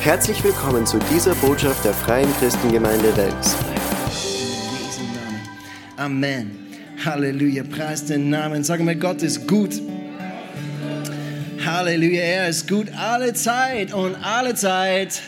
Herzlich 0.00 0.42
willkommen 0.44 0.86
zu 0.86 0.98
dieser 1.12 1.34
Botschaft 1.34 1.84
der 1.84 1.92
Freien 1.92 2.32
Christengemeinde 2.38 3.14
Wels. 3.16 3.56
Amen. 5.96 6.68
Halleluja. 7.04 7.64
Preis 7.64 8.04
den 8.04 8.30
Namen. 8.30 8.62
Sagen 8.62 8.86
wir, 8.86 8.94
Gott 8.94 9.22
ist 9.22 9.48
gut. 9.48 9.82
Halleluja. 11.66 12.22
Er 12.22 12.48
ist 12.48 12.68
gut 12.68 12.86
alle 12.96 13.34
Zeit 13.34 13.92
und 13.92 14.14
alle 14.14 14.54
Zeit. 14.54 15.20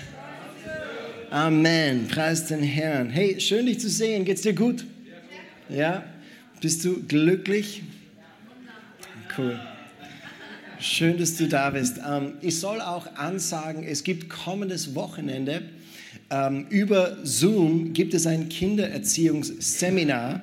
Amen. 1.31 2.07
Preis 2.07 2.47
den 2.47 2.63
Herrn. 2.63 3.11
Hey, 3.11 3.41
schön 3.41 3.67
dich 3.67 3.81
zu 3.81 3.89
sehen. 3.89 4.25
Geht's 4.25 4.43
dir 4.43 4.55
gut? 4.55 4.87
Ja? 5.69 6.05
Bist 6.61 6.85
du 6.85 7.03
glücklich? 7.03 7.83
Cool. 9.37 9.59
Schön, 10.83 11.19
dass 11.19 11.37
du 11.37 11.47
da 11.47 11.69
bist. 11.69 11.99
Ähm, 12.09 12.39
ich 12.41 12.59
soll 12.59 12.81
auch 12.81 13.07
ansagen, 13.17 13.85
es 13.85 14.03
gibt 14.03 14.31
kommendes 14.31 14.95
Wochenende 14.95 15.61
ähm, 16.31 16.67
über 16.71 17.19
Zoom 17.23 17.93
gibt 17.93 18.15
es 18.15 18.27
ein 18.27 18.49
Kindererziehungsseminar 18.49 20.41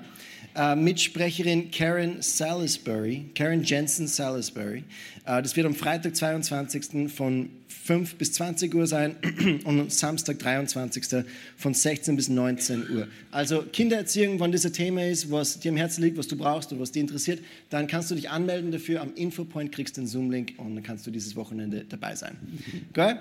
äh, 0.57 0.75
mit 0.75 0.99
Sprecherin 0.99 1.71
Karen 1.71 2.21
Salisbury, 2.21 3.25
Karen 3.35 3.63
Jensen 3.63 4.07
Salisbury. 4.07 4.83
Äh, 5.25 5.41
das 5.41 5.55
wird 5.55 5.65
am 5.65 5.75
Freitag, 5.75 6.15
22. 6.15 7.11
von 7.13 7.49
5 7.67 8.15
bis 8.15 8.33
20 8.33 8.75
Uhr 8.75 8.85
sein 8.85 9.15
und 9.63 9.79
am 9.79 9.89
Samstag, 9.89 10.39
23. 10.39 11.23
von 11.55 11.73
16 11.73 12.15
bis 12.15 12.27
19 12.27 12.89
Uhr. 12.89 13.07
Also 13.31 13.63
Kindererziehung, 13.71 14.39
wenn 14.39 14.51
dieser 14.51 14.73
Thema 14.73 15.05
ist, 15.05 15.31
was 15.31 15.59
dir 15.59 15.71
am 15.71 15.77
Herzen 15.77 16.03
liegt, 16.03 16.17
was 16.17 16.27
du 16.27 16.35
brauchst 16.35 16.73
und 16.73 16.79
was 16.79 16.91
dich 16.91 17.01
interessiert, 17.01 17.39
dann 17.69 17.87
kannst 17.87 18.11
du 18.11 18.15
dich 18.15 18.29
anmelden 18.29 18.71
dafür. 18.71 19.01
Am 19.01 19.13
Infopoint 19.15 19.71
kriegst 19.71 19.95
du 19.95 20.01
den 20.01 20.07
Zoom-Link 20.07 20.55
und 20.57 20.75
dann 20.75 20.83
kannst 20.83 21.07
du 21.07 21.11
dieses 21.11 21.35
Wochenende 21.35 21.85
dabei 21.87 22.15
sein. 22.15 22.35
Okay? 22.89 23.15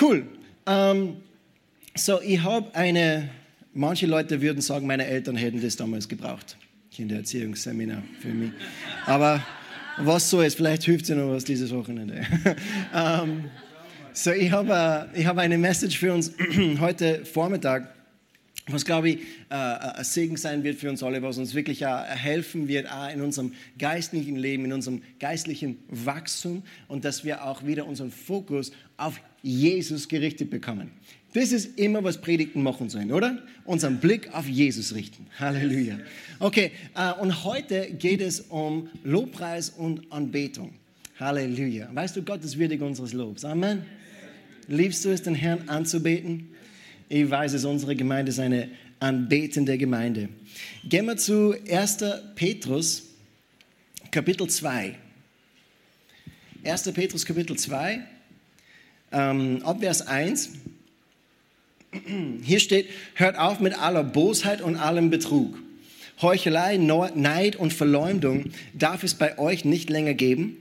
Cool. 0.00 0.26
Ähm, 0.66 1.16
so, 1.94 2.20
ich 2.20 2.42
habe 2.42 2.74
eine, 2.74 3.30
manche 3.76 4.06
Leute 4.06 4.40
würden 4.40 4.60
sagen, 4.60 4.86
meine 4.86 5.06
Eltern 5.06 5.36
hätten 5.36 5.60
das 5.60 5.76
damals 5.76 6.08
gebraucht. 6.08 6.56
Kindererziehungsseminar 6.90 8.02
für 8.20 8.28
mich. 8.28 8.50
Aber 9.04 9.44
was 9.98 10.30
so 10.30 10.40
ist, 10.40 10.56
vielleicht 10.56 10.84
hilft 10.84 11.08
es 11.08 11.16
noch 11.16 11.30
was 11.30 11.44
dieses 11.44 11.72
Wochenende. 11.72 12.22
ähm, 12.94 13.44
so, 14.12 14.32
ich 14.32 14.50
habe 14.50 15.08
äh, 15.14 15.20
ich 15.20 15.26
hab 15.26 15.36
eine 15.36 15.58
Message 15.58 15.98
für 15.98 16.12
uns 16.12 16.32
heute 16.80 17.24
Vormittag, 17.26 17.94
was, 18.68 18.84
glaube 18.84 19.10
ich, 19.10 19.18
äh, 19.50 19.54
ein 19.54 20.04
Segen 20.04 20.36
sein 20.36 20.64
wird 20.64 20.78
für 20.78 20.90
uns 20.90 21.02
alle, 21.02 21.22
was 21.22 21.38
uns 21.38 21.54
wirklich 21.54 21.82
äh, 21.82 21.86
helfen 21.86 22.66
wird 22.66 22.90
auch 22.90 23.12
in 23.12 23.20
unserem 23.20 23.52
geistlichen 23.78 24.36
Leben, 24.36 24.64
in 24.64 24.72
unserem 24.72 25.02
geistlichen 25.20 25.78
Wachstum 25.88 26.62
und 26.88 27.04
dass 27.04 27.24
wir 27.24 27.44
auch 27.44 27.64
wieder 27.64 27.86
unseren 27.86 28.10
Fokus 28.10 28.72
auf 28.96 29.20
Jesus 29.42 30.08
gerichtet 30.08 30.50
bekommen. 30.50 30.90
Das 31.36 31.52
ist 31.52 31.78
immer, 31.78 32.02
was 32.02 32.18
Predigten 32.18 32.62
machen 32.62 32.88
sollen, 32.88 33.12
oder? 33.12 33.38
Unseren 33.66 33.98
Blick 33.98 34.32
auf 34.32 34.48
Jesus 34.48 34.94
richten. 34.94 35.26
Halleluja. 35.38 35.98
Okay, 36.38 36.70
äh, 36.94 37.12
und 37.12 37.44
heute 37.44 37.90
geht 37.90 38.22
es 38.22 38.40
um 38.40 38.88
Lobpreis 39.04 39.68
und 39.68 40.10
Anbetung. 40.10 40.72
Halleluja. 41.20 41.90
Weißt 41.92 42.16
du, 42.16 42.22
Gott 42.22 42.42
ist 42.42 42.58
würdig 42.58 42.80
unseres 42.80 43.12
Lobs. 43.12 43.44
Amen. 43.44 43.84
Liebst 44.66 45.04
du 45.04 45.10
es, 45.10 45.20
den 45.20 45.34
Herrn 45.34 45.68
anzubeten? 45.68 46.48
Ich 47.10 47.28
weiß 47.28 47.52
es, 47.52 47.66
unsere 47.66 47.94
Gemeinde 47.94 48.30
ist 48.30 48.40
eine 48.40 48.70
anbetende 48.98 49.76
Gemeinde. 49.76 50.30
Gehen 50.88 51.04
wir 51.04 51.18
zu 51.18 51.54
1. 51.70 51.98
Petrus, 52.34 53.10
Kapitel 54.10 54.48
2. 54.48 54.94
1. 56.64 56.92
Petrus, 56.94 57.26
Kapitel 57.26 57.58
2, 57.58 58.00
ähm, 59.12 59.60
ab 59.62 59.80
Vers 59.80 60.00
1. 60.06 60.52
Hier 62.42 62.60
steht, 62.60 62.88
hört 63.14 63.38
auf 63.38 63.60
mit 63.60 63.78
aller 63.78 64.04
Bosheit 64.04 64.60
und 64.60 64.76
allem 64.76 65.10
Betrug. 65.10 65.58
Heuchelei, 66.22 66.78
Neid 66.78 67.56
und 67.56 67.74
Verleumdung 67.74 68.46
darf 68.72 69.02
es 69.04 69.14
bei 69.14 69.38
euch 69.38 69.64
nicht 69.64 69.90
länger 69.90 70.14
geben. 70.14 70.56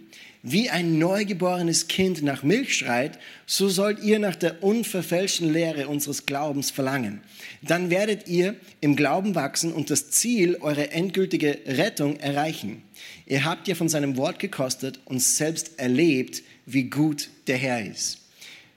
Wie 0.47 0.69
ein 0.69 0.99
neugeborenes 0.99 1.87
Kind 1.87 2.21
nach 2.21 2.43
Milch 2.43 2.75
schreit, 2.75 3.17
so 3.47 3.67
sollt 3.67 4.03
ihr 4.03 4.19
nach 4.19 4.35
der 4.35 4.63
unverfälschten 4.63 5.51
Lehre 5.51 5.87
unseres 5.87 6.27
Glaubens 6.27 6.69
verlangen. 6.69 7.21
Dann 7.63 7.89
werdet 7.89 8.27
ihr 8.27 8.55
im 8.79 8.95
Glauben 8.95 9.33
wachsen 9.33 9.73
und 9.73 9.89
das 9.89 10.11
Ziel, 10.11 10.57
eure 10.61 10.91
endgültige 10.91 11.57
Rettung, 11.65 12.19
erreichen. 12.19 12.83
Ihr 13.25 13.43
habt 13.43 13.67
ja 13.67 13.73
von 13.73 13.89
seinem 13.89 14.17
Wort 14.17 14.37
gekostet 14.37 14.99
und 15.05 15.19
selbst 15.19 15.79
erlebt, 15.79 16.43
wie 16.67 16.83
gut 16.91 17.29
der 17.47 17.57
Herr 17.57 17.83
ist. 17.83 18.24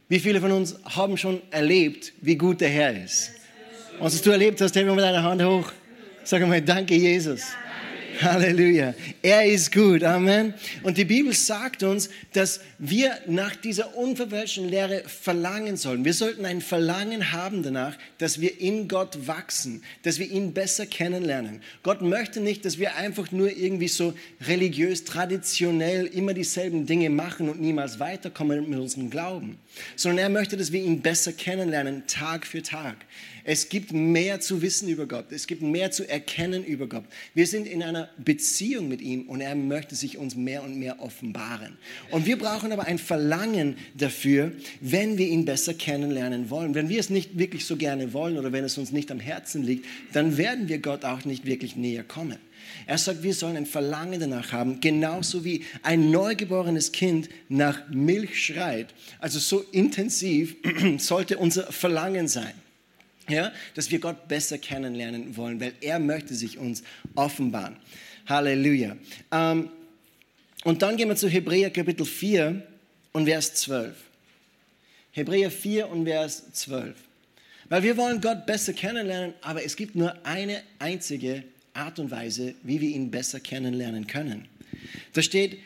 Wie 0.08 0.20
viele 0.20 0.40
von 0.40 0.52
uns 0.52 0.74
haben 0.84 1.18
schon 1.18 1.42
erlebt, 1.50 2.14
wie 2.22 2.36
gut 2.36 2.62
der 2.62 2.70
Herr 2.70 3.04
ist? 3.04 3.32
Und 3.98 4.06
was 4.06 4.22
du 4.22 4.30
erlebt 4.30 4.60
hast, 4.60 4.74
heben 4.74 4.86
wir 4.86 4.94
mit 4.94 5.04
deiner 5.04 5.22
Hand 5.22 5.42
hoch. 5.42 5.70
Sag 6.24 6.46
mal, 6.46 6.62
danke 6.62 6.94
Jesus. 6.94 7.42
Halleluja. 8.22 8.94
Er 9.22 9.46
ist 9.46 9.72
gut. 9.72 10.02
Amen. 10.02 10.54
Und 10.82 10.98
die 10.98 11.04
Bibel 11.04 11.32
sagt 11.32 11.84
uns, 11.84 12.10
dass 12.32 12.60
wir 12.78 13.16
nach 13.26 13.54
dieser 13.54 13.96
unverfälschten 13.96 14.68
Lehre 14.68 15.04
verlangen 15.06 15.76
sollen. 15.76 16.04
Wir 16.04 16.14
sollten 16.14 16.44
ein 16.44 16.60
Verlangen 16.60 17.32
haben 17.32 17.62
danach, 17.62 17.96
dass 18.18 18.40
wir 18.40 18.60
in 18.60 18.88
Gott 18.88 19.28
wachsen, 19.28 19.82
dass 20.02 20.18
wir 20.18 20.28
ihn 20.28 20.52
besser 20.52 20.86
kennenlernen. 20.86 21.60
Gott 21.84 22.02
möchte 22.02 22.40
nicht, 22.40 22.64
dass 22.64 22.78
wir 22.78 22.96
einfach 22.96 23.30
nur 23.30 23.56
irgendwie 23.56 23.88
so 23.88 24.14
religiös, 24.46 25.04
traditionell 25.04 26.06
immer 26.06 26.34
dieselben 26.34 26.86
Dinge 26.86 27.10
machen 27.10 27.48
und 27.48 27.60
niemals 27.60 28.00
weiterkommen 28.00 28.68
mit 28.68 28.80
unserem 28.80 29.10
Glauben, 29.10 29.58
sondern 29.94 30.18
er 30.18 30.28
möchte, 30.28 30.56
dass 30.56 30.72
wir 30.72 30.82
ihn 30.82 31.02
besser 31.02 31.32
kennenlernen, 31.32 32.04
Tag 32.08 32.46
für 32.46 32.62
Tag. 32.62 32.96
Es 33.50 33.70
gibt 33.70 33.94
mehr 33.94 34.40
zu 34.40 34.60
wissen 34.60 34.90
über 34.90 35.06
Gott. 35.06 35.32
Es 35.32 35.46
gibt 35.46 35.62
mehr 35.62 35.90
zu 35.90 36.06
erkennen 36.06 36.62
über 36.62 36.86
Gott. 36.86 37.04
Wir 37.32 37.46
sind 37.46 37.66
in 37.66 37.82
einer 37.82 38.10
Beziehung 38.18 38.88
mit 38.88 39.00
ihm 39.00 39.22
und 39.22 39.40
er 39.40 39.54
möchte 39.54 39.94
sich 39.94 40.18
uns 40.18 40.36
mehr 40.36 40.62
und 40.62 40.78
mehr 40.78 41.00
offenbaren. 41.00 41.78
Und 42.10 42.26
wir 42.26 42.36
brauchen 42.36 42.72
aber 42.72 42.84
ein 42.84 42.98
Verlangen 42.98 43.78
dafür, 43.96 44.52
wenn 44.82 45.16
wir 45.16 45.26
ihn 45.26 45.46
besser 45.46 45.72
kennenlernen 45.72 46.50
wollen. 46.50 46.74
Wenn 46.74 46.90
wir 46.90 47.00
es 47.00 47.08
nicht 47.08 47.38
wirklich 47.38 47.64
so 47.64 47.78
gerne 47.78 48.12
wollen 48.12 48.36
oder 48.36 48.52
wenn 48.52 48.64
es 48.64 48.76
uns 48.76 48.92
nicht 48.92 49.10
am 49.10 49.18
Herzen 49.18 49.62
liegt, 49.62 49.86
dann 50.12 50.36
werden 50.36 50.68
wir 50.68 50.80
Gott 50.80 51.06
auch 51.06 51.24
nicht 51.24 51.46
wirklich 51.46 51.74
näher 51.74 52.04
kommen. 52.04 52.36
Er 52.84 52.98
sagt, 52.98 53.22
wir 53.22 53.32
sollen 53.32 53.56
ein 53.56 53.64
Verlangen 53.64 54.20
danach 54.20 54.52
haben, 54.52 54.80
genauso 54.82 55.42
wie 55.42 55.64
ein 55.82 56.10
neugeborenes 56.10 56.92
Kind 56.92 57.30
nach 57.48 57.88
Milch 57.88 58.44
schreit. 58.44 58.88
Also 59.20 59.38
so 59.38 59.64
intensiv 59.72 60.56
sollte 60.98 61.38
unser 61.38 61.72
Verlangen 61.72 62.28
sein 62.28 62.52
ja, 63.28 63.52
dass 63.74 63.90
wir 63.90 63.98
Gott 63.98 64.28
besser 64.28 64.58
kennenlernen 64.58 65.36
wollen, 65.36 65.60
weil 65.60 65.72
er 65.80 65.98
möchte 65.98 66.34
sich 66.34 66.58
uns 66.58 66.82
offenbaren. 67.14 67.76
Halleluja. 68.26 68.96
Ähm, 69.32 69.70
und 70.64 70.82
dann 70.82 70.96
gehen 70.96 71.08
wir 71.08 71.16
zu 71.16 71.28
Hebräer 71.28 71.70
Kapitel 71.70 72.04
4 72.04 72.62
und 73.12 73.26
Vers 73.26 73.54
12. 73.54 73.94
Hebräer 75.12 75.50
4 75.50 75.88
und 75.88 76.04
Vers 76.04 76.52
12. 76.52 76.96
Weil 77.68 77.82
wir 77.82 77.96
wollen 77.96 78.20
Gott 78.20 78.46
besser 78.46 78.72
kennenlernen, 78.72 79.34
aber 79.42 79.64
es 79.64 79.76
gibt 79.76 79.94
nur 79.94 80.14
eine 80.24 80.62
einzige 80.78 81.44
Art 81.74 81.98
und 81.98 82.10
Weise, 82.10 82.54
wie 82.62 82.80
wir 82.80 82.88
ihn 82.88 83.10
besser 83.10 83.40
kennenlernen 83.40 84.06
können. 84.06 84.48
Da 85.12 85.22
steht, 85.22 85.58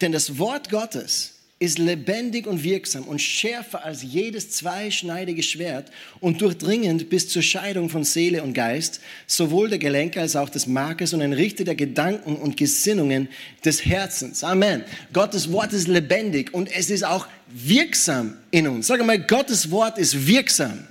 denn 0.00 0.12
das 0.12 0.38
Wort 0.38 0.70
Gottes 0.70 1.39
ist 1.62 1.78
lebendig 1.78 2.46
und 2.46 2.64
wirksam 2.64 3.04
und 3.04 3.20
schärfer 3.20 3.84
als 3.84 4.02
jedes 4.02 4.50
zweischneidige 4.50 5.42
Schwert 5.42 5.90
und 6.18 6.40
durchdringend 6.40 7.10
bis 7.10 7.28
zur 7.28 7.42
Scheidung 7.42 7.90
von 7.90 8.02
Seele 8.02 8.42
und 8.42 8.54
Geist, 8.54 9.00
sowohl 9.26 9.68
der 9.68 9.78
Gelenke 9.78 10.22
als 10.22 10.36
auch 10.36 10.48
des 10.48 10.66
Markes 10.66 11.12
und 11.12 11.20
ein 11.20 11.34
Richter 11.34 11.64
der 11.64 11.74
Gedanken 11.74 12.36
und 12.36 12.56
Gesinnungen 12.56 13.28
des 13.62 13.84
Herzens. 13.84 14.42
Amen. 14.42 14.84
Gottes 15.12 15.52
Wort 15.52 15.74
ist 15.74 15.86
lebendig 15.86 16.54
und 16.54 16.74
es 16.74 16.88
ist 16.88 17.04
auch 17.04 17.28
wirksam 17.52 18.38
in 18.50 18.66
uns. 18.66 18.86
Sag 18.86 19.04
mal, 19.04 19.18
Gottes 19.18 19.70
Wort 19.70 19.98
ist 19.98 20.26
wirksam. 20.26 20.86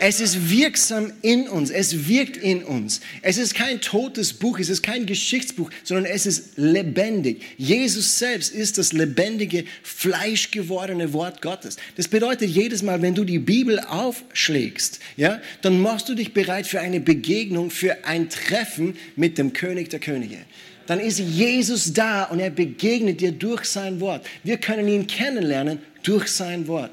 Es 0.00 0.20
ist 0.20 0.50
wirksam 0.50 1.12
in 1.22 1.48
uns. 1.48 1.70
Es 1.70 2.08
wirkt 2.08 2.36
in 2.36 2.64
uns. 2.64 3.00
Es 3.22 3.38
ist 3.38 3.54
kein 3.54 3.80
totes 3.80 4.32
Buch. 4.32 4.58
Es 4.58 4.68
ist 4.68 4.82
kein 4.82 5.06
Geschichtsbuch, 5.06 5.70
sondern 5.82 6.06
es 6.06 6.26
ist 6.26 6.56
lebendig. 6.56 7.42
Jesus 7.56 8.18
selbst 8.18 8.54
ist 8.54 8.78
das 8.78 8.92
lebendige, 8.92 9.64
fleischgewordene 9.82 11.12
Wort 11.12 11.42
Gottes. 11.42 11.76
Das 11.96 12.08
bedeutet, 12.08 12.50
jedes 12.50 12.82
Mal, 12.82 13.02
wenn 13.02 13.14
du 13.14 13.24
die 13.24 13.38
Bibel 13.38 13.80
aufschlägst, 13.80 15.00
ja, 15.16 15.40
dann 15.62 15.80
machst 15.80 16.08
du 16.08 16.14
dich 16.14 16.34
bereit 16.34 16.66
für 16.66 16.80
eine 16.80 17.00
Begegnung, 17.00 17.70
für 17.70 18.04
ein 18.04 18.28
Treffen 18.28 18.96
mit 19.16 19.38
dem 19.38 19.52
König 19.52 19.90
der 19.90 20.00
Könige 20.00 20.38
dann 20.86 21.00
ist 21.00 21.18
Jesus 21.18 21.92
da 21.92 22.24
und 22.24 22.40
er 22.40 22.50
begegnet 22.50 23.20
dir 23.20 23.32
durch 23.32 23.64
sein 23.64 24.00
Wort. 24.00 24.26
Wir 24.42 24.58
können 24.58 24.86
ihn 24.86 25.06
kennenlernen 25.06 25.78
durch 26.02 26.28
sein 26.28 26.66
Wort. 26.68 26.90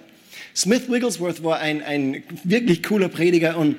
Smith 0.55 0.89
Wigglesworth 0.89 1.43
war 1.43 1.59
ein, 1.59 1.81
ein 1.83 2.23
wirklich 2.43 2.83
cooler 2.83 3.09
Prediger 3.09 3.57
und 3.57 3.77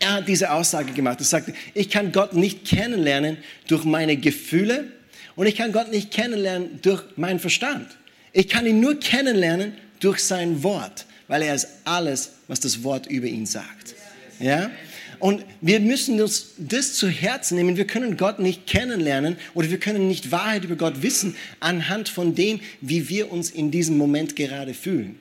er 0.00 0.14
hat 0.14 0.28
diese 0.28 0.50
Aussage 0.50 0.92
gemacht. 0.92 1.20
Er 1.20 1.24
sagte, 1.24 1.54
ich 1.74 1.88
kann 1.88 2.12
Gott 2.12 2.34
nicht 2.34 2.66
kennenlernen 2.66 3.38
durch 3.68 3.84
meine 3.84 4.16
Gefühle 4.16 4.88
und 5.36 5.46
ich 5.46 5.56
kann 5.56 5.72
Gott 5.72 5.90
nicht 5.90 6.10
kennenlernen 6.10 6.80
durch 6.82 7.02
meinen 7.16 7.38
Verstand. 7.38 7.86
Ich 8.32 8.48
kann 8.48 8.66
ihn 8.66 8.80
nur 8.80 8.98
kennenlernen 8.98 9.74
durch 10.00 10.20
sein 10.20 10.62
Wort, 10.62 11.06
weil 11.28 11.42
er 11.42 11.54
ist 11.54 11.68
alles, 11.84 12.32
was 12.48 12.60
das 12.60 12.82
Wort 12.82 13.06
über 13.06 13.26
ihn 13.26 13.46
sagt. 13.46 13.94
Ja? 14.40 14.70
Und 15.18 15.44
wir 15.60 15.78
müssen 15.78 16.20
uns 16.20 16.54
das 16.58 16.94
zu 16.94 17.08
Herzen 17.08 17.56
nehmen. 17.56 17.76
Wir 17.76 17.86
können 17.86 18.16
Gott 18.16 18.40
nicht 18.40 18.66
kennenlernen 18.66 19.36
oder 19.54 19.70
wir 19.70 19.78
können 19.78 20.08
nicht 20.08 20.32
Wahrheit 20.32 20.64
über 20.64 20.74
Gott 20.74 21.02
wissen 21.02 21.36
anhand 21.60 22.08
von 22.08 22.34
dem, 22.34 22.58
wie 22.80 23.08
wir 23.08 23.30
uns 23.30 23.50
in 23.50 23.70
diesem 23.70 23.96
Moment 23.96 24.34
gerade 24.34 24.74
fühlen. 24.74 25.16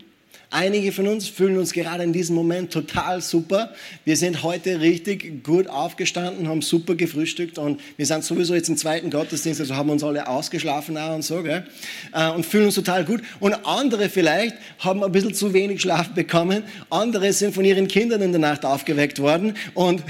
Einige 0.53 0.91
von 0.91 1.07
uns 1.07 1.29
fühlen 1.29 1.57
uns 1.57 1.71
gerade 1.71 2.03
in 2.03 2.11
diesem 2.11 2.35
Moment 2.35 2.73
total 2.73 3.21
super. 3.21 3.73
Wir 4.03 4.17
sind 4.17 4.43
heute 4.43 4.81
richtig 4.81 5.45
gut 5.45 5.67
aufgestanden, 5.67 6.49
haben 6.49 6.61
super 6.61 6.95
gefrühstückt 6.95 7.57
und 7.57 7.79
wir 7.95 8.05
sind 8.05 8.25
sowieso 8.25 8.53
jetzt 8.53 8.67
im 8.67 8.75
zweiten 8.75 9.09
Gottesdienst, 9.09 9.61
also 9.61 9.77
haben 9.77 9.89
uns 9.89 10.03
alle 10.03 10.27
ausgeschlafen 10.27 10.97
auch 10.97 11.15
und 11.15 11.21
so, 11.21 11.41
gell? 11.41 11.65
Äh, 12.11 12.31
und 12.31 12.45
fühlen 12.45 12.65
uns 12.65 12.75
total 12.75 13.05
gut. 13.05 13.21
Und 13.39 13.53
andere 13.65 14.09
vielleicht 14.09 14.57
haben 14.79 15.01
ein 15.05 15.11
bisschen 15.13 15.33
zu 15.33 15.53
wenig 15.53 15.81
Schlaf 15.81 16.09
bekommen. 16.09 16.63
Andere 16.89 17.31
sind 17.31 17.55
von 17.55 17.63
ihren 17.63 17.87
Kindern 17.87 18.21
in 18.21 18.33
der 18.33 18.41
Nacht 18.41 18.65
aufgeweckt 18.65 19.19
worden 19.19 19.55
und, 19.73 20.03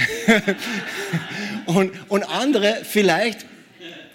und, 1.67 1.91
und 2.09 2.23
andere 2.23 2.79
vielleicht 2.83 3.45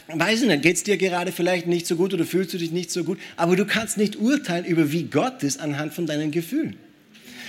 weiß 0.09 0.43
ich 0.43 0.49
nicht, 0.49 0.63
geht 0.63 0.77
es 0.77 0.83
dir 0.83 0.97
gerade 0.97 1.33
vielleicht 1.33 1.67
nicht 1.67 1.87
so 1.87 1.97
gut 1.97 2.15
oder 2.15 2.25
fühlst 2.25 2.55
du 2.55 2.59
dich 2.59 2.71
nicht 2.71 2.91
so 2.91 3.05
gut, 3.05 3.19
aber 3.37 3.57
du 3.57 3.65
kannst 3.65 3.97
nicht 3.97 4.17
urteilen 4.17 4.65
über 4.65 4.93
wie 4.93 5.05
Gott 5.05 5.43
ist 5.43 5.61
anhand 5.61 5.95
von 5.95 6.07
deinen 6.07 6.31
Gefühlen. 6.31 6.77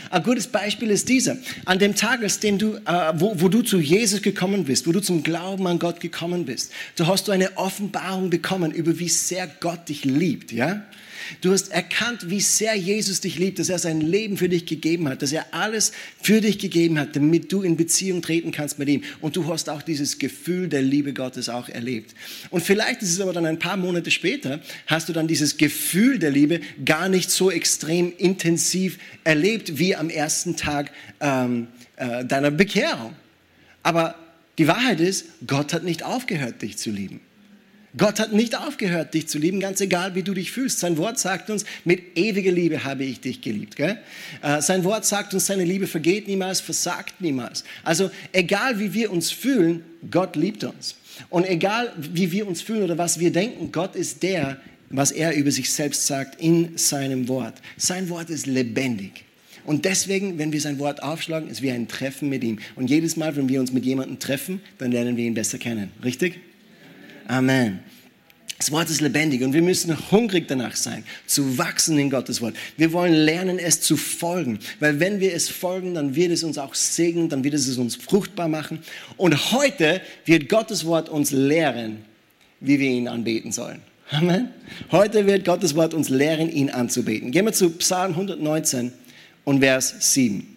Ein 0.10 0.24
gutes 0.24 0.48
Beispiel 0.48 0.90
ist 0.90 1.10
dieser. 1.10 1.38
An 1.66 1.80
dem 1.80 1.96
Tag, 1.96 2.22
als 2.22 2.40
dem 2.40 2.58
du, 2.58 2.76
äh, 2.76 3.14
wo, 3.16 3.42
wo 3.42 3.50
du 3.50 3.62
zu 3.62 3.80
Jesus 3.80 4.22
gekommen 4.22 4.64
bist, 4.64 4.88
wo 4.88 4.92
du 4.92 5.02
zum 5.02 5.22
Glauben 5.22 5.68
an 5.68 5.80
Gott 5.80 6.00
gekommen 6.00 6.46
bist, 6.46 6.72
da 6.96 7.08
hast 7.08 7.28
du 7.28 7.32
eine 7.32 7.58
Offenbarung 7.58 8.30
bekommen 8.30 8.72
über 8.72 9.00
wie 9.00 9.10
sehr 9.10 9.50
Gott 9.60 9.90
dich 9.90 10.06
liebt, 10.06 10.52
ja? 10.52 10.86
Du 11.42 11.52
hast 11.52 11.72
erkannt, 11.72 12.30
wie 12.30 12.42
sehr 12.42 12.76
Jesus 12.76 13.22
dich 13.22 13.38
liebt, 13.38 13.60
dass 13.60 13.70
er 13.70 13.80
sein 13.80 14.02
Leben 14.02 14.38
für 14.38 14.50
dich 14.50 14.66
gegeben 14.66 15.08
hat, 15.08 15.22
dass 15.22 15.32
er 15.32 15.54
alles 15.54 15.92
für 16.22 16.42
dich 16.42 16.60
gegeben 16.60 17.00
hat, 17.00 17.16
damit 17.16 17.52
du 17.52 17.62
in 17.62 17.78
Beziehung 17.78 18.22
treten 18.22 18.52
kannst 18.52 18.80
mit 18.80 18.90
ihm. 18.90 19.04
Und 19.22 19.36
du 19.36 19.48
hast 19.52 19.70
auch 19.70 19.82
dieses 19.82 20.20
Gefühl 20.20 20.68
der 20.68 20.82
Liebe 20.82 21.14
Gottes 21.14 21.50
auch 21.50 21.70
erlebt. 21.70 22.16
Und 22.50 22.64
vielleicht 22.64 23.02
ist 23.02 23.12
es 23.12 23.20
aber 23.20 23.34
dann 23.34 23.46
ein 23.46 23.60
paar 23.60 23.78
Monate 23.78 24.12
später, 24.12 24.62
hast 24.86 25.10
du 25.10 25.14
dann 25.14 25.28
dieses 25.28 25.58
Gefühl 25.58 26.20
der 26.20 26.32
Liebe 26.32 26.62
gar 26.86 27.10
nicht 27.10 27.30
so 27.30 27.52
extrem 27.52 28.14
intensiv 28.18 28.98
erlebt 29.24 29.78
wie 29.78 29.96
am 29.96 30.10
ersten 30.10 30.56
Tag 30.56 30.92
ähm, 31.20 31.68
äh, 31.98 32.26
deiner 32.26 32.52
Bekehrung. 32.52 33.14
Aber 33.84 34.16
die 34.58 34.68
Wahrheit 34.68 35.00
ist, 35.00 35.26
Gott 35.46 35.74
hat 35.74 35.84
nicht 35.84 36.04
aufgehört, 36.04 36.62
dich 36.62 36.78
zu 36.78 36.90
lieben. 36.90 37.22
Gott 37.98 38.20
hat 38.20 38.32
nicht 38.32 38.56
aufgehört, 38.56 39.14
dich 39.14 39.28
zu 39.28 39.40
lieben, 39.40 39.60
ganz 39.60 39.82
egal, 39.82 40.14
wie 40.14 40.24
du 40.24 40.34
dich 40.34 40.52
fühlst. 40.52 40.80
Sein 40.80 40.98
Wort 40.98 41.18
sagt 41.20 41.50
uns, 41.50 41.66
mit 41.84 42.18
ewiger 42.18 42.52
Liebe 42.52 42.84
habe 42.84 43.04
ich 43.04 43.20
dich 43.22 43.42
geliebt. 43.42 43.76
Gell? 43.76 43.98
Äh, 44.42 44.62
sein 44.62 44.84
Wort 44.84 45.06
sagt 45.06 45.34
uns, 45.34 45.48
seine 45.48 45.64
Liebe 45.64 45.88
vergeht 45.88 46.28
niemals, 46.28 46.62
versagt 46.62 47.22
niemals. 47.22 47.64
Also 47.84 48.12
egal, 48.34 48.80
wie 48.80 48.94
wir 48.94 49.12
uns 49.12 49.32
fühlen, 49.32 49.84
Gott 50.12 50.36
liebt 50.36 50.64
uns. 50.64 50.96
Und 51.30 51.48
egal, 51.48 51.92
wie 51.98 52.32
wir 52.32 52.48
uns 52.48 52.62
fühlen 52.62 52.84
oder 52.84 52.98
was 52.98 53.20
wir 53.20 53.32
denken, 53.32 53.72
Gott 53.72 53.96
ist 53.96 54.22
der, 54.22 54.58
was 54.90 55.12
er 55.12 55.36
über 55.36 55.52
sich 55.52 55.72
selbst 55.72 56.06
sagt 56.06 56.40
in 56.40 56.78
seinem 56.78 57.28
Wort. 57.28 57.56
Sein 57.78 58.10
Wort 58.10 58.30
ist 58.30 58.46
lebendig. 58.46 59.24
Und 59.66 59.84
deswegen, 59.84 60.38
wenn 60.38 60.54
wir 60.54 60.62
sein 60.62 60.80
Wort 60.80 61.04
aufschlagen, 61.04 61.50
ist 61.50 61.62
wie 61.62 61.72
ein 61.72 61.88
Treffen 61.90 62.30
mit 62.30 62.44
ihm. 62.44 62.60
Und 62.76 62.90
jedes 62.90 63.18
Mal, 63.18 63.36
wenn 63.36 63.50
wir 63.50 63.60
uns 63.60 63.74
mit 63.74 63.86
jemandem 63.86 64.20
treffen, 64.20 64.62
dann 64.78 64.92
lernen 64.92 65.18
wir 65.18 65.26
ihn 65.26 65.34
besser 65.34 65.58
kennen. 65.58 65.92
Richtig? 66.04 66.40
Amen. 67.28 67.80
Das 68.58 68.72
Wort 68.72 68.90
ist 68.90 69.02
lebendig 69.02 69.44
und 69.44 69.54
wir 69.54 69.62
müssen 69.62 69.96
hungrig 70.10 70.48
danach 70.48 70.76
sein, 70.76 71.04
zu 71.28 71.60
wachsen 71.60 72.00
in 72.00 72.10
Gottes 72.10 72.42
Wort. 72.42 72.56
Wir 72.76 72.92
wollen 72.92 73.14
lernen, 73.14 73.60
es 73.60 73.82
zu 73.82 73.98
folgen, 73.98 74.58
weil 74.80 75.00
wenn 75.00 75.20
wir 75.20 75.34
es 75.36 75.48
folgen, 75.48 75.94
dann 75.94 76.16
wird 76.16 76.32
es 76.32 76.44
uns 76.44 76.58
auch 76.58 76.74
segnen, 76.74 77.30
dann 77.30 77.44
wird 77.44 77.54
es 77.54 77.78
uns 77.78 77.96
fruchtbar 77.96 78.48
machen. 78.48 78.80
Und 79.16 79.52
heute 79.52 80.02
wird 80.26 80.50
Gottes 80.50 80.86
Wort 80.86 81.08
uns 81.08 81.32
lehren, 81.32 82.00
wie 82.60 82.80
wir 82.80 82.90
ihn 82.90 83.08
anbeten 83.08 83.52
sollen. 83.52 83.82
Amen. 84.10 84.50
Heute 84.92 85.28
wird 85.28 85.46
Gottes 85.46 85.76
Wort 85.76 85.94
uns 85.94 86.10
lehren, 86.10 86.50
ihn 86.50 86.72
anzubeten. 86.72 87.30
Gehen 87.30 87.46
wir 87.46 87.54
zu 87.54 87.70
Psalm 87.72 88.14
119 88.14 88.92
und 89.44 89.60
Vers 89.60 89.94
7. 90.00 90.48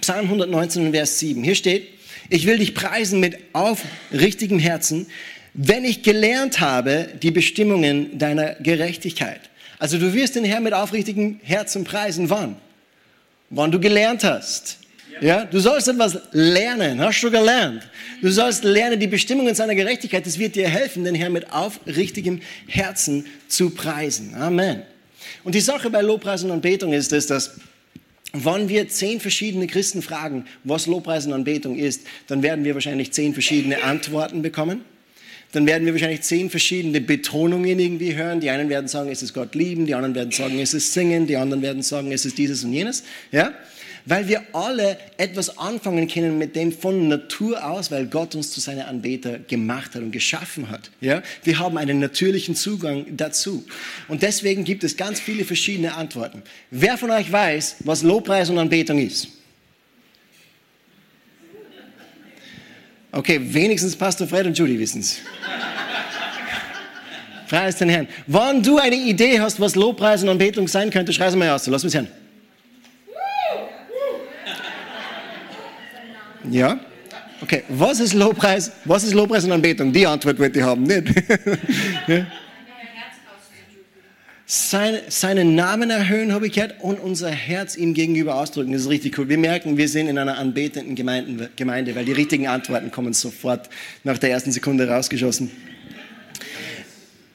Psalm 0.00 0.24
119 0.26 0.86
und 0.86 0.92
Vers 0.92 1.18
7. 1.18 1.42
Hier 1.42 1.54
steht, 1.54 1.99
ich 2.30 2.46
will 2.46 2.58
dich 2.58 2.74
preisen 2.74 3.20
mit 3.20 3.36
aufrichtigem 3.52 4.58
Herzen, 4.58 5.06
wenn 5.52 5.84
ich 5.84 6.02
gelernt 6.02 6.60
habe 6.60 7.08
die 7.20 7.32
Bestimmungen 7.32 8.18
deiner 8.18 8.54
Gerechtigkeit. 8.54 9.40
Also 9.78 9.98
du 9.98 10.14
wirst 10.14 10.36
den 10.36 10.44
Herrn 10.44 10.62
mit 10.62 10.72
aufrichtigem 10.72 11.40
Herzen 11.42 11.84
preisen. 11.84 12.30
Wann? 12.30 12.56
Wann 13.50 13.72
du 13.72 13.80
gelernt 13.80 14.22
hast. 14.22 14.78
Ja, 15.20 15.44
du 15.44 15.58
sollst 15.58 15.88
etwas 15.88 16.18
lernen. 16.32 17.00
Hast 17.00 17.20
du 17.22 17.30
gelernt? 17.30 17.82
Du 18.22 18.30
sollst 18.30 18.62
lernen 18.64 18.98
die 18.98 19.06
Bestimmungen 19.06 19.54
seiner 19.54 19.74
Gerechtigkeit. 19.74 20.24
Das 20.24 20.38
wird 20.38 20.54
dir 20.54 20.68
helfen, 20.68 21.04
den 21.04 21.14
Herrn 21.14 21.32
mit 21.32 21.52
aufrichtigem 21.52 22.40
Herzen 22.68 23.26
zu 23.48 23.70
preisen. 23.70 24.34
Amen. 24.34 24.82
Und 25.42 25.54
die 25.54 25.60
Sache 25.60 25.90
bei 25.90 26.00
Lobpreis 26.00 26.44
und 26.44 26.52
Anbetung 26.52 26.92
ist 26.92 27.12
es, 27.12 27.26
dass 27.26 27.56
wenn 28.32 28.68
wir 28.68 28.88
zehn 28.88 29.20
verschiedene 29.20 29.66
Christen 29.66 30.02
fragen, 30.02 30.44
was 30.64 30.86
Lobpreis 30.86 31.26
und 31.26 31.32
Anbetung 31.32 31.76
ist, 31.76 32.06
dann 32.28 32.42
werden 32.42 32.64
wir 32.64 32.74
wahrscheinlich 32.74 33.12
zehn 33.12 33.32
verschiedene 33.32 33.82
Antworten 33.82 34.42
bekommen. 34.42 34.82
Dann 35.52 35.66
werden 35.66 35.84
wir 35.84 35.92
wahrscheinlich 35.92 36.22
zehn 36.22 36.48
verschiedene 36.48 37.00
Betonungen 37.00 37.78
irgendwie 37.78 38.14
hören. 38.14 38.38
Die 38.38 38.50
einen 38.50 38.68
werden 38.68 38.86
sagen, 38.86 39.10
es 39.10 39.20
ist 39.22 39.34
Gott 39.34 39.54
lieben, 39.56 39.84
die 39.84 39.94
anderen 39.94 40.14
werden 40.14 40.30
sagen, 40.30 40.60
es 40.60 40.74
ist 40.74 40.92
singen, 40.92 41.26
die 41.26 41.36
anderen 41.36 41.62
werden 41.62 41.82
sagen, 41.82 42.12
es 42.12 42.24
ist 42.24 42.38
dieses 42.38 42.62
und 42.62 42.72
jenes. 42.72 43.02
Ja? 43.32 43.52
Weil 44.04 44.28
wir 44.28 44.42
alle 44.52 44.98
etwas 45.16 45.58
anfangen 45.58 46.08
können 46.08 46.38
mit 46.38 46.56
dem 46.56 46.72
von 46.72 47.08
Natur 47.08 47.64
aus, 47.64 47.90
weil 47.90 48.06
Gott 48.06 48.34
uns 48.34 48.50
zu 48.50 48.60
seinen 48.60 48.82
Anbeter 48.82 49.38
gemacht 49.38 49.94
hat 49.94 50.02
und 50.02 50.10
geschaffen 50.10 50.70
hat. 50.70 50.90
Ja? 51.00 51.22
Wir 51.44 51.58
haben 51.58 51.78
einen 51.78 51.98
natürlichen 51.98 52.54
Zugang 52.54 53.06
dazu. 53.16 53.64
Und 54.08 54.22
deswegen 54.22 54.64
gibt 54.64 54.84
es 54.84 54.96
ganz 54.96 55.20
viele 55.20 55.44
verschiedene 55.44 55.94
Antworten. 55.94 56.42
Wer 56.70 56.96
von 56.98 57.10
euch 57.10 57.30
weiß, 57.30 57.76
was 57.80 58.02
Lobpreis 58.02 58.50
und 58.50 58.58
Anbetung 58.58 58.98
ist? 58.98 59.28
Okay, 63.12 63.40
wenigstens 63.42 63.96
Pastor 63.96 64.26
Fred 64.26 64.46
und 64.46 64.56
Judy 64.56 64.78
wissen 64.78 65.00
es. 65.00 65.18
Preis 67.48 67.76
den 67.76 67.88
Herrn. 67.88 68.06
Wann 68.28 68.62
du 68.62 68.78
eine 68.78 68.94
Idee 68.94 69.40
hast, 69.40 69.58
was 69.58 69.74
Lobpreis 69.74 70.22
und 70.22 70.28
Anbetung 70.28 70.68
sein 70.68 70.90
könnte, 70.90 71.12
schreib 71.12 71.30
es 71.30 71.34
mal 71.34 71.50
aus. 71.50 71.66
Lass 71.66 71.82
mich 71.82 71.92
hören. 71.94 72.06
Ja? 76.48 76.80
Okay, 77.42 77.64
was 77.68 78.00
ist 78.00 78.12
Lobpreis? 78.14 78.70
Was 78.84 79.02
ist 79.04 79.14
Lobpreis 79.14 79.44
und 79.44 79.52
Anbetung? 79.52 79.92
Die 79.92 80.06
Antwort 80.06 80.38
wird 80.38 80.56
ich 80.56 80.62
haben, 80.62 80.82
nicht? 80.82 81.08
ja? 82.06 82.26
Seine, 84.52 85.02
seinen 85.08 85.54
Namen 85.54 85.90
erhöhen, 85.90 86.32
habe 86.32 86.48
ich 86.48 86.54
gehört, 86.54 86.80
und 86.80 86.98
unser 86.98 87.30
Herz 87.30 87.76
ihm 87.76 87.94
gegenüber 87.94 88.34
ausdrücken. 88.34 88.72
Das 88.72 88.82
ist 88.82 88.88
richtig 88.88 89.16
cool. 89.16 89.28
Wir 89.28 89.38
merken, 89.38 89.76
wir 89.76 89.88
sind 89.88 90.08
in 90.08 90.18
einer 90.18 90.38
anbetenden 90.38 90.96
Gemeinde, 90.96 91.50
Gemeinde 91.54 91.94
weil 91.94 92.04
die 92.04 92.10
richtigen 92.12 92.48
Antworten 92.48 92.90
kommen 92.90 93.12
sofort 93.12 93.70
nach 94.02 94.18
der 94.18 94.32
ersten 94.32 94.50
Sekunde 94.50 94.88
rausgeschossen. 94.88 95.52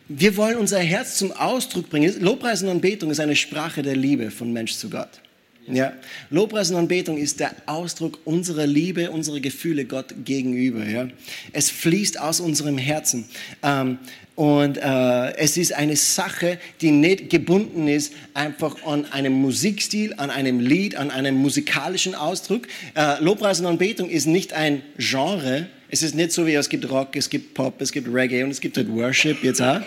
Wir 0.10 0.36
wollen 0.36 0.58
unser 0.58 0.80
Herz 0.80 1.16
zum 1.16 1.32
Ausdruck 1.32 1.90
bringen. 1.90 2.14
Lobpreis 2.20 2.62
und 2.62 2.70
Anbetung 2.70 3.10
ist 3.12 3.22
eine 3.22 3.38
Sprache 3.38 3.82
der 3.82 3.96
Liebe 3.96 4.30
von 4.30 4.52
Mensch 4.52 4.74
zu 4.74 4.90
Gott. 4.90 5.22
Ja, 5.68 5.94
Lobpreis 6.30 6.70
und 6.70 6.78
Anbetung 6.78 7.18
ist 7.18 7.40
der 7.40 7.56
Ausdruck 7.66 8.20
unserer 8.24 8.68
Liebe, 8.68 9.10
unserer 9.10 9.40
Gefühle 9.40 9.86
Gott 9.86 10.14
gegenüber. 10.24 10.86
Ja, 10.86 11.08
es 11.54 11.72
fließt 11.72 12.20
aus 12.20 12.40
unserem 12.40 12.78
Herzen. 12.78 13.26
Ähm, 13.64 13.98
und 14.36 14.78
äh, 14.78 15.36
es 15.38 15.58
ist 15.58 15.74
eine 15.74 15.96
Sache, 15.96 16.60
die 16.82 16.92
nicht 16.92 17.30
gebunden 17.30 17.88
ist 17.88 18.14
einfach 18.34 18.84
an 18.86 19.06
einem 19.12 19.34
Musikstil, 19.34 20.14
an 20.18 20.30
einem 20.30 20.60
Lied, 20.60 20.98
an 20.98 21.10
einem 21.10 21.36
musikalischen 21.36 22.14
Ausdruck. 22.14 22.68
Äh, 22.96 23.24
Lobpreis 23.24 23.60
und 23.62 23.66
Anbetung 23.66 24.10
ist 24.10 24.28
nicht 24.28 24.54
ein 24.54 24.84
Genre. 24.98 25.68
Es 25.90 26.04
ist 26.04 26.14
nicht 26.14 26.32
so 26.32 26.46
wie 26.46 26.54
es 26.54 26.70
gibt 26.70 26.90
Rock, 26.92 27.16
es 27.16 27.30
gibt 27.30 27.54
Pop, 27.54 27.82
es 27.82 27.92
gibt 27.92 28.14
Reggae 28.14 28.44
und 28.44 28.52
es 28.52 28.60
gibt 28.60 28.78
halt 28.78 28.90
Worship 28.90 29.44
jetzt 29.44 29.62
auch. 29.62 29.82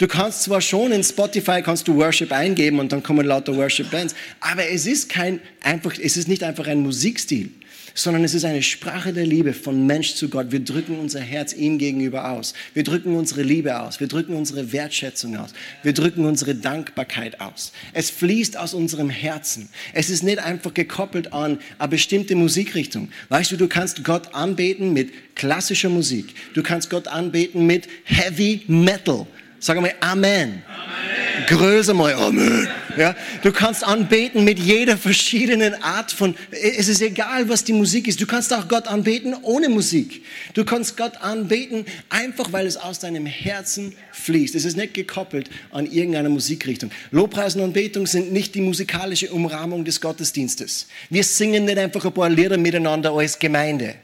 Du 0.00 0.08
kannst 0.08 0.44
zwar 0.44 0.62
schon 0.62 0.92
in 0.92 1.04
Spotify 1.04 1.60
kannst 1.60 1.86
du 1.86 1.94
Worship 1.96 2.32
eingeben 2.32 2.78
und 2.78 2.90
dann 2.90 3.02
kommen 3.02 3.26
lauter 3.26 3.54
Worship 3.54 3.90
Bands, 3.90 4.14
aber 4.40 4.66
es 4.66 4.86
ist 4.86 5.10
kein 5.10 5.40
einfach, 5.62 5.92
es 6.02 6.16
ist 6.16 6.26
nicht 6.26 6.42
einfach 6.42 6.66
ein 6.68 6.80
Musikstil, 6.80 7.50
sondern 7.92 8.24
es 8.24 8.32
ist 8.32 8.46
eine 8.46 8.62
Sprache 8.62 9.12
der 9.12 9.26
Liebe 9.26 9.52
von 9.52 9.84
Mensch 9.86 10.14
zu 10.14 10.30
Gott. 10.30 10.52
Wir 10.52 10.60
drücken 10.60 10.98
unser 10.98 11.20
Herz 11.20 11.52
ihm 11.52 11.76
gegenüber 11.76 12.30
aus. 12.30 12.54
Wir 12.72 12.82
drücken 12.82 13.14
unsere 13.14 13.42
Liebe 13.42 13.78
aus. 13.78 14.00
Wir 14.00 14.08
drücken 14.08 14.32
unsere 14.32 14.72
Wertschätzung 14.72 15.36
aus. 15.36 15.50
Wir 15.82 15.92
drücken 15.92 16.24
unsere 16.24 16.54
Dankbarkeit 16.54 17.38
aus. 17.42 17.72
Es 17.92 18.08
fließt 18.08 18.56
aus 18.56 18.72
unserem 18.72 19.10
Herzen. 19.10 19.68
Es 19.92 20.08
ist 20.08 20.22
nicht 20.22 20.38
einfach 20.38 20.72
gekoppelt 20.72 21.34
an 21.34 21.58
eine 21.78 21.88
bestimmte 21.88 22.36
Musikrichtung. 22.36 23.10
Weißt 23.28 23.52
du, 23.52 23.56
du 23.58 23.68
kannst 23.68 24.02
Gott 24.02 24.34
anbeten 24.34 24.94
mit 24.94 25.12
klassischer 25.34 25.90
Musik. 25.90 26.34
Du 26.54 26.62
kannst 26.62 26.88
Gott 26.88 27.06
anbeten 27.06 27.66
mit 27.66 27.86
Heavy 28.04 28.62
Metal. 28.66 29.26
Sag 29.62 29.78
mal 29.78 29.92
Amen. 30.00 30.62
Amen. 30.66 31.46
größer 31.46 31.92
mal, 31.92 32.14
Amen. 32.14 32.66
Ja, 32.96 33.14
du 33.42 33.52
kannst 33.52 33.84
anbeten 33.84 34.42
mit 34.42 34.58
jeder 34.58 34.96
verschiedenen 34.96 35.74
Art 35.82 36.10
von, 36.10 36.34
es 36.50 36.88
ist 36.88 37.02
egal, 37.02 37.48
was 37.48 37.62
die 37.62 37.74
Musik 37.74 38.08
ist. 38.08 38.20
Du 38.20 38.26
kannst 38.26 38.52
auch 38.54 38.68
Gott 38.68 38.88
anbeten 38.88 39.34
ohne 39.42 39.68
Musik. 39.68 40.24
Du 40.54 40.64
kannst 40.64 40.96
Gott 40.96 41.18
anbeten 41.20 41.84
einfach, 42.08 42.52
weil 42.52 42.66
es 42.66 42.78
aus 42.78 43.00
deinem 43.00 43.26
Herzen 43.26 43.94
fließt. 44.12 44.54
Es 44.54 44.64
ist 44.64 44.78
nicht 44.78 44.94
gekoppelt 44.94 45.50
an 45.70 45.86
irgendeine 45.86 46.30
Musikrichtung. 46.30 46.90
Lobpreis 47.10 47.54
und 47.54 47.62
Anbetung 47.62 48.06
sind 48.06 48.32
nicht 48.32 48.54
die 48.54 48.62
musikalische 48.62 49.30
Umrahmung 49.30 49.84
des 49.84 50.00
Gottesdienstes. 50.00 50.88
Wir 51.10 51.22
singen 51.22 51.66
nicht 51.66 51.78
einfach 51.78 52.04
ein 52.04 52.12
paar 52.12 52.30
Lieder 52.30 52.56
miteinander 52.56 53.12
als 53.12 53.38
Gemeinde. 53.38 53.94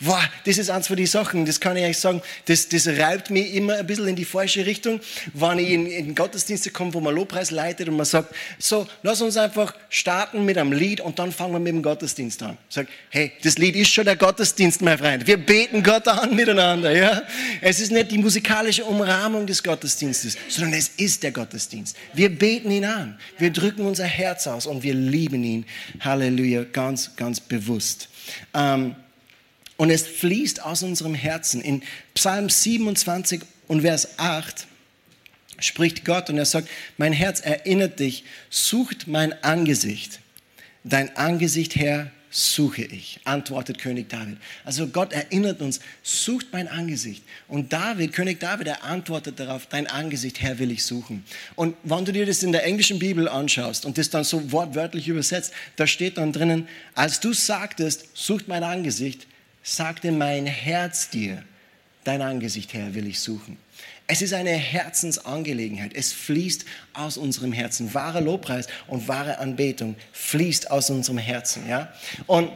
Wow, 0.00 0.18
das 0.44 0.58
ist 0.58 0.68
eins 0.68 0.88
von 0.88 0.96
den 0.96 1.06
Sachen, 1.06 1.46
das 1.46 1.58
kann 1.58 1.74
ich 1.76 1.84
euch 1.84 1.98
sagen, 1.98 2.20
das, 2.44 2.68
das 2.68 2.86
reibt 2.86 3.30
mich 3.30 3.54
immer 3.54 3.76
ein 3.76 3.86
bisschen 3.86 4.08
in 4.08 4.16
die 4.16 4.26
falsche 4.26 4.66
Richtung, 4.66 5.00
wenn 5.32 5.58
ich 5.58 5.70
in, 5.70 5.86
in 5.86 6.14
Gottesdienste 6.14 6.70
komme, 6.70 6.92
wo 6.92 7.00
man 7.00 7.14
Lobpreis 7.14 7.50
leitet 7.50 7.88
und 7.88 7.96
man 7.96 8.04
sagt, 8.04 8.34
so, 8.58 8.86
lass 9.02 9.22
uns 9.22 9.38
einfach 9.38 9.74
starten 9.88 10.44
mit 10.44 10.58
einem 10.58 10.72
Lied 10.72 11.00
und 11.00 11.18
dann 11.18 11.32
fangen 11.32 11.52
wir 11.54 11.60
mit 11.60 11.72
dem 11.72 11.82
Gottesdienst 11.82 12.42
an. 12.42 12.58
Sag, 12.68 12.88
hey, 13.08 13.32
das 13.42 13.56
Lied 13.56 13.74
ist 13.74 13.88
schon 13.88 14.04
der 14.04 14.16
Gottesdienst, 14.16 14.82
mein 14.82 14.98
Freund. 14.98 15.26
Wir 15.26 15.38
beten 15.38 15.82
Gott 15.82 16.06
an 16.08 16.34
miteinander, 16.36 16.94
ja. 16.94 17.22
Es 17.62 17.80
ist 17.80 17.90
nicht 17.90 18.10
die 18.10 18.18
musikalische 18.18 18.84
Umrahmung 18.84 19.46
des 19.46 19.62
Gottesdienstes, 19.62 20.36
sondern 20.48 20.74
es 20.74 20.88
ist 20.98 21.22
der 21.22 21.32
Gottesdienst. 21.32 21.96
Wir 22.12 22.28
beten 22.28 22.70
ihn 22.70 22.84
an, 22.84 23.18
wir 23.38 23.50
drücken 23.50 23.86
unser 23.86 24.04
Herz 24.04 24.46
aus 24.46 24.66
und 24.66 24.82
wir 24.82 24.94
lieben 24.94 25.42
ihn. 25.42 25.64
Halleluja, 26.00 26.64
ganz, 26.64 27.16
ganz 27.16 27.40
bewusst. 27.40 28.10
Ähm, 28.52 28.94
und 29.76 29.90
es 29.90 30.06
fließt 30.06 30.62
aus 30.62 30.82
unserem 30.82 31.14
Herzen. 31.14 31.60
In 31.60 31.82
Psalm 32.14 32.48
27 32.48 33.42
und 33.68 33.82
Vers 33.82 34.18
8 34.18 34.66
spricht 35.58 36.04
Gott 36.04 36.30
und 36.30 36.38
er 36.38 36.44
sagt, 36.44 36.68
mein 36.96 37.12
Herz 37.12 37.40
erinnert 37.40 37.98
dich, 37.98 38.24
sucht 38.50 39.06
mein 39.06 39.32
Angesicht. 39.42 40.20
Dein 40.84 41.16
Angesicht, 41.16 41.74
Herr, 41.76 42.10
suche 42.30 42.82
ich, 42.82 43.18
antwortet 43.24 43.78
König 43.78 44.10
David. 44.10 44.36
Also 44.64 44.86
Gott 44.88 45.12
erinnert 45.12 45.62
uns, 45.62 45.80
sucht 46.02 46.48
mein 46.52 46.68
Angesicht. 46.68 47.22
Und 47.48 47.72
David, 47.72 48.12
König 48.12 48.40
David, 48.40 48.66
er 48.66 48.84
antwortet 48.84 49.40
darauf, 49.40 49.66
dein 49.66 49.86
Angesicht, 49.86 50.42
Herr, 50.42 50.58
will 50.58 50.70
ich 50.70 50.84
suchen. 50.84 51.24
Und 51.54 51.76
wenn 51.82 52.04
du 52.04 52.12
dir 52.12 52.26
das 52.26 52.42
in 52.42 52.52
der 52.52 52.64
englischen 52.64 52.98
Bibel 52.98 53.28
anschaust 53.28 53.86
und 53.86 53.96
das 53.96 54.10
dann 54.10 54.24
so 54.24 54.52
wortwörtlich 54.52 55.08
übersetzt, 55.08 55.52
da 55.76 55.86
steht 55.86 56.18
dann 56.18 56.32
drinnen, 56.32 56.68
als 56.94 57.20
du 57.20 57.32
sagtest, 57.32 58.08
sucht 58.14 58.48
mein 58.48 58.62
Angesicht, 58.62 59.26
sagte 59.66 60.12
mein 60.12 60.46
Herz 60.46 61.10
dir, 61.10 61.42
dein 62.04 62.22
Angesicht, 62.22 62.72
Herr, 62.72 62.94
will 62.94 63.08
ich 63.08 63.18
suchen. 63.18 63.58
Es 64.06 64.22
ist 64.22 64.32
eine 64.32 64.52
Herzensangelegenheit. 64.52 65.92
Es 65.92 66.12
fließt 66.12 66.64
aus 66.92 67.16
unserem 67.16 67.52
Herzen. 67.52 67.92
Wahre 67.92 68.20
Lobpreis 68.20 68.68
und 68.86 69.08
wahre 69.08 69.38
Anbetung 69.38 69.96
fließt 70.12 70.70
aus 70.70 70.90
unserem 70.90 71.18
Herzen. 71.18 71.68
Ja? 71.68 71.92
Und 72.28 72.52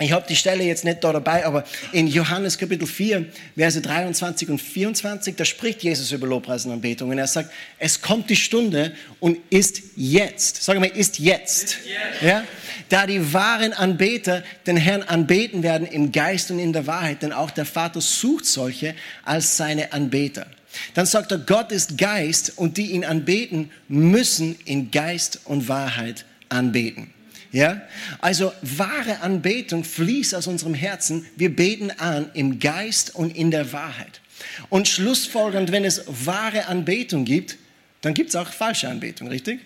ich 0.00 0.12
habe 0.12 0.24
die 0.26 0.36
Stelle 0.36 0.64
jetzt 0.64 0.84
nicht 0.84 1.04
da 1.04 1.12
dabei, 1.12 1.44
aber 1.44 1.64
in 1.92 2.06
Johannes 2.06 2.56
Kapitel 2.56 2.86
4, 2.86 3.26
Verse 3.54 3.80
23 3.80 4.48
und 4.48 4.60
24, 4.60 5.36
da 5.36 5.44
spricht 5.44 5.82
Jesus 5.82 6.10
über 6.10 6.26
Lobpreis 6.26 6.64
und 6.64 6.72
Anbetung. 6.72 7.10
Und 7.10 7.18
er 7.18 7.26
sagt, 7.26 7.50
es 7.78 8.00
kommt 8.00 8.30
die 8.30 8.36
Stunde 8.36 8.92
und 9.20 9.38
ist 9.50 9.82
jetzt. 9.96 10.62
Sag 10.62 10.80
mal, 10.80 10.86
ist 10.86 11.18
jetzt. 11.18 11.64
Ist 11.64 11.78
jetzt. 11.84 12.22
Ja? 12.22 12.44
Da 12.88 13.06
die 13.06 13.32
wahren 13.34 13.74
Anbeter 13.74 14.42
den 14.66 14.78
Herrn 14.78 15.02
anbeten 15.02 15.62
werden 15.62 15.86
im 15.86 16.12
Geist 16.12 16.50
und 16.50 16.58
in 16.58 16.72
der 16.72 16.86
Wahrheit, 16.86 17.22
denn 17.22 17.32
auch 17.32 17.50
der 17.50 17.66
Vater 17.66 18.00
sucht 18.00 18.46
solche 18.46 18.94
als 19.24 19.58
seine 19.58 19.92
Anbeter. 19.92 20.46
Dann 20.94 21.04
sagt 21.04 21.30
er, 21.30 21.38
Gott 21.38 21.72
ist 21.72 21.98
Geist 21.98 22.54
und 22.56 22.78
die 22.78 22.92
ihn 22.92 23.04
anbeten, 23.04 23.70
müssen 23.88 24.56
in 24.64 24.90
Geist 24.90 25.40
und 25.44 25.68
Wahrheit 25.68 26.24
anbeten. 26.48 27.12
Ja? 27.52 27.82
Also 28.20 28.52
wahre 28.62 29.20
Anbetung 29.20 29.84
fließt 29.84 30.34
aus 30.34 30.46
unserem 30.46 30.74
Herzen. 30.74 31.26
Wir 31.36 31.54
beten 31.54 31.90
an 31.90 32.30
im 32.34 32.58
Geist 32.58 33.14
und 33.14 33.36
in 33.36 33.50
der 33.50 33.72
Wahrheit. 33.72 34.20
Und 34.68 34.88
schlussfolgernd, 34.88 35.72
wenn 35.72 35.84
es 35.84 36.02
wahre 36.06 36.66
Anbetung 36.66 37.24
gibt, 37.24 37.56
dann 38.00 38.14
gibt 38.14 38.30
es 38.30 38.36
auch 38.36 38.48
falsche 38.48 38.88
Anbetung, 38.88 39.28
richtig? 39.28 39.60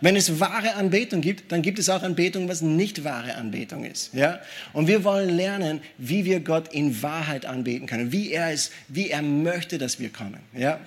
Wenn 0.00 0.16
es 0.16 0.38
wahre 0.38 0.74
Anbetung 0.74 1.20
gibt, 1.20 1.50
dann 1.50 1.62
gibt 1.62 1.78
es 1.78 1.88
auch 1.88 2.02
Anbetung, 2.02 2.48
was 2.48 2.62
nicht 2.62 3.02
wahre 3.02 3.34
Anbetung 3.34 3.84
ist. 3.84 4.14
Ja? 4.14 4.40
Und 4.72 4.86
wir 4.86 5.02
wollen 5.02 5.30
lernen, 5.30 5.80
wie 5.98 6.24
wir 6.24 6.40
Gott 6.40 6.72
in 6.72 7.02
Wahrheit 7.02 7.46
anbeten 7.46 7.86
können, 7.86 8.12
wie 8.12 8.30
er 8.30 8.52
es, 8.52 8.70
wie 8.86 9.10
er 9.10 9.22
möchte, 9.22 9.76
dass 9.78 9.98
wir 9.98 10.10
kommen. 10.10 10.38
Ja? 10.56 10.78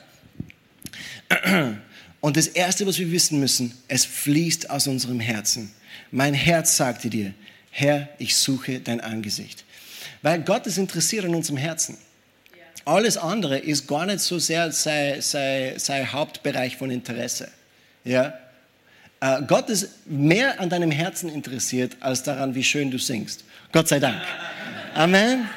Und 2.21 2.37
das 2.37 2.47
Erste, 2.47 2.85
was 2.87 2.99
wir 2.99 3.11
wissen 3.11 3.39
müssen, 3.39 3.73
es 3.87 4.05
fließt 4.05 4.69
aus 4.69 4.87
unserem 4.87 5.19
Herzen. 5.19 5.71
Mein 6.11 6.33
Herz 6.33 6.77
sagte 6.77 7.09
dir, 7.09 7.33
Herr, 7.71 8.09
ich 8.17 8.35
suche 8.35 8.79
dein 8.79 9.01
Angesicht. 9.01 9.63
Weil 10.21 10.41
Gott 10.41 10.67
ist 10.67 10.77
interessiert 10.77 11.25
an 11.25 11.35
unserem 11.35 11.57
Herzen. 11.57 11.97
Alles 12.85 13.17
andere 13.17 13.59
ist 13.59 13.87
gar 13.87 14.05
nicht 14.05 14.19
so 14.19 14.39
sehr 14.39 14.71
sein, 14.71 15.21
sein, 15.21 15.77
sein 15.77 16.11
Hauptbereich 16.11 16.77
von 16.77 16.89
Interesse. 16.89 17.49
Ja? 18.03 18.33
Äh, 19.19 19.43
Gott 19.47 19.69
ist 19.69 20.07
mehr 20.07 20.59
an 20.59 20.69
deinem 20.69 20.91
Herzen 20.91 21.29
interessiert, 21.29 21.95
als 21.99 22.23
daran, 22.23 22.55
wie 22.55 22.63
schön 22.63 22.89
du 22.89 22.97
singst. 22.97 23.43
Gott 23.71 23.87
sei 23.87 23.99
Dank. 23.99 24.21
Amen. 24.95 25.47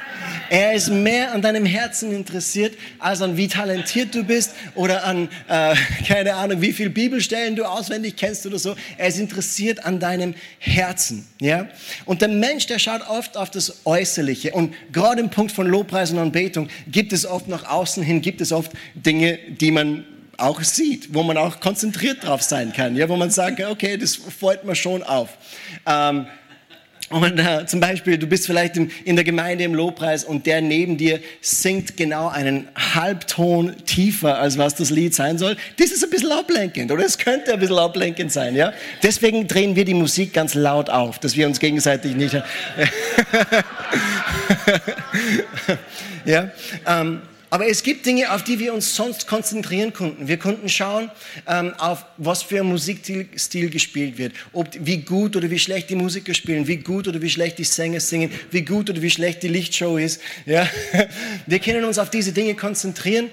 Er 0.51 0.75
ist 0.75 0.91
mehr 0.91 1.33
an 1.33 1.43
deinem 1.43 1.65
Herzen 1.65 2.13
interessiert, 2.13 2.77
als 2.99 3.23
an 3.23 3.37
wie 3.37 3.49
talentiert 3.49 4.15
du 4.15 4.25
bist 4.25 4.53
oder 4.75 5.05
an, 5.05 5.29
äh, 5.49 5.75
keine 6.07 6.35
Ahnung, 6.35 6.61
wie 6.61 6.73
viel 6.73 6.91
Bibelstellen 6.91 7.57
du 7.57 7.65
auswendig 7.65 8.17
kennst 8.17 8.47
oder 8.47 8.59
so. 8.59 8.77
Er 8.99 9.09
ist 9.09 9.19
interessiert 9.19 9.85
an 9.85 10.01
deinem 10.01 10.35
Herzen. 10.59 11.27
Ja? 11.41 11.69
Und 12.05 12.23
der 12.23 12.29
Mensch, 12.29 12.67
der 12.67 12.79
schaut 12.79 13.03
oft 13.09 13.37
auf 13.37 13.51
das 13.51 13.85
Äußerliche. 13.85 14.53
Und 14.53 14.75
gerade 14.93 15.21
im 15.21 15.31
Punkt 15.31 15.53
von 15.53 15.67
Lobpreis 15.67 16.11
und 16.11 16.19
Anbetung 16.19 16.69
gibt 16.89 17.13
es 17.13 17.27
oft 17.27 17.49
nach 17.49 17.69
außen 17.69 18.03
hin, 18.03 18.21
gibt 18.21 18.41
es 18.41 18.53
oft 18.53 18.73
Dinge, 18.95 19.39
die 19.49 19.71
man 19.71 20.05
auch 20.39 20.63
sieht, 20.63 21.15
wo 21.15 21.23
man 21.23 21.37
auch 21.37 21.61
konzentriert 21.61 22.25
drauf 22.25 22.43
sein 22.43 22.73
kann, 22.73 22.97
ja, 22.97 23.09
wo 23.09 23.17
man 23.17 23.31
sagt, 23.31 23.61
okay, 23.61 23.97
das 23.97 24.17
fällt 24.17 24.65
mir 24.65 24.75
schon 24.75 25.03
auf. 25.03 25.31
Ähm, 25.87 26.27
und 27.11 27.39
äh, 27.39 27.67
zum 27.67 27.81
Beispiel, 27.81 28.17
du 28.17 28.27
bist 28.27 28.47
vielleicht 28.47 28.77
in, 28.77 28.91
in, 29.05 29.17
der 29.17 29.25
Gemeinde 29.25 29.65
im 29.65 29.75
Lobpreis 29.75 30.25
und 30.25 30.47
der 30.47 30.63
neben 30.63 30.97
dir 30.97 31.21
singt 31.41 31.97
genau 31.97 32.29
einen 32.29 32.69
Halbton 32.95 33.77
tiefer, 33.85 34.39
als 34.39 34.57
was 34.57 34.75
das 34.75 34.91
Lied 34.91 35.15
sein 35.15 35.37
soll. 35.37 35.57
Das 35.79 35.91
ist 35.91 36.03
ein 36.03 36.11
bisschen 36.11 36.33
ablenkend 36.33 36.91
oder 36.91 37.05
es 37.05 37.19
könnte 37.19 37.53
ein 37.53 37.61
bisschen 37.61 37.79
ablenkend 37.79 38.33
sein. 38.33 38.57
Ja? 38.57 38.73
Deswegen 39.03 39.47
drehen 39.47 39.77
wir 39.77 39.85
die 39.85 39.95
Musik 39.95 40.33
ganz 40.33 40.55
laut 40.55 40.89
auf, 40.89 41.19
dass 41.19 41.37
wir 41.37 41.47
uns 41.47 41.61
gegenseitig 41.61 42.17
nicht... 42.17 42.35
ja? 46.25 46.51
Ähm, 46.87 47.21
aber 47.55 47.69
es 47.69 47.85
gibt 47.85 48.05
Dinge, 48.05 48.33
auf 48.33 48.43
die 48.43 48.59
wir 48.59 48.75
uns 48.75 48.97
sonst 48.97 49.29
konzentrieren 49.29 49.93
konnten. 49.93 50.27
Wir 50.27 50.39
konnten 50.39 50.69
schauen, 50.69 51.09
ähm, 51.47 51.73
auf 51.79 52.05
was 52.17 52.43
für 52.43 52.59
ein 52.59 52.67
Musikstil 52.67 53.71
gespielt 53.71 54.19
wird. 54.19 54.33
Ob, 54.53 54.71
wie 54.81 54.97
gut 55.03 55.37
oder 55.37 55.49
wie 55.49 55.61
schlecht 55.61 55.89
die 55.89 55.95
Musiker 55.95 56.35
spielen, 56.35 56.67
wie 56.67 56.79
gut 56.79 57.07
oder 57.07 57.23
wie 57.23 57.31
schlecht 57.31 57.59
die 57.59 57.65
Sänger 57.65 58.01
singen, 58.01 58.33
wie 58.51 58.63
gut 58.63 58.91
oder 58.91 59.01
wie 59.01 59.11
schlecht 59.11 59.45
die 59.45 59.47
Lichtshow 59.47 59.99
ist. 59.99 60.21
Ja? 60.47 60.69
Wir 61.47 61.61
können 61.61 61.85
uns 61.85 62.01
auf 62.01 62.11
diese 62.11 62.33
Dinge 62.33 62.57
konzentrieren 62.57 63.31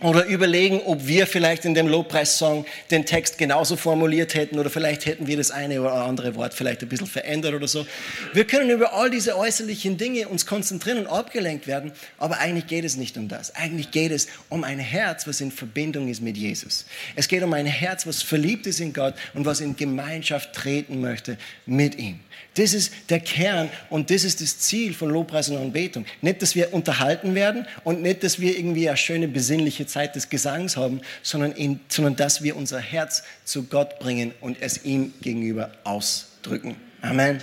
oder 0.00 0.24
überlegen, 0.26 0.80
ob 0.86 1.06
wir 1.06 1.26
vielleicht 1.26 1.64
in 1.64 1.74
dem 1.74 1.86
Lobpreissong 1.86 2.64
den 2.90 3.04
Text 3.04 3.38
genauso 3.38 3.76
formuliert 3.76 4.34
hätten 4.34 4.58
oder 4.58 4.70
vielleicht 4.70 5.06
hätten 5.06 5.26
wir 5.26 5.36
das 5.36 5.50
eine 5.50 5.80
oder 5.80 5.92
andere 5.92 6.34
Wort 6.34 6.54
vielleicht 6.54 6.82
ein 6.82 6.88
bisschen 6.88 7.06
verändert 7.06 7.54
oder 7.54 7.68
so. 7.68 7.86
Wir 8.32 8.46
können 8.46 8.70
über 8.70 8.94
all 8.94 9.10
diese 9.10 9.36
äußerlichen 9.36 9.98
Dinge 9.98 10.28
uns 10.28 10.46
konzentrieren 10.46 10.98
und 10.98 11.06
abgelenkt 11.06 11.66
werden, 11.66 11.92
aber 12.18 12.38
eigentlich 12.38 12.66
geht 12.66 12.84
es 12.84 12.96
nicht 12.96 13.16
um 13.18 13.28
das. 13.28 13.54
Eigentlich 13.54 13.90
geht 13.90 14.12
es 14.12 14.28
um 14.48 14.64
ein 14.64 14.78
Herz, 14.78 15.26
was 15.26 15.40
in 15.40 15.52
Verbindung 15.52 16.08
ist 16.08 16.22
mit 16.22 16.36
Jesus. 16.36 16.86
Es 17.14 17.28
geht 17.28 17.42
um 17.42 17.52
ein 17.52 17.66
Herz, 17.66 18.06
was 18.06 18.22
verliebt 18.22 18.66
ist 18.66 18.80
in 18.80 18.92
Gott 18.92 19.14
und 19.34 19.44
was 19.44 19.60
in 19.60 19.76
Gemeinschaft 19.76 20.54
treten 20.54 21.00
möchte 21.00 21.36
mit 21.66 21.96
ihm. 21.98 22.20
Das 22.54 22.74
ist 22.74 22.92
der 23.10 23.20
Kern 23.20 23.68
und 23.90 24.10
das 24.10 24.24
ist 24.24 24.40
das 24.40 24.58
Ziel 24.58 24.92
von 24.92 25.10
Lobpreis 25.10 25.48
und 25.50 25.56
Anbetung. 25.58 26.04
Nicht, 26.20 26.42
dass 26.42 26.54
wir 26.54 26.72
unterhalten 26.72 27.34
werden 27.34 27.66
und 27.84 28.02
nicht, 28.02 28.24
dass 28.24 28.40
wir 28.40 28.58
irgendwie 28.58 28.88
eine 28.88 28.96
schöne 28.96 29.28
besinnliche 29.28 29.86
Zeit 29.90 30.16
des 30.16 30.28
Gesangs 30.28 30.76
haben, 30.76 31.00
sondern, 31.22 31.52
in, 31.52 31.80
sondern 31.88 32.16
dass 32.16 32.42
wir 32.42 32.56
unser 32.56 32.78
Herz 32.80 33.22
zu 33.44 33.64
Gott 33.64 33.98
bringen 33.98 34.32
und 34.40 34.60
es 34.60 34.84
ihm 34.84 35.12
gegenüber 35.20 35.70
ausdrücken. 35.84 36.76
Amen. 37.02 37.42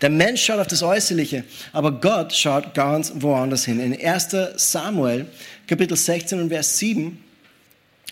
Der 0.00 0.10
Mensch 0.10 0.44
schaut 0.44 0.60
auf 0.60 0.66
das 0.66 0.82
Äußerliche, 0.82 1.44
aber 1.72 1.92
Gott 1.92 2.32
schaut 2.32 2.74
ganz 2.74 3.12
woanders 3.16 3.64
hin. 3.64 3.80
In 3.80 4.00
1 4.00 4.28
Samuel, 4.56 5.26
Kapitel 5.66 5.96
16 5.96 6.40
und 6.40 6.48
Vers 6.48 6.78
7, 6.78 7.22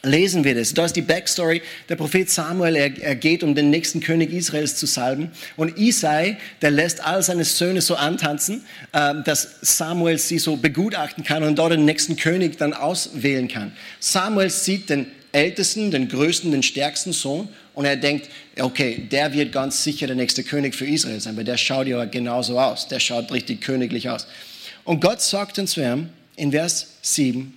lesen 0.06 0.44
wir 0.44 0.54
das. 0.54 0.72
Da 0.74 0.84
ist 0.84 0.96
die 0.96 1.02
Backstory. 1.02 1.62
Der 1.88 1.96
Prophet 1.96 2.30
Samuel, 2.30 2.76
er, 2.76 3.02
er, 3.02 3.16
geht, 3.16 3.42
um 3.42 3.54
den 3.54 3.70
nächsten 3.70 4.00
König 4.00 4.32
Israels 4.32 4.76
zu 4.76 4.86
salben. 4.86 5.30
Und 5.56 5.78
Isai, 5.78 6.36
der 6.62 6.70
lässt 6.70 7.04
all 7.04 7.22
seine 7.22 7.44
Söhne 7.44 7.80
so 7.80 7.96
antanzen, 7.96 8.64
äh, 8.92 9.14
dass 9.24 9.56
Samuel 9.60 10.18
sie 10.18 10.38
so 10.38 10.56
begutachten 10.56 11.24
kann 11.24 11.42
und 11.42 11.58
dort 11.58 11.72
den 11.72 11.84
nächsten 11.84 12.16
König 12.16 12.58
dann 12.58 12.72
auswählen 12.72 13.48
kann. 13.48 13.72
Samuel 14.00 14.50
sieht 14.50 14.88
den 14.88 15.06
ältesten, 15.32 15.90
den 15.90 16.08
größten, 16.08 16.50
den 16.50 16.62
stärksten 16.62 17.12
Sohn 17.12 17.48
und 17.74 17.84
er 17.84 17.96
denkt, 17.96 18.28
okay, 18.58 19.06
der 19.10 19.32
wird 19.34 19.52
ganz 19.52 19.84
sicher 19.84 20.06
der 20.06 20.16
nächste 20.16 20.42
König 20.42 20.74
für 20.74 20.86
Israel 20.86 21.20
sein, 21.20 21.36
weil 21.36 21.44
der 21.44 21.58
schaut 21.58 21.86
ja 21.86 22.04
genauso 22.06 22.58
aus. 22.58 22.88
Der 22.88 23.00
schaut 23.00 23.30
richtig 23.30 23.60
königlich 23.60 24.08
aus. 24.08 24.26
Und 24.84 25.00
Gott 25.00 25.20
sagt 25.20 25.58
dann 25.58 25.66
zu 25.66 25.82
ihm 25.82 26.08
in 26.36 26.52
Vers 26.52 26.86
7, 27.02 27.54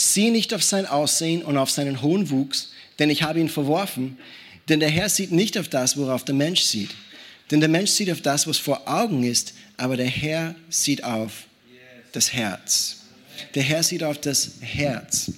Sieh 0.00 0.30
nicht 0.30 0.54
auf 0.54 0.62
sein 0.62 0.86
Aussehen 0.86 1.42
und 1.42 1.56
auf 1.56 1.72
seinen 1.72 2.02
hohen 2.02 2.30
Wuchs, 2.30 2.70
denn 3.00 3.10
ich 3.10 3.24
habe 3.24 3.40
ihn 3.40 3.48
verworfen. 3.48 4.16
Denn 4.68 4.78
der 4.78 4.90
Herr 4.90 5.08
sieht 5.08 5.32
nicht 5.32 5.58
auf 5.58 5.66
das, 5.66 5.96
worauf 5.96 6.24
der 6.24 6.36
Mensch 6.36 6.60
sieht. 6.60 6.90
Denn 7.50 7.58
der 7.58 7.68
Mensch 7.68 7.90
sieht 7.90 8.08
auf 8.12 8.20
das, 8.20 8.46
was 8.46 8.58
vor 8.58 8.86
Augen 8.86 9.24
ist, 9.24 9.54
aber 9.76 9.96
der 9.96 10.06
Herr 10.06 10.54
sieht 10.70 11.02
auf 11.02 11.48
das 12.12 12.32
Herz. 12.32 12.98
Der 13.56 13.64
Herr 13.64 13.82
sieht 13.82 14.04
auf 14.04 14.20
das 14.20 14.52
Herz. 14.60 15.32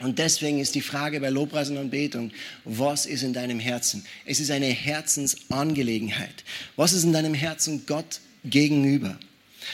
Und 0.00 0.18
deswegen 0.18 0.60
ist 0.60 0.74
die 0.74 0.80
Frage 0.80 1.20
bei 1.20 1.28
Lobpreis 1.28 1.68
und 1.68 1.76
Anbetung, 1.76 2.30
was 2.64 3.04
ist 3.04 3.22
in 3.22 3.34
deinem 3.34 3.60
Herzen? 3.60 4.06
Es 4.24 4.40
ist 4.40 4.50
eine 4.50 4.64
Herzensangelegenheit. 4.64 6.42
Was 6.76 6.94
ist 6.94 7.04
in 7.04 7.12
deinem 7.12 7.34
Herzen 7.34 7.84
Gott 7.84 8.20
gegenüber? 8.46 9.18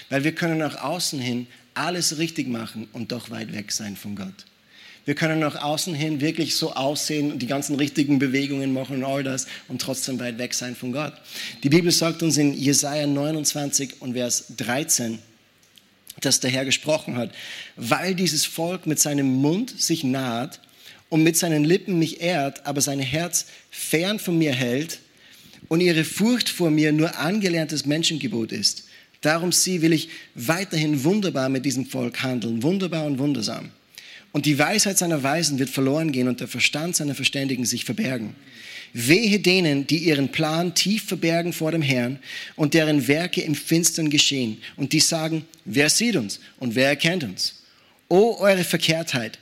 Weil 0.09 0.25
wir 0.25 0.35
können 0.35 0.59
nach 0.59 0.83
außen 0.83 1.21
hin 1.21 1.47
alles 1.81 2.19
richtig 2.19 2.49
machen 2.49 2.89
und 2.93 3.11
doch 3.11 3.31
weit 3.31 3.53
weg 3.53 3.73
sein 3.73 3.97
von 3.97 4.15
Gott. 4.15 4.45
Wir 5.07 5.15
können 5.15 5.41
nach 5.41 5.57
außen 5.57 5.95
hin 5.95 6.21
wirklich 6.21 6.55
so 6.55 6.75
aussehen 6.75 7.33
und 7.33 7.41
die 7.41 7.47
ganzen 7.47 7.77
richtigen 7.77 8.19
Bewegungen 8.19 8.73
machen 8.73 8.97
und 8.97 9.05
all 9.05 9.25
das 9.25 9.47
und 9.67 9.81
trotzdem 9.81 10.21
weit 10.21 10.39
weg 10.39 10.53
sein 10.53 10.77
von 10.77 10.93
Gott. 10.93 11.15
Die 11.63 11.71
Bibel 11.71 11.91
sagt 11.91 12.23
uns 12.23 12.37
in 12.37 12.53
Jesaja 12.53 13.07
29 13.07 14.03
und 14.03 14.13
Vers 14.13 14.45
13, 14.59 15.19
dass 16.21 16.41
der 16.41 16.51
Herr 16.51 16.67
gesprochen 16.67 17.17
hat, 17.17 17.33
weil 17.77 18.15
dieses 18.15 18.45
Volk 18.45 18.87
mit 18.87 19.01
seinem 19.01 19.27
Mund 19.27 19.81
sich 19.81 20.05
naht 20.05 20.61
und 21.09 21.23
mit 21.23 21.39
seinen 21.39 21.65
Lippen 21.65 21.99
mich 21.99 22.21
ehrt, 22.21 22.67
aber 22.67 22.83
sein 22.83 23.01
Herz 23.01 23.47
fern 23.71 24.19
von 24.19 24.37
mir 24.37 24.53
hält 24.53 24.99
und 25.69 25.81
ihre 25.81 26.05
Furcht 26.05 26.51
vor 26.51 26.71
mir 26.71 26.93
nur 26.93 27.19
angelerntes 27.19 27.87
Menschengebot 27.87 28.53
ist. 28.53 28.85
Darum 29.21 29.53
sie 29.53 29.83
will 29.83 29.93
ich 29.93 30.09
weiterhin 30.35 31.05
wunderbar 31.05 31.49
mit 31.49 31.67
diesem 31.67 31.87
Volk 31.87 32.23
handeln, 32.23 32.63
wunderbar 32.63 33.05
und 33.05 33.19
wundersam. 33.19 33.71
Und 34.33 34.47
die 34.47 34.59
Weisheit 34.59 34.97
seiner 34.97 35.23
Weisen 35.23 35.59
wird 35.59 35.71
verloren 35.71 36.13
gehen 36.13 36.29
und 36.29 36.41
der 36.41 36.49
Verstand 36.49 36.97
seiner 36.97 37.15
Verständigen 37.15 37.65
sich 37.65 37.85
verbergen. 37.85 38.35
Wehe 38.93 39.39
denen, 39.41 39.87
die 39.87 39.99
ihren 39.99 40.31
Plan 40.31 40.75
tief 40.75 41.05
verbergen 41.05 41.53
vor 41.53 41.73
dem 41.73 41.83
Herrn 41.83 42.19
und 42.57 42.75
deren 42.75 43.07
Werke 43.09 43.41
im 43.41 43.55
Finstern 43.55 44.11
geschehen 44.11 44.59
und 44.77 44.93
die 44.93 45.01
sagen, 45.01 45.45
wer 45.65 45.91
sieht 45.91 46.17
uns 46.17 46.41
und 46.59 46.75
wer 46.75 46.89
erkennt 46.89 47.25
uns? 47.25 47.63
O 48.09 48.37
eure 48.39 48.65
Verkehrtheit! 48.65 49.39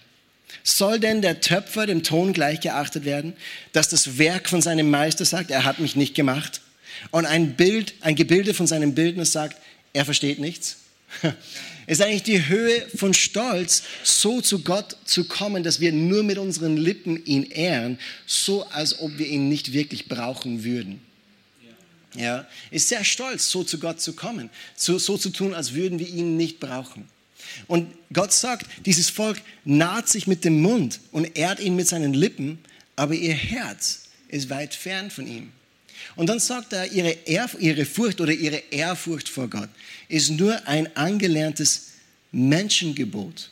Soll 0.62 0.98
denn 0.98 1.22
der 1.22 1.40
Töpfer 1.40 1.86
dem 1.86 2.02
Ton 2.02 2.32
gleich 2.32 2.60
geachtet 2.60 3.04
werden, 3.04 3.34
dass 3.72 3.88
das 3.88 4.18
Werk 4.18 4.48
von 4.48 4.62
seinem 4.62 4.90
Meister 4.90 5.24
sagt, 5.24 5.50
er 5.50 5.64
hat 5.64 5.78
mich 5.78 5.96
nicht 5.96 6.14
gemacht? 6.14 6.62
Und 7.10 7.26
ein 7.26 7.54
Bild, 7.54 7.94
ein 8.00 8.14
Gebilde 8.14 8.54
von 8.54 8.66
seinem 8.66 8.94
Bildner 8.94 9.24
sagt, 9.24 9.56
er 9.92 10.04
versteht 10.04 10.38
nichts. 10.38 10.76
Es 11.90 12.00
ist 12.00 12.04
eigentlich 12.04 12.24
die 12.24 12.48
Höhe 12.48 12.86
von 12.96 13.14
Stolz, 13.14 13.82
so 14.02 14.42
zu 14.42 14.62
Gott 14.62 14.94
zu 15.06 15.24
kommen, 15.24 15.62
dass 15.62 15.80
wir 15.80 15.90
nur 15.90 16.22
mit 16.22 16.36
unseren 16.36 16.76
Lippen 16.76 17.24
ihn 17.24 17.44
ehren, 17.44 17.98
so 18.26 18.64
als 18.64 19.00
ob 19.00 19.16
wir 19.16 19.26
ihn 19.26 19.48
nicht 19.48 19.72
wirklich 19.72 20.06
brauchen 20.06 20.64
würden. 20.64 21.00
Ja, 22.14 22.46
ist 22.70 22.88
sehr 22.88 23.04
stolz, 23.04 23.50
so 23.50 23.64
zu 23.64 23.78
Gott 23.78 24.02
zu 24.02 24.12
kommen, 24.12 24.50
so, 24.76 24.98
so 24.98 25.16
zu 25.16 25.30
tun, 25.30 25.54
als 25.54 25.72
würden 25.72 25.98
wir 25.98 26.08
ihn 26.08 26.36
nicht 26.36 26.60
brauchen. 26.60 27.08
Und 27.66 27.90
Gott 28.12 28.34
sagt, 28.34 28.66
dieses 28.84 29.08
Volk 29.08 29.40
naht 29.64 30.10
sich 30.10 30.26
mit 30.26 30.44
dem 30.44 30.60
Mund 30.60 31.00
und 31.10 31.38
ehrt 31.38 31.58
ihn 31.58 31.74
mit 31.74 31.88
seinen 31.88 32.12
Lippen, 32.12 32.58
aber 32.96 33.14
ihr 33.14 33.34
Herz 33.34 34.08
ist 34.28 34.50
weit 34.50 34.74
fern 34.74 35.10
von 35.10 35.26
ihm. 35.26 35.52
Und 36.18 36.26
dann 36.26 36.40
sagt 36.40 36.72
er, 36.72 36.90
ihre, 36.90 37.10
Ehrf 37.26 37.56
ihre 37.60 37.84
Furcht 37.84 38.20
oder 38.20 38.32
ihre 38.32 38.60
Ehrfurcht 38.72 39.28
vor 39.28 39.48
Gott 39.48 39.68
ist 40.08 40.30
nur 40.30 40.66
ein 40.66 40.94
angelerntes 40.96 41.92
Menschengebot. 42.32 43.50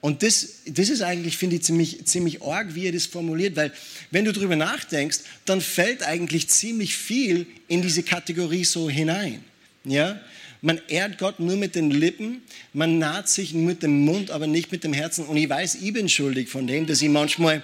Und 0.00 0.24
das, 0.24 0.54
das 0.66 0.88
ist 0.88 1.02
eigentlich, 1.02 1.36
finde 1.36 1.54
ich, 1.54 1.62
ziemlich, 1.62 2.04
ziemlich 2.04 2.42
arg, 2.42 2.74
wie 2.74 2.86
er 2.86 2.92
das 2.92 3.06
formuliert, 3.06 3.54
weil 3.54 3.72
wenn 4.10 4.24
du 4.24 4.32
darüber 4.32 4.56
nachdenkst, 4.56 5.20
dann 5.44 5.60
fällt 5.60 6.02
eigentlich 6.02 6.48
ziemlich 6.48 6.96
viel 6.96 7.46
in 7.68 7.80
diese 7.80 8.02
Kategorie 8.02 8.64
so 8.64 8.90
hinein. 8.90 9.44
Ja? 9.84 10.20
Man 10.62 10.80
ehrt 10.88 11.18
Gott 11.18 11.38
nur 11.38 11.56
mit 11.56 11.76
den 11.76 11.92
Lippen, 11.92 12.42
man 12.72 12.98
naht 12.98 13.28
sich 13.28 13.54
mit 13.54 13.84
dem 13.84 14.04
Mund, 14.04 14.32
aber 14.32 14.48
nicht 14.48 14.72
mit 14.72 14.82
dem 14.82 14.92
Herzen. 14.92 15.26
Und 15.26 15.36
ich 15.36 15.48
weiß, 15.48 15.76
ich 15.76 15.92
bin 15.92 16.08
schuldig 16.08 16.48
von 16.48 16.66
dem, 16.66 16.86
dass 16.86 17.00
ich 17.00 17.08
manchmal 17.08 17.62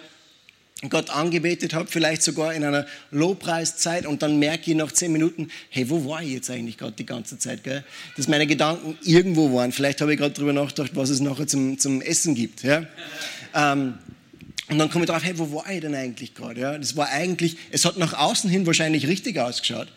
Gott 0.88 1.10
angebetet 1.10 1.74
habe, 1.74 1.90
vielleicht 1.90 2.22
sogar 2.22 2.54
in 2.54 2.62
einer 2.62 2.86
Lobpreiszeit 3.10 4.06
und 4.06 4.22
dann 4.22 4.38
merke 4.38 4.70
ich 4.70 4.76
nach 4.76 4.92
zehn 4.92 5.10
Minuten, 5.10 5.48
hey, 5.70 5.90
wo 5.90 6.08
war 6.08 6.22
ich 6.22 6.30
jetzt 6.30 6.50
eigentlich 6.50 6.78
gerade 6.78 6.92
die 6.92 7.04
ganze 7.04 7.36
Zeit, 7.36 7.64
gell? 7.64 7.82
Dass 8.16 8.28
meine 8.28 8.46
Gedanken 8.46 8.96
irgendwo 9.02 9.52
waren. 9.52 9.72
Vielleicht 9.72 10.00
habe 10.00 10.12
ich 10.12 10.20
gerade 10.20 10.34
darüber 10.34 10.52
nachgedacht, 10.52 10.92
was 10.94 11.10
es 11.10 11.18
nachher 11.18 11.48
zum, 11.48 11.78
zum 11.78 12.00
Essen 12.00 12.36
gibt, 12.36 12.62
ja? 12.62 12.86
Ähm, 13.54 13.94
und 14.68 14.78
dann 14.78 14.88
komme 14.88 15.04
ich 15.04 15.10
drauf, 15.10 15.24
hey, 15.24 15.36
wo 15.36 15.52
war 15.52 15.68
ich 15.72 15.80
denn 15.80 15.96
eigentlich 15.96 16.34
gerade, 16.34 16.60
ja? 16.60 16.78
Das 16.78 16.96
war 16.96 17.08
eigentlich, 17.08 17.56
es 17.72 17.84
hat 17.84 17.96
nach 17.96 18.12
außen 18.12 18.48
hin 18.48 18.64
wahrscheinlich 18.64 19.08
richtig 19.08 19.36
ausgeschaut, 19.40 19.88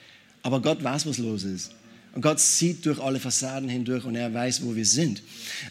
aber 0.41 0.63
Gott 0.63 0.83
weiß, 0.83 1.05
was 1.05 1.19
los 1.19 1.43
ist. 1.43 1.71
Und 2.13 2.21
Gott 2.21 2.41
sieht 2.41 2.85
durch 2.85 2.99
alle 2.99 3.19
Fassaden 3.19 3.69
hindurch 3.69 4.03
und 4.03 4.15
er 4.15 4.33
weiß, 4.33 4.65
wo 4.65 4.75
wir 4.75 4.85
sind. 4.85 5.23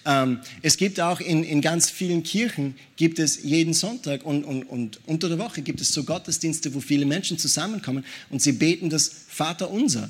Ähm, 0.06 0.38
es 0.62 0.78
gibt 0.78 0.98
auch 0.98 1.20
in, 1.20 1.44
in 1.44 1.60
ganz 1.60 1.90
vielen 1.90 2.22
Kirchen, 2.22 2.74
gibt 2.96 3.18
es 3.18 3.42
jeden 3.42 3.74
Sonntag 3.74 4.24
und, 4.24 4.44
und, 4.44 4.62
und 4.64 5.00
unter 5.06 5.28
der 5.28 5.38
Woche 5.38 5.60
gibt 5.60 5.82
es 5.82 5.92
so 5.92 6.02
Gottesdienste, 6.04 6.74
wo 6.74 6.80
viele 6.80 7.04
Menschen 7.04 7.36
zusammenkommen 7.36 8.04
und 8.30 8.40
sie 8.40 8.52
beten 8.52 8.88
das 8.88 9.10
Vater 9.28 9.70
unser. 9.70 10.08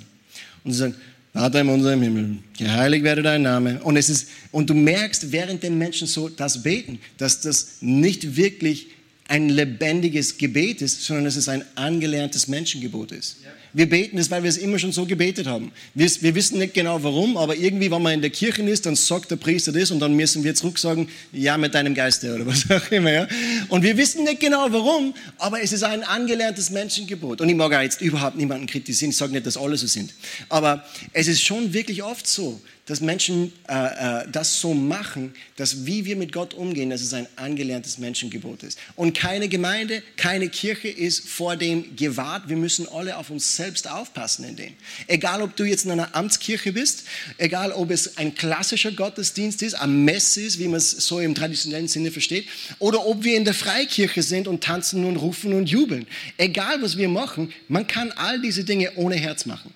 Und 0.62 0.72
sie 0.72 0.78
sagen, 0.78 0.94
Vater 1.32 1.60
im 1.60 1.68
unserem 1.68 2.02
Himmel, 2.02 2.38
geheiligt 2.58 3.04
werde 3.04 3.22
dein 3.22 3.42
Name. 3.42 3.80
Und, 3.82 3.96
es 3.96 4.08
ist, 4.08 4.28
und 4.50 4.68
du 4.68 4.74
merkst, 4.74 5.30
während 5.30 5.62
den 5.62 5.78
Menschen 5.78 6.08
so 6.08 6.28
das 6.28 6.62
beten, 6.62 6.98
dass 7.18 7.40
das 7.40 7.76
nicht 7.80 8.36
wirklich 8.36 8.88
ein 9.28 9.48
lebendiges 9.48 10.38
Gebet 10.38 10.82
ist, 10.82 11.04
sondern 11.04 11.24
dass 11.24 11.36
es 11.36 11.48
ein 11.48 11.64
angelerntes 11.76 12.48
Menschengebot 12.48 13.12
ist. 13.12 13.36
Ja. 13.44 13.50
Wir 13.72 13.88
beten 13.88 14.18
es, 14.18 14.30
weil 14.30 14.42
wir 14.42 14.50
es 14.50 14.56
immer 14.56 14.78
schon 14.78 14.92
so 14.92 15.06
gebetet 15.06 15.46
haben. 15.46 15.72
Wir, 15.94 16.10
wir, 16.20 16.34
wissen 16.34 16.58
nicht 16.58 16.74
genau 16.74 17.02
warum, 17.02 17.36
aber 17.36 17.56
irgendwie, 17.56 17.90
wenn 17.90 18.02
man 18.02 18.14
in 18.14 18.20
der 18.20 18.30
Kirche 18.30 18.62
ist, 18.62 18.86
dann 18.86 18.96
sagt 18.96 19.30
der 19.30 19.36
Priester 19.36 19.72
das 19.72 19.90
und 19.90 20.00
dann 20.00 20.14
müssen 20.14 20.42
wir 20.42 20.54
zurück 20.54 20.78
sagen, 20.78 21.08
ja, 21.32 21.56
mit 21.56 21.74
deinem 21.74 21.94
Geiste 21.94 22.34
oder 22.34 22.46
was 22.46 22.70
auch 22.70 22.90
immer. 22.90 23.12
Ja? 23.12 23.28
Und 23.68 23.82
wir 23.82 23.96
wissen 23.96 24.24
nicht 24.24 24.40
genau 24.40 24.66
warum, 24.70 25.14
aber 25.38 25.62
es 25.62 25.72
ist 25.72 25.84
ein 25.84 26.02
angelerntes 26.02 26.70
Menschengebot. 26.70 27.40
Und 27.40 27.48
ich 27.48 27.56
mag 27.56 27.72
auch 27.72 27.80
jetzt 27.80 28.00
überhaupt 28.00 28.36
niemanden 28.36 28.66
kritisieren, 28.66 29.10
ich 29.10 29.16
sage 29.16 29.32
nicht, 29.32 29.46
dass 29.46 29.56
alle 29.56 29.76
so 29.76 29.86
sind. 29.86 30.12
Aber 30.48 30.84
es 31.12 31.28
ist 31.28 31.42
schon 31.42 31.72
wirklich 31.72 32.02
oft 32.02 32.26
so, 32.26 32.60
dass 32.90 33.00
Menschen 33.00 33.52
äh, 33.68 34.22
äh, 34.22 34.26
das 34.32 34.60
so 34.60 34.74
machen, 34.74 35.32
dass 35.54 35.86
wie 35.86 36.04
wir 36.04 36.16
mit 36.16 36.32
Gott 36.32 36.54
umgehen, 36.54 36.90
dass 36.90 37.02
es 37.02 37.14
ein 37.14 37.28
angelerntes 37.36 37.98
Menschengebot 37.98 38.64
ist. 38.64 38.78
Und 38.96 39.16
keine 39.16 39.48
Gemeinde, 39.48 40.02
keine 40.16 40.48
Kirche 40.48 40.88
ist 40.88 41.28
vor 41.28 41.54
dem 41.54 41.94
gewahrt. 41.94 42.48
Wir 42.48 42.56
müssen 42.56 42.88
alle 42.88 43.16
auf 43.16 43.30
uns 43.30 43.54
selbst 43.60 43.90
aufpassen 43.90 44.46
in 44.46 44.56
dem. 44.56 44.74
Egal, 45.06 45.42
ob 45.42 45.54
du 45.54 45.64
jetzt 45.64 45.84
in 45.84 45.90
einer 45.90 46.16
Amtskirche 46.16 46.72
bist, 46.72 47.04
egal, 47.36 47.72
ob 47.72 47.90
es 47.90 48.16
ein 48.16 48.34
klassischer 48.34 48.90
Gottesdienst 48.90 49.60
ist, 49.60 49.74
ein 49.74 50.02
Messe 50.02 50.40
ist, 50.40 50.58
wie 50.58 50.66
man 50.66 50.78
es 50.78 50.92
so 50.92 51.20
im 51.20 51.34
traditionellen 51.34 51.86
Sinne 51.86 52.10
versteht, 52.10 52.48
oder 52.78 53.06
ob 53.06 53.22
wir 53.22 53.36
in 53.36 53.44
der 53.44 53.52
Freikirche 53.52 54.22
sind 54.22 54.48
und 54.48 54.64
tanzen 54.64 55.04
und 55.04 55.16
rufen 55.16 55.52
und 55.52 55.68
jubeln. 55.68 56.06
Egal, 56.38 56.80
was 56.80 56.96
wir 56.96 57.10
machen, 57.10 57.52
man 57.68 57.86
kann 57.86 58.12
all 58.12 58.40
diese 58.40 58.64
Dinge 58.64 58.92
ohne 58.96 59.16
Herz 59.16 59.44
machen. 59.44 59.74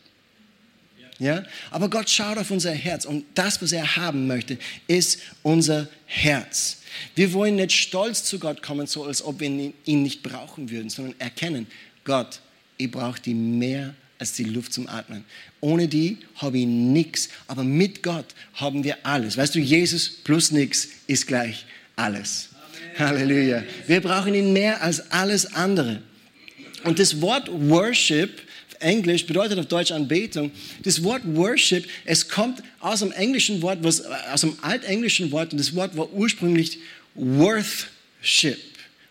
Ja? 1.19 1.45
Aber 1.71 1.91
Gott 1.91 2.09
schaut 2.09 2.39
auf 2.39 2.51
unser 2.51 2.73
Herz 2.73 3.05
und 3.05 3.27
das, 3.35 3.61
was 3.61 3.73
er 3.73 3.97
haben 3.97 4.27
möchte, 4.27 4.57
ist 4.87 5.19
unser 5.43 5.89
Herz. 6.07 6.79
Wir 7.15 7.35
wollen 7.35 7.57
nicht 7.57 7.73
stolz 7.73 8.25
zu 8.25 8.39
Gott 8.39 8.63
kommen, 8.63 8.87
so 8.87 9.05
als 9.05 9.23
ob 9.23 9.41
wir 9.41 9.49
ihn 9.85 10.03
nicht 10.03 10.23
brauchen 10.23 10.71
würden, 10.71 10.89
sondern 10.89 11.15
erkennen, 11.19 11.67
Gott, 12.05 12.41
ich 12.77 12.91
brauche 12.91 13.21
die 13.21 13.35
mehr 13.35 13.95
als 14.19 14.33
die 14.33 14.45
Luft 14.45 14.73
zum 14.73 14.89
Atmen. 14.89 15.25
Ohne 15.61 15.89
die 15.89 16.19
habe 16.37 16.59
ich 16.59 16.67
nichts, 16.67 17.29
aber 17.47 17.65
mit 17.65 18.03
Gott 18.03 18.27
haben 18.55 18.85
wir 18.85 19.05
alles. 19.05 19.37
Weißt 19.37 19.55
du, 19.55 19.59
Jesus 19.59 20.09
plus 20.09 20.51
nichts 20.51 20.89
ist 21.07 21.27
gleich 21.27 21.67
alles. 21.97 22.51
Amen. 22.97 23.09
Halleluja. 23.09 23.65
Wir 23.87 24.01
brauchen 24.01 24.35
ihn 24.35 24.53
mehr 24.53 24.83
als 24.83 25.11
alles 25.11 25.55
andere. 25.55 26.03
Und 26.85 26.99
das 26.99 27.21
Wort 27.21 27.49
Worship 27.51 28.43
Englisch 28.85 29.27
bedeutet 29.27 29.59
auf 29.59 29.67
Deutsch 29.67 29.91
Anbetung. 29.91 30.51
Das 30.83 31.03
Wort 31.03 31.23
Worship, 31.25 31.87
es 32.05 32.29
kommt 32.29 32.63
aus 32.81 33.01
dem 33.01 33.13
englischen 33.13 33.63
Wort, 33.63 33.79
was, 33.83 34.03
aus 34.03 34.43
dem 34.43 34.57
altenglischen 34.63 35.33
Wort 35.33 35.53
und 35.53 35.59
das 35.59 35.75
Wort 35.75 35.97
war 35.97 36.13
ursprünglich 36.13 36.79
Worthship. 37.15 38.59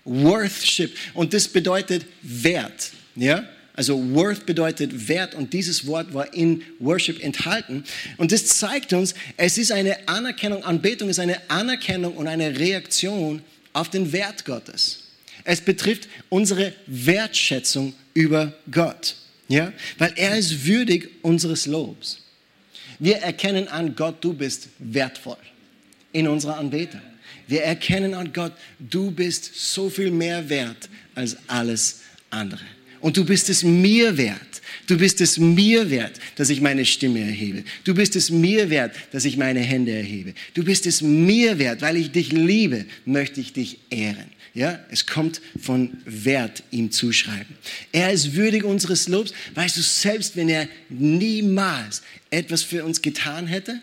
Worthship. 0.05 0.95
Und 1.13 1.33
das 1.33 1.47
bedeutet 1.47 2.05
Wert. 2.21 2.91
Ja? 3.15 3.43
Also 3.75 4.13
worth 4.13 4.45
bedeutet 4.45 5.07
Wert 5.07 5.33
und 5.33 5.51
dieses 5.51 5.87
Wort 5.87 6.13
war 6.13 6.31
in 6.33 6.61
Worship 6.79 7.23
enthalten. 7.23 7.83
Und 8.17 8.31
das 8.31 8.45
zeigt 8.45 8.93
uns, 8.93 9.15
es 9.35 9.57
ist 9.57 9.71
eine 9.71 10.07
Anerkennung, 10.07 10.63
Anbetung 10.63 11.09
ist 11.09 11.19
eine 11.19 11.37
Anerkennung 11.49 12.15
und 12.15 12.27
eine 12.27 12.59
Reaktion 12.59 13.41
auf 13.73 13.89
den 13.89 14.11
Wert 14.13 14.45
Gottes. 14.45 14.99
Es 15.43 15.59
betrifft 15.59 16.07
unsere 16.29 16.73
Wertschätzung 16.85 17.93
über 18.13 18.53
Gott. 18.69 19.15
Ja? 19.47 19.73
Weil 19.97 20.13
er 20.15 20.37
ist 20.37 20.65
würdig 20.65 21.09
unseres 21.23 21.65
Lobs. 21.65 22.19
Wir 22.99 23.17
erkennen 23.17 23.67
an 23.67 23.95
Gott, 23.95 24.23
du 24.23 24.33
bist 24.33 24.69
wertvoll 24.77 25.37
in 26.11 26.27
unserer 26.27 26.57
Anbetung. 26.57 27.01
Wir 27.47 27.63
erkennen 27.63 28.13
an 28.13 28.31
Gott, 28.31 28.53
du 28.79 29.11
bist 29.11 29.51
so 29.55 29.89
viel 29.89 30.11
mehr 30.11 30.47
wert 30.47 30.89
als 31.15 31.35
alles 31.47 32.01
andere. 32.29 32.61
Und 33.03 33.17
du 33.17 33.25
bist 33.25 33.49
es 33.49 33.63
mir 33.63 34.15
wert. 34.15 34.61
Du 34.87 34.97
bist 34.97 35.19
es 35.19 35.37
mir 35.37 35.89
wert, 35.89 36.21
dass 36.37 36.49
ich 36.49 36.61
meine 36.61 36.85
Stimme 36.85 37.19
erhebe. 37.19 37.65
Du 37.83 37.93
bist 37.93 38.15
es 38.15 38.29
mir 38.29 38.69
wert, 38.69 38.95
dass 39.11 39.25
ich 39.25 39.35
meine 39.35 39.59
Hände 39.59 39.91
erhebe. 39.91 40.33
Du 40.53 40.63
bist 40.63 40.87
es 40.87 41.01
mir 41.01 41.59
wert, 41.59 41.81
weil 41.81 41.97
ich 41.97 42.11
dich 42.11 42.31
liebe, 42.31 42.85
möchte 43.03 43.41
ich 43.41 43.51
dich 43.51 43.79
ehren. 43.89 44.31
Ja, 44.53 44.79
es 44.89 45.05
kommt 45.05 45.41
von 45.59 45.97
Wert 46.05 46.63
ihm 46.71 46.91
zuschreiben. 46.91 47.57
Er 47.91 48.13
ist 48.13 48.35
würdig 48.35 48.63
unseres 48.63 49.09
Lobs. 49.09 49.33
Weißt 49.53 49.75
du, 49.75 49.81
selbst 49.81 50.37
wenn 50.37 50.47
er 50.47 50.69
niemals 50.87 52.03
etwas 52.29 52.63
für 52.63 52.85
uns 52.85 53.01
getan 53.01 53.47
hätte, 53.47 53.81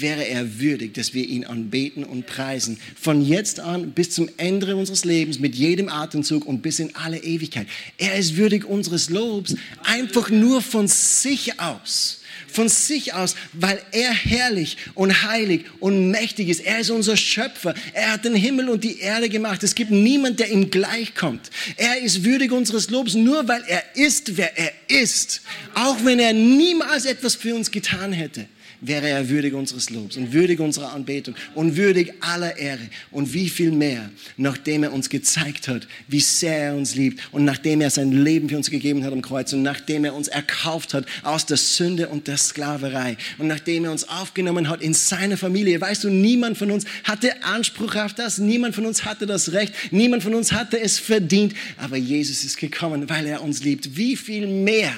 wäre 0.00 0.26
er 0.26 0.60
würdig, 0.60 0.94
dass 0.94 1.14
wir 1.14 1.26
ihn 1.26 1.44
anbeten 1.44 2.04
und 2.04 2.26
preisen. 2.26 2.78
Von 3.00 3.24
jetzt 3.24 3.60
an 3.60 3.92
bis 3.92 4.10
zum 4.10 4.28
Ende 4.36 4.74
unseres 4.76 5.04
Lebens, 5.04 5.38
mit 5.38 5.54
jedem 5.54 5.88
Atemzug 5.88 6.46
und 6.46 6.62
bis 6.62 6.78
in 6.78 6.94
alle 6.96 7.18
Ewigkeit. 7.18 7.66
Er 7.98 8.14
ist 8.14 8.36
würdig 8.36 8.64
unseres 8.64 9.10
Lobs, 9.10 9.54
einfach 9.84 10.30
nur 10.30 10.62
von 10.62 10.88
sich 10.88 11.60
aus. 11.60 12.20
Von 12.48 12.68
sich 12.68 13.14
aus, 13.14 13.34
weil 13.52 13.80
er 13.92 14.12
herrlich 14.12 14.76
und 14.94 15.22
heilig 15.22 15.64
und 15.80 16.10
mächtig 16.10 16.48
ist. 16.48 16.60
Er 16.60 16.80
ist 16.80 16.90
unser 16.90 17.16
Schöpfer. 17.16 17.74
Er 17.92 18.12
hat 18.12 18.24
den 18.24 18.34
Himmel 18.34 18.68
und 18.68 18.84
die 18.84 18.98
Erde 19.00 19.28
gemacht. 19.28 19.62
Es 19.62 19.74
gibt 19.74 19.90
niemand, 19.90 20.38
der 20.38 20.50
ihm 20.50 20.70
gleichkommt. 20.70 21.50
Er 21.76 22.00
ist 22.00 22.24
würdig 22.24 22.52
unseres 22.52 22.90
Lobs, 22.90 23.14
nur 23.14 23.48
weil 23.48 23.62
er 23.66 23.82
ist, 23.96 24.36
wer 24.36 24.56
er 24.56 24.72
ist. 24.88 25.42
Auch 25.74 25.96
wenn 26.04 26.18
er 26.18 26.32
niemals 26.32 27.04
etwas 27.04 27.34
für 27.34 27.54
uns 27.54 27.70
getan 27.70 28.12
hätte 28.12 28.46
wäre 28.82 29.08
er 29.08 29.28
würdig 29.28 29.54
unseres 29.54 29.90
Lobs 29.90 30.16
und 30.16 30.32
würdig 30.32 30.60
unserer 30.60 30.92
Anbetung 30.92 31.34
und 31.54 31.76
würdig 31.76 32.12
aller 32.20 32.56
Ehre. 32.58 32.90
Und 33.10 33.32
wie 33.32 33.48
viel 33.48 33.70
mehr, 33.70 34.10
nachdem 34.36 34.82
er 34.82 34.92
uns 34.92 35.08
gezeigt 35.08 35.68
hat, 35.68 35.86
wie 36.08 36.20
sehr 36.20 36.58
er 36.58 36.74
uns 36.74 36.96
liebt 36.96 37.22
und 37.32 37.44
nachdem 37.44 37.80
er 37.80 37.90
sein 37.90 38.12
Leben 38.12 38.48
für 38.48 38.56
uns 38.56 38.70
gegeben 38.70 39.04
hat 39.04 39.12
am 39.12 39.22
Kreuz 39.22 39.52
und 39.52 39.62
nachdem 39.62 40.04
er 40.04 40.14
uns 40.14 40.28
erkauft 40.28 40.94
hat 40.94 41.06
aus 41.22 41.46
der 41.46 41.56
Sünde 41.56 42.08
und 42.08 42.26
der 42.26 42.36
Sklaverei 42.36 43.16
und 43.38 43.46
nachdem 43.46 43.84
er 43.84 43.92
uns 43.92 44.08
aufgenommen 44.08 44.68
hat 44.68 44.82
in 44.82 44.94
seine 44.94 45.36
Familie. 45.36 45.80
Weißt 45.80 46.02
du, 46.02 46.10
niemand 46.10 46.58
von 46.58 46.72
uns 46.72 46.84
hatte 47.04 47.44
Anspruch 47.44 47.94
auf 47.94 48.14
das, 48.14 48.38
niemand 48.38 48.74
von 48.74 48.84
uns 48.84 49.04
hatte 49.04 49.26
das 49.26 49.52
Recht, 49.52 49.72
niemand 49.92 50.24
von 50.24 50.34
uns 50.34 50.52
hatte 50.52 50.80
es 50.80 50.98
verdient, 50.98 51.54
aber 51.76 51.96
Jesus 51.96 52.42
ist 52.44 52.58
gekommen, 52.58 53.08
weil 53.08 53.26
er 53.26 53.42
uns 53.42 53.62
liebt. 53.62 53.96
Wie 53.96 54.16
viel 54.16 54.48
mehr? 54.48 54.92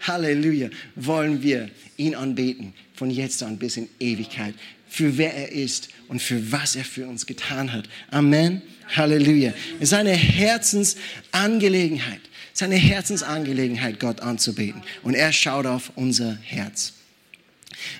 Halleluja, 0.00 0.70
wollen 0.96 1.42
wir 1.42 1.70
ihn 1.96 2.14
anbeten, 2.14 2.74
von 2.94 3.10
jetzt 3.10 3.42
an 3.42 3.58
bis 3.58 3.76
in 3.76 3.88
Ewigkeit, 3.98 4.54
für 4.88 5.18
wer 5.18 5.34
er 5.34 5.52
ist 5.52 5.90
und 6.08 6.20
für 6.20 6.50
was 6.50 6.76
er 6.76 6.84
für 6.84 7.06
uns 7.06 7.26
getan 7.26 7.72
hat. 7.72 7.88
Amen. 8.10 8.62
Halleluja. 8.96 9.52
Es 9.78 9.90
ist 9.90 9.94
eine 9.94 10.12
Herzensangelegenheit. 10.12 12.20
Es 12.52 12.60
Herzensangelegenheit, 12.60 14.00
Gott 14.00 14.20
anzubeten. 14.20 14.82
Und 15.02 15.14
er 15.14 15.32
schaut 15.32 15.66
auf 15.66 15.92
unser 15.94 16.36
Herz. 16.42 16.94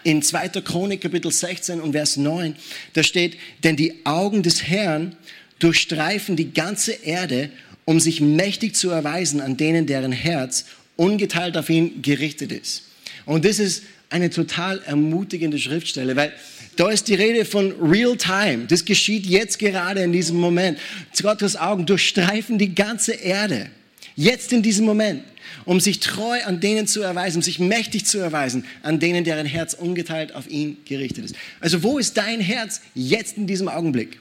In 0.02 0.22
2. 0.22 0.48
Chronik 0.60 1.00
Kapitel 1.00 1.30
16 1.30 1.80
und 1.80 1.92
Vers 1.92 2.16
9, 2.16 2.56
da 2.92 3.02
steht, 3.02 3.38
denn 3.64 3.76
die 3.76 4.04
Augen 4.04 4.42
des 4.42 4.64
Herrn 4.64 5.16
durchstreifen 5.58 6.36
die 6.36 6.52
ganze 6.52 6.92
Erde, 6.92 7.50
um 7.84 8.00
sich 8.00 8.20
mächtig 8.20 8.74
zu 8.74 8.90
erweisen 8.90 9.40
an 9.40 9.56
denen, 9.56 9.86
deren 9.86 10.12
Herz 10.12 10.66
ungeteilt 11.00 11.56
auf 11.56 11.70
ihn 11.70 12.02
gerichtet 12.02 12.52
ist. 12.52 12.82
Und 13.24 13.46
das 13.46 13.58
ist 13.58 13.84
eine 14.10 14.28
total 14.28 14.82
ermutigende 14.82 15.58
Schriftstelle, 15.58 16.14
weil 16.14 16.30
da 16.76 16.90
ist 16.90 17.08
die 17.08 17.14
Rede 17.14 17.46
von 17.46 17.72
Real 17.80 18.18
Time. 18.18 18.66
Das 18.68 18.84
geschieht 18.84 19.24
jetzt 19.24 19.58
gerade 19.58 20.02
in 20.02 20.12
diesem 20.12 20.36
Moment. 20.36 20.78
Gottes 21.22 21.56
Augen 21.56 21.86
durchstreifen 21.86 22.58
die 22.58 22.74
ganze 22.74 23.14
Erde. 23.14 23.70
Jetzt 24.14 24.52
in 24.52 24.62
diesem 24.62 24.84
Moment. 24.84 25.24
Um 25.64 25.80
sich 25.80 26.00
treu 26.00 26.38
an 26.44 26.60
denen 26.60 26.86
zu 26.86 27.00
erweisen, 27.00 27.38
um 27.38 27.42
sich 27.42 27.58
mächtig 27.58 28.04
zu 28.04 28.18
erweisen, 28.18 28.66
an 28.82 29.00
denen, 29.00 29.24
deren 29.24 29.46
Herz 29.46 29.72
ungeteilt 29.72 30.34
auf 30.34 30.50
ihn 30.50 30.76
gerichtet 30.84 31.24
ist. 31.24 31.34
Also 31.60 31.82
wo 31.82 31.98
ist 31.98 32.18
dein 32.18 32.40
Herz 32.40 32.82
jetzt 32.94 33.38
in 33.38 33.46
diesem 33.46 33.68
Augenblick? 33.68 34.18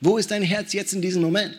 Wo 0.00 0.18
ist 0.18 0.32
dein 0.32 0.42
Herz 0.42 0.72
jetzt 0.72 0.94
in 0.94 1.00
diesem 1.00 1.22
Moment? 1.22 1.56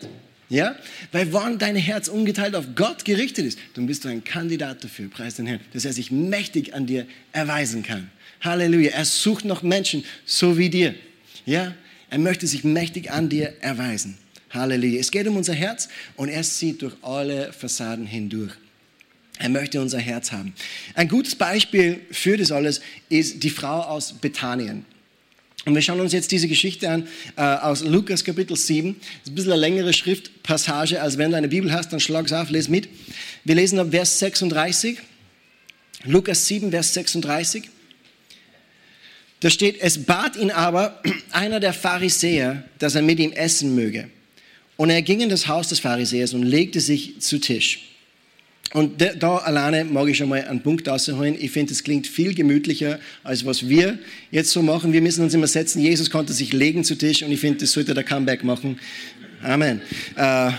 Ja? 0.48 0.76
Weil 1.12 1.32
wann 1.32 1.58
dein 1.58 1.76
Herz 1.76 2.08
ungeteilt 2.08 2.54
auf 2.54 2.66
Gott 2.74 3.04
gerichtet 3.04 3.46
ist, 3.46 3.58
dann 3.74 3.86
bist 3.86 4.04
du 4.04 4.08
ein 4.08 4.24
Kandidat 4.24 4.82
dafür, 4.82 5.08
preis 5.08 5.34
den 5.34 5.46
Herrn, 5.46 5.60
dass 5.72 5.84
er 5.84 5.92
sich 5.92 6.10
mächtig 6.10 6.74
an 6.74 6.86
dir 6.86 7.06
erweisen 7.32 7.82
kann. 7.82 8.10
Halleluja. 8.40 8.92
Er 8.92 9.04
sucht 9.04 9.44
noch 9.44 9.62
Menschen 9.62 10.04
so 10.24 10.56
wie 10.58 10.70
dir. 10.70 10.94
Ja? 11.44 11.74
Er 12.10 12.18
möchte 12.18 12.46
sich 12.46 12.64
mächtig 12.64 13.10
an 13.10 13.28
dir 13.28 13.54
erweisen. 13.60 14.16
Halleluja. 14.50 15.00
Es 15.00 15.10
geht 15.10 15.26
um 15.26 15.36
unser 15.36 15.54
Herz 15.54 15.88
und 16.16 16.28
er 16.28 16.44
sieht 16.44 16.82
durch 16.82 16.94
alle 17.02 17.52
Fassaden 17.52 18.06
hindurch. 18.06 18.52
Er 19.38 19.48
möchte 19.48 19.80
unser 19.80 19.98
Herz 19.98 20.32
haben. 20.32 20.52
Ein 20.94 21.08
gutes 21.08 21.36
Beispiel 21.36 22.00
für 22.10 22.36
das 22.36 22.50
alles 22.50 22.80
ist 23.08 23.42
die 23.42 23.50
Frau 23.50 23.82
aus 23.82 24.12
Bethanien. 24.14 24.84
Und 25.64 25.74
wir 25.74 25.82
schauen 25.82 26.00
uns 26.00 26.12
jetzt 26.12 26.30
diese 26.30 26.48
Geschichte 26.48 26.88
an 26.88 27.08
äh, 27.36 27.42
aus 27.42 27.82
Lukas 27.82 28.24
Kapitel 28.24 28.56
7. 28.56 28.96
Das 28.98 29.08
ist 29.24 29.28
ein 29.28 29.34
bisschen 29.34 29.52
eine 29.52 29.60
längere 29.60 29.92
Schriftpassage, 29.92 31.02
als 31.02 31.18
wenn 31.18 31.30
du 31.30 31.36
eine 31.36 31.48
Bibel 31.48 31.72
hast, 31.72 31.92
dann 31.92 32.00
schlag 32.00 32.26
es 32.26 32.32
auf, 32.32 32.50
lese 32.50 32.70
mit. 32.70 32.88
Wir 33.44 33.54
lesen 33.54 33.78
ab 33.78 33.88
Vers 33.90 34.18
36. 34.18 34.98
Lukas 36.04 36.46
7, 36.46 36.70
Vers 36.70 36.94
36. 36.94 37.64
Da 39.40 39.50
steht, 39.50 39.80
es 39.80 40.04
bat 40.04 40.36
ihn 40.36 40.50
aber 40.50 41.02
einer 41.32 41.60
der 41.60 41.72
Pharisäer, 41.72 42.64
dass 42.78 42.94
er 42.94 43.02
mit 43.02 43.18
ihm 43.18 43.32
essen 43.32 43.74
möge. 43.74 44.08
Und 44.76 44.90
er 44.90 45.02
ging 45.02 45.20
in 45.20 45.28
das 45.28 45.48
Haus 45.48 45.68
des 45.68 45.80
Pharisäers 45.80 46.34
und 46.34 46.44
legte 46.44 46.80
sich 46.80 47.20
zu 47.20 47.38
Tisch. 47.38 47.87
Und 48.74 49.00
da 49.00 49.36
alleine 49.38 49.84
mag 49.84 50.08
ich 50.08 50.18
schon 50.18 50.28
mal 50.28 50.44
einen 50.44 50.62
Punkt 50.62 50.86
rausholen. 50.86 51.36
Ich 51.38 51.52
finde, 51.52 51.72
es 51.72 51.82
klingt 51.82 52.06
viel 52.06 52.34
gemütlicher, 52.34 52.98
als 53.24 53.46
was 53.46 53.66
wir 53.66 53.98
jetzt 54.30 54.50
so 54.50 54.62
machen. 54.62 54.92
Wir 54.92 55.00
müssen 55.00 55.24
uns 55.24 55.32
immer 55.32 55.46
setzen. 55.46 55.80
Jesus 55.80 56.10
konnte 56.10 56.34
sich 56.34 56.52
legen 56.52 56.84
zu 56.84 56.94
Tisch 56.94 57.22
und 57.22 57.32
ich 57.32 57.40
finde, 57.40 57.60
das 57.60 57.72
sollte 57.72 57.94
der 57.94 58.04
Comeback 58.04 58.44
machen. 58.44 58.78
Amen. 59.42 59.80
Äh, 60.16 60.50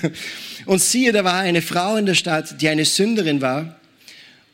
und 0.66 0.80
siehe, 0.80 1.12
da 1.12 1.22
war 1.22 1.38
eine 1.38 1.62
Frau 1.62 1.96
in 1.96 2.06
der 2.06 2.14
Stadt, 2.14 2.60
die 2.60 2.68
eine 2.68 2.84
Sünderin 2.84 3.40
war. 3.40 3.78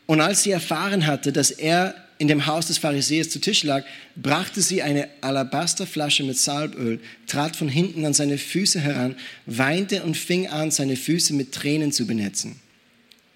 Und 0.05 0.21
als 0.21 0.43
sie 0.43 0.51
erfahren 0.51 1.07
hatte, 1.07 1.33
dass 1.33 1.51
er 1.51 1.95
in 2.19 2.29
dem 2.29 2.47
Haus 2.47 2.67
des 2.67 2.77
Pharisäers 2.77 3.31
zu 3.31 3.41
Tisch 3.41 3.65
lag, 3.65 3.85
brachte 4.17 4.61
sie 4.61 4.83
eine 4.83 5.09
Alabasterflasche 5.23 6.25
mit 6.25 6.37
Salböl, 6.37 7.01
trat 7.27 7.57
von 7.57 7.69
hinten 7.69 8.05
an 8.05 8.13
seine 8.13 8.37
Füße 8.37 8.81
heran, 8.81 9.17
weinte 9.47 10.03
und 10.03 10.17
fing 10.17 10.49
an, 10.49 10.71
seine 10.71 10.97
Füße 10.97 11.33
mit 11.33 11.53
Tränen 11.53 11.91
zu 11.91 12.07
benetzen 12.07 12.62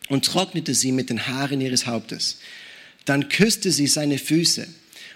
und 0.08 0.24
trocknete 0.24 0.74
sie 0.74 0.92
mit 0.92 1.10
den 1.10 1.26
Haaren 1.26 1.60
ihres 1.60 1.86
Hauptes. 1.86 2.38
Dann 3.04 3.28
küsste 3.28 3.70
sie 3.70 3.86
seine 3.86 4.18
Füße 4.18 4.66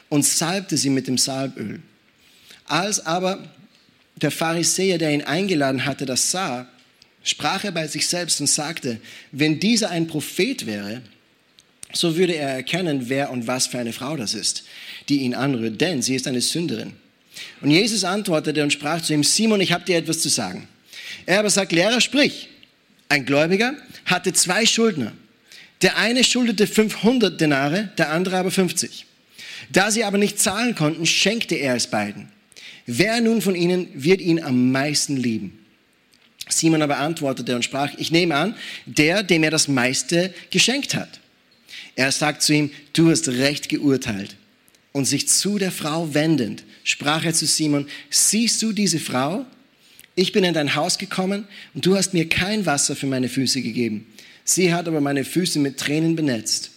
und 0.09 0.25
salbte 0.25 0.77
sie 0.77 0.91
mit 0.91 1.07
dem 1.07 1.19
Salböl. 1.19 1.81
Als 2.67 3.05
aber 3.05 3.53
der 4.17 4.31
Pharisäer, 4.31 4.99
der 4.99 5.13
ihn 5.13 5.23
eingeladen 5.23 5.85
hatte, 5.87 6.07
das 6.07 6.31
sah, 6.31 6.69
sprach 7.23 7.65
er 7.65 7.73
bei 7.73 7.87
sich 7.87 8.07
selbst 8.07 8.41
und 8.41 8.47
sagte, 8.47 9.01
wenn 9.33 9.61
dieser 9.61 9.91
ein 9.91 10.07
Prophet 10.07 10.67
wäre, 10.67 11.03
so 11.93 12.17
würde 12.17 12.35
er 12.35 12.51
erkennen, 12.51 13.09
wer 13.09 13.31
und 13.31 13.47
was 13.47 13.67
für 13.67 13.79
eine 13.79 13.93
Frau 13.93 14.17
das 14.17 14.35
ist, 14.35 14.65
die 15.09 15.21
ihn 15.21 15.35
anrührt, 15.35 15.81
denn 15.81 16.03
sie 16.03 16.15
ist 16.15 16.29
eine 16.29 16.41
Sünderin. 16.41 16.93
Und 17.61 17.71
Jesus 17.71 18.05
antwortete 18.05 18.63
und 18.63 18.73
sprach 18.73 19.03
zu 19.03 19.13
ihm, 19.13 19.25
Simon, 19.25 19.61
ich 19.61 19.73
habe 19.73 19.85
dir 19.85 19.97
etwas 19.97 20.21
zu 20.21 20.29
sagen. 20.29 20.69
Er 21.27 21.41
aber 21.41 21.51
sagt, 21.51 21.73
Lehrer, 21.73 22.01
sprich. 22.01 22.49
Ein 23.09 23.27
Gläubiger 23.27 23.75
hatte 24.11 24.33
zwei 24.33 24.67
Schuldner. 24.67 25.13
Der 25.83 25.97
eine 25.97 26.25
schuldete 26.25 26.67
500 26.67 27.41
Denare, 27.41 27.91
der 27.97 28.11
andere 28.11 28.37
aber 28.37 28.51
50. 28.51 29.07
Da 29.71 29.91
sie 29.91 30.05
aber 30.05 30.19
nicht 30.19 30.39
zahlen 30.39 30.75
konnten, 30.75 31.07
schenkte 31.07 31.55
er 31.55 31.75
es 31.75 31.87
beiden. 31.87 32.29
Wer 32.87 33.21
nun 33.21 33.41
von 33.41 33.55
ihnen 33.55 33.89
wird 33.95 34.21
ihn 34.21 34.43
am 34.43 34.73
meisten 34.73 35.17
lieben? 35.17 35.59
Simon 36.49 36.83
aber 36.83 36.99
antwortete 36.99 37.55
und 37.55 37.65
sprach, 37.65 37.93
ich 37.97 38.11
nehme 38.11 38.35
an, 38.35 38.57
der, 38.87 39.23
dem 39.23 39.45
er 39.45 39.51
das 39.51 39.69
meiste 39.69 40.35
geschenkt 40.51 40.95
hat. 40.95 41.21
Er 41.95 42.11
sagt 42.13 42.43
zu 42.43 42.53
ihm, 42.53 42.71
du 42.93 43.11
hast 43.11 43.29
recht 43.29 43.69
geurteilt. 43.69 44.37
Und 44.93 45.05
sich 45.05 45.29
zu 45.29 45.59
der 45.59 45.71
Frau 45.71 46.15
wendend, 46.15 46.65
sprach 46.83 47.25
er 47.25 47.33
zu 47.33 47.47
Simon, 47.47 47.87
siehst 48.11 48.61
du 48.63 48.73
diese 48.73 48.99
Frau? 48.99 49.47
Ich 50.15 50.33
bin 50.33 50.45
in 50.45 50.55
dein 50.55 50.75
Haus 50.75 50.99
gekommen 50.99 51.47
und 51.75 51.87
du 51.87 51.97
hast 51.97 52.15
mir 52.15 52.29
kein 52.29 52.67
Wasser 52.67 52.97
für 52.97 53.07
meine 53.07 53.29
Füße 53.29 53.63
gegeben. 53.63 54.07
Sie 54.45 54.75
hat 54.75 54.89
aber 54.89 55.01
meine 55.01 55.25
Füße 55.25 55.59
mit 55.59 55.79
Tränen 55.79 56.17
benetzt 56.17 56.71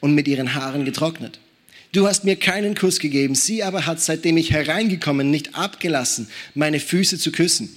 und 0.00 0.14
mit 0.14 0.28
ihren 0.28 0.54
Haaren 0.54 0.84
getrocknet. 0.84 1.40
Du 1.92 2.06
hast 2.06 2.24
mir 2.24 2.36
keinen 2.36 2.74
Kuss 2.74 3.00
gegeben, 3.00 3.34
sie 3.34 3.62
aber 3.62 3.86
hat, 3.86 4.00
seitdem 4.00 4.36
ich 4.36 4.52
hereingekommen, 4.52 5.30
nicht 5.30 5.54
abgelassen, 5.54 6.28
meine 6.54 6.80
Füße 6.80 7.18
zu 7.18 7.32
küssen. 7.32 7.74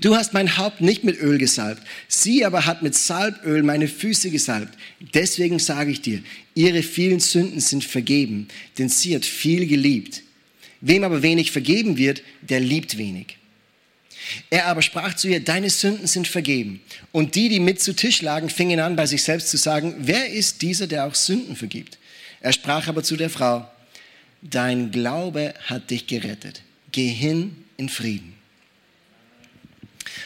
Du 0.00 0.14
hast 0.14 0.32
mein 0.32 0.56
Haupt 0.58 0.80
nicht 0.80 1.04
mit 1.04 1.20
Öl 1.20 1.38
gesalbt, 1.38 1.82
sie 2.06 2.44
aber 2.44 2.66
hat 2.66 2.82
mit 2.82 2.94
Salböl 2.94 3.62
meine 3.62 3.88
Füße 3.88 4.30
gesalbt. 4.30 4.76
Deswegen 5.14 5.58
sage 5.58 5.90
ich 5.90 6.02
dir, 6.02 6.22
ihre 6.54 6.82
vielen 6.82 7.20
Sünden 7.20 7.60
sind 7.60 7.84
vergeben, 7.84 8.48
denn 8.78 8.88
sie 8.88 9.14
hat 9.14 9.24
viel 9.24 9.66
geliebt. 9.66 10.22
Wem 10.80 11.04
aber 11.04 11.22
wenig 11.22 11.50
vergeben 11.50 11.96
wird, 11.96 12.22
der 12.42 12.60
liebt 12.60 12.96
wenig. 12.96 13.36
Er 14.50 14.66
aber 14.66 14.82
sprach 14.82 15.14
zu 15.14 15.28
ihr, 15.28 15.40
deine 15.40 15.70
Sünden 15.70 16.06
sind 16.06 16.28
vergeben. 16.28 16.80
Und 17.12 17.34
die, 17.34 17.48
die 17.48 17.60
mit 17.60 17.80
zu 17.80 17.94
Tisch 17.94 18.22
lagen, 18.22 18.50
fingen 18.50 18.80
an, 18.80 18.96
bei 18.96 19.06
sich 19.06 19.22
selbst 19.22 19.48
zu 19.48 19.56
sagen, 19.56 19.94
wer 19.98 20.30
ist 20.30 20.62
dieser, 20.62 20.86
der 20.86 21.06
auch 21.06 21.14
Sünden 21.14 21.56
vergibt? 21.56 21.98
Er 22.40 22.52
sprach 22.52 22.88
aber 22.88 23.02
zu 23.02 23.16
der 23.16 23.30
Frau, 23.30 23.68
dein 24.42 24.90
Glaube 24.90 25.54
hat 25.66 25.90
dich 25.90 26.06
gerettet. 26.06 26.62
Geh 26.92 27.08
hin 27.08 27.64
in 27.76 27.88
Frieden. 27.88 28.34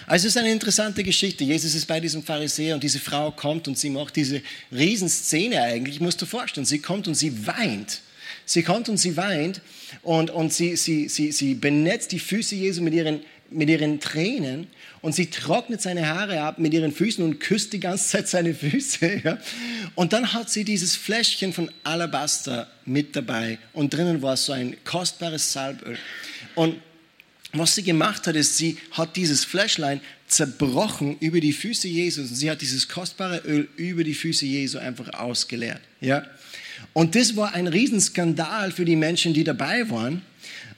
Also 0.07 0.27
es 0.27 0.35
ist 0.35 0.41
eine 0.41 0.53
interessante 0.53 1.03
Geschichte. 1.03 1.45
Jesus 1.45 1.75
ist 1.75 1.87
bei 1.87 2.01
diesem 2.01 2.23
Pharisäer 2.23 2.75
und 2.75 2.83
diese 2.83 2.99
Frau 2.99 3.31
kommt 3.31 3.69
und 3.69 3.79
sie 3.79 3.91
macht 3.91 4.17
diese 4.17 4.43
Riesenszene 4.71 5.61
eigentlich. 5.61 5.97
Ich 5.97 6.01
muss 6.01 6.17
dir 6.17 6.27
vorstellen, 6.27 6.67
sie 6.67 6.79
kommt 6.79 7.09
und 7.09 7.15
sie 7.15 7.47
weint. 7.47 8.01
Sie 8.47 8.63
kommt 8.63 8.89
und 8.89 8.99
sie 8.99 9.17
weint 9.17 9.63
und, 10.03 10.31
und 10.31 10.53
sie, 10.53 10.77
sie, 10.77 11.09
sie, 11.09 11.33
sie 11.33 11.55
benetzt 11.55 12.13
die 12.13 12.19
Füße 12.19 12.55
Jesu 12.55 12.83
mit 12.83 12.93
ihren, 12.93 13.21
mit 13.55 13.71
ihren 13.71 14.01
Tränen 14.01 14.67
und 15.01 15.15
sie 15.15 15.27
trocknet 15.27 15.81
seine 15.81 16.09
Haare 16.09 16.43
ab 16.43 16.59
mit 16.59 16.75
ihren 16.75 16.93
Füßen 16.93 17.25
und 17.25 17.39
küsst 17.39 17.73
die 17.73 17.81
ganze 17.81 18.09
Zeit 18.09 18.29
seine 18.29 18.55
Füße. 18.55 19.23
Ja? 19.25 19.39
Und 19.95 20.13
dann 20.13 20.33
hat 20.33 20.51
sie 20.51 20.65
dieses 20.65 20.97
Fläschchen 20.97 21.53
von 21.53 21.71
Alabaster 21.85 22.71
mit 22.85 23.15
dabei 23.17 23.59
und 23.73 23.95
drinnen 23.95 24.23
war 24.23 24.37
so 24.37 24.53
ein 24.53 24.77
kostbares 24.85 25.53
Salböl. 25.53 25.99
Und 26.55 26.77
was 27.53 27.77
sie 27.77 27.85
gemacht 27.85 28.27
hat, 28.27 28.35
ist, 28.35 28.57
sie 28.57 28.79
hat 28.91 29.15
dieses 29.17 29.45
Fläschlein 29.45 30.01
zerbrochen 30.27 31.17
über 31.21 31.41
die 31.41 31.53
Füße 31.53 31.87
Jesus 31.87 32.31
und 32.31 32.37
sie 32.37 32.51
hat 32.51 32.61
dieses 32.61 32.89
kostbare 32.89 33.39
Öl 33.47 33.69
über 33.77 34.03
die 34.03 34.15
Füße 34.15 34.45
Jesu 34.45 34.79
einfach 34.79 35.15
ausgeleert. 35.15 35.81
Ja? 36.01 36.25
Und 36.93 37.15
das 37.15 37.37
war 37.37 37.55
ein 37.55 37.69
Riesenskandal 37.69 38.73
für 38.73 38.85
die 38.85 38.97
Menschen, 38.97 39.35
die 39.35 39.45
dabei 39.45 39.89
waren. 39.91 40.23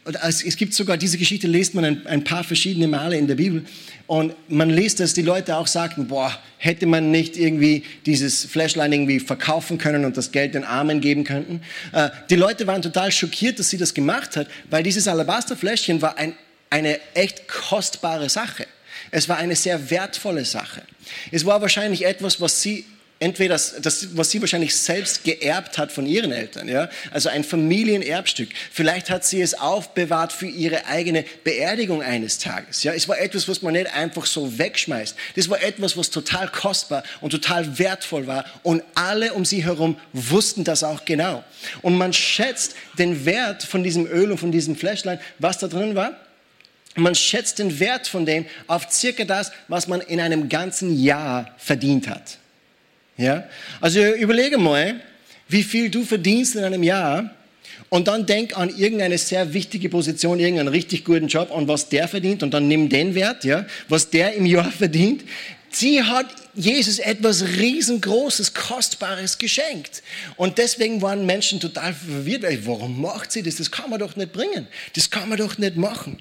Und 0.06 0.16
es 0.22 0.56
gibt 0.56 0.72
sogar, 0.72 0.96
diese 0.96 1.18
Geschichte 1.18 1.48
liest 1.48 1.74
man 1.74 1.84
ein, 1.84 2.06
ein, 2.06 2.24
paar 2.24 2.44
verschiedene 2.44 2.86
Male 2.86 3.16
in 3.16 3.26
der 3.26 3.34
Bibel. 3.34 3.64
Und 4.06 4.34
man 4.48 4.70
liest, 4.70 5.00
dass 5.00 5.14
die 5.14 5.22
Leute 5.22 5.56
auch 5.56 5.66
sagten, 5.66 6.06
boah, 6.06 6.32
hätte 6.58 6.86
man 6.86 7.10
nicht 7.10 7.36
irgendwie 7.36 7.82
dieses 8.06 8.44
Flashline 8.44 8.94
irgendwie 8.94 9.18
verkaufen 9.18 9.78
können 9.78 10.04
und 10.04 10.16
das 10.16 10.30
Geld 10.30 10.54
den 10.54 10.64
Armen 10.64 11.00
geben 11.00 11.24
könnten. 11.24 11.60
Äh, 11.92 12.10
die 12.30 12.36
Leute 12.36 12.66
waren 12.68 12.82
total 12.82 13.10
schockiert, 13.10 13.58
dass 13.58 13.68
sie 13.68 13.78
das 13.78 13.94
gemacht 13.94 14.36
hat, 14.36 14.46
weil 14.70 14.84
dieses 14.84 15.08
Alabasterfläschchen 15.08 16.00
war 16.00 16.16
ein 16.16 16.34
eine 16.70 17.00
echt 17.14 17.48
kostbare 17.48 18.28
Sache. 18.28 18.66
Es 19.10 19.28
war 19.28 19.36
eine 19.36 19.56
sehr 19.56 19.90
wertvolle 19.90 20.44
Sache. 20.44 20.82
Es 21.30 21.44
war 21.44 21.60
wahrscheinlich 21.60 22.04
etwas, 22.04 22.40
was 22.40 22.62
sie 22.62 22.84
entweder 23.18 23.54
das, 23.54 24.16
was 24.16 24.30
sie 24.30 24.40
wahrscheinlich 24.40 24.76
selbst 24.76 25.24
geerbt 25.24 25.78
hat 25.78 25.90
von 25.90 26.06
ihren 26.06 26.32
Eltern, 26.32 26.68
ja, 26.68 26.90
also 27.10 27.28
ein 27.28 27.44
Familienerbstück. 27.44 28.50
Vielleicht 28.70 29.08
hat 29.08 29.24
sie 29.24 29.40
es 29.40 29.54
aufbewahrt 29.54 30.32
für 30.32 30.46
ihre 30.46 30.86
eigene 30.86 31.24
Beerdigung 31.42 32.02
eines 32.02 32.38
Tages. 32.38 32.82
Ja, 32.82 32.92
es 32.92 33.08
war 33.08 33.18
etwas, 33.18 33.48
was 33.48 33.62
man 33.62 33.72
nicht 33.72 33.92
einfach 33.94 34.26
so 34.26 34.58
wegschmeißt. 34.58 35.16
Das 35.34 35.48
war 35.48 35.62
etwas, 35.62 35.96
was 35.96 36.10
total 36.10 36.48
kostbar 36.48 37.02
und 37.20 37.30
total 37.30 37.78
wertvoll 37.78 38.26
war 38.26 38.44
und 38.62 38.82
alle 38.94 39.32
um 39.32 39.44
sie 39.44 39.64
herum 39.64 39.96
wussten 40.12 40.64
das 40.64 40.84
auch 40.84 41.04
genau. 41.04 41.42
Und 41.82 41.96
man 41.96 42.12
schätzt 42.12 42.76
den 42.98 43.24
Wert 43.24 43.62
von 43.62 43.82
diesem 43.82 44.06
Öl 44.06 44.30
und 44.30 44.38
von 44.38 44.52
diesem 44.52 44.76
Fläschlein, 44.76 45.18
was 45.38 45.58
da 45.58 45.68
drin 45.68 45.94
war. 45.94 46.20
Man 46.96 47.14
schätzt 47.14 47.58
den 47.58 47.78
Wert 47.78 48.06
von 48.06 48.24
dem 48.24 48.46
auf 48.66 48.90
circa 48.90 49.24
das, 49.24 49.52
was 49.68 49.86
man 49.86 50.00
in 50.00 50.20
einem 50.20 50.48
ganzen 50.48 50.98
Jahr 50.98 51.54
verdient 51.58 52.08
hat. 52.08 52.38
Ja? 53.16 53.48
Also 53.80 54.00
überlege 54.00 54.58
mal, 54.58 55.00
wie 55.48 55.62
viel 55.62 55.90
du 55.90 56.04
verdienst 56.04 56.56
in 56.56 56.64
einem 56.64 56.82
Jahr 56.82 57.30
und 57.88 58.08
dann 58.08 58.26
denk 58.26 58.56
an 58.56 58.70
irgendeine 58.76 59.18
sehr 59.18 59.52
wichtige 59.52 59.88
Position, 59.88 60.40
irgendeinen 60.40 60.68
richtig 60.68 61.04
guten 61.04 61.28
Job 61.28 61.50
und 61.50 61.68
was 61.68 61.88
der 61.88 62.08
verdient 62.08 62.42
und 62.42 62.52
dann 62.52 62.68
nimm 62.68 62.88
den 62.88 63.14
Wert, 63.14 63.44
ja, 63.44 63.66
was 63.88 64.10
der 64.10 64.34
im 64.34 64.46
Jahr 64.46 64.70
verdient. 64.78 65.24
Sie 65.70 66.02
hat 66.02 66.26
Jesus 66.54 66.98
etwas 66.98 67.42
riesengroßes, 67.42 68.54
kostbares 68.54 69.36
geschenkt. 69.36 70.02
Und 70.36 70.56
deswegen 70.56 71.02
waren 71.02 71.26
Menschen 71.26 71.60
total 71.60 71.92
verwirrt. 71.92 72.44
Warum 72.66 72.98
macht 72.98 73.30
sie 73.30 73.42
das? 73.42 73.56
Das 73.56 73.70
kann 73.70 73.90
man 73.90 73.98
doch 73.98 74.16
nicht 74.16 74.32
bringen. 74.32 74.66
Das 74.94 75.10
kann 75.10 75.28
man 75.28 75.36
doch 75.36 75.58
nicht 75.58 75.76
machen. 75.76 76.18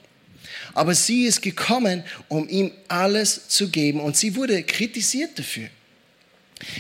Aber 0.74 0.94
sie 0.94 1.24
ist 1.26 1.42
gekommen, 1.42 2.04
um 2.28 2.50
ihm 2.50 2.72
alles 2.90 3.48
zu 3.48 3.70
geben 3.70 4.02
und 4.02 4.18
sie 4.18 4.36
wurde 4.36 4.62
kritisiert 4.64 5.40
dafür. 5.40 5.70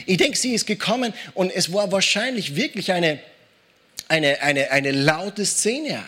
Ich 0.05 0.17
denke, 0.17 0.37
sie 0.37 0.53
ist 0.53 0.65
gekommen 0.65 1.13
und 1.33 1.51
es 1.53 1.71
war 1.73 1.91
wahrscheinlich 1.91 2.55
wirklich 2.55 2.91
eine, 2.91 3.19
eine, 4.07 4.41
eine, 4.41 4.71
eine 4.71 4.91
laute 4.91 5.45
Szene, 5.45 6.03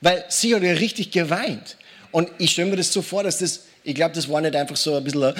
weil 0.00 0.24
sie 0.28 0.54
hat 0.54 0.62
ja 0.62 0.72
richtig 0.72 1.10
geweint. 1.10 1.76
Und 2.10 2.30
ich 2.38 2.52
stelle 2.52 2.70
mir 2.70 2.76
das 2.76 2.92
so 2.92 3.02
vor, 3.02 3.22
dass 3.24 3.38
das, 3.38 3.64
ich 3.84 3.94
glaube, 3.94 4.14
das 4.14 4.28
war 4.28 4.40
nicht 4.40 4.56
einfach 4.56 4.76
so 4.76 4.96
ein 4.96 5.04
bisschen 5.04 5.34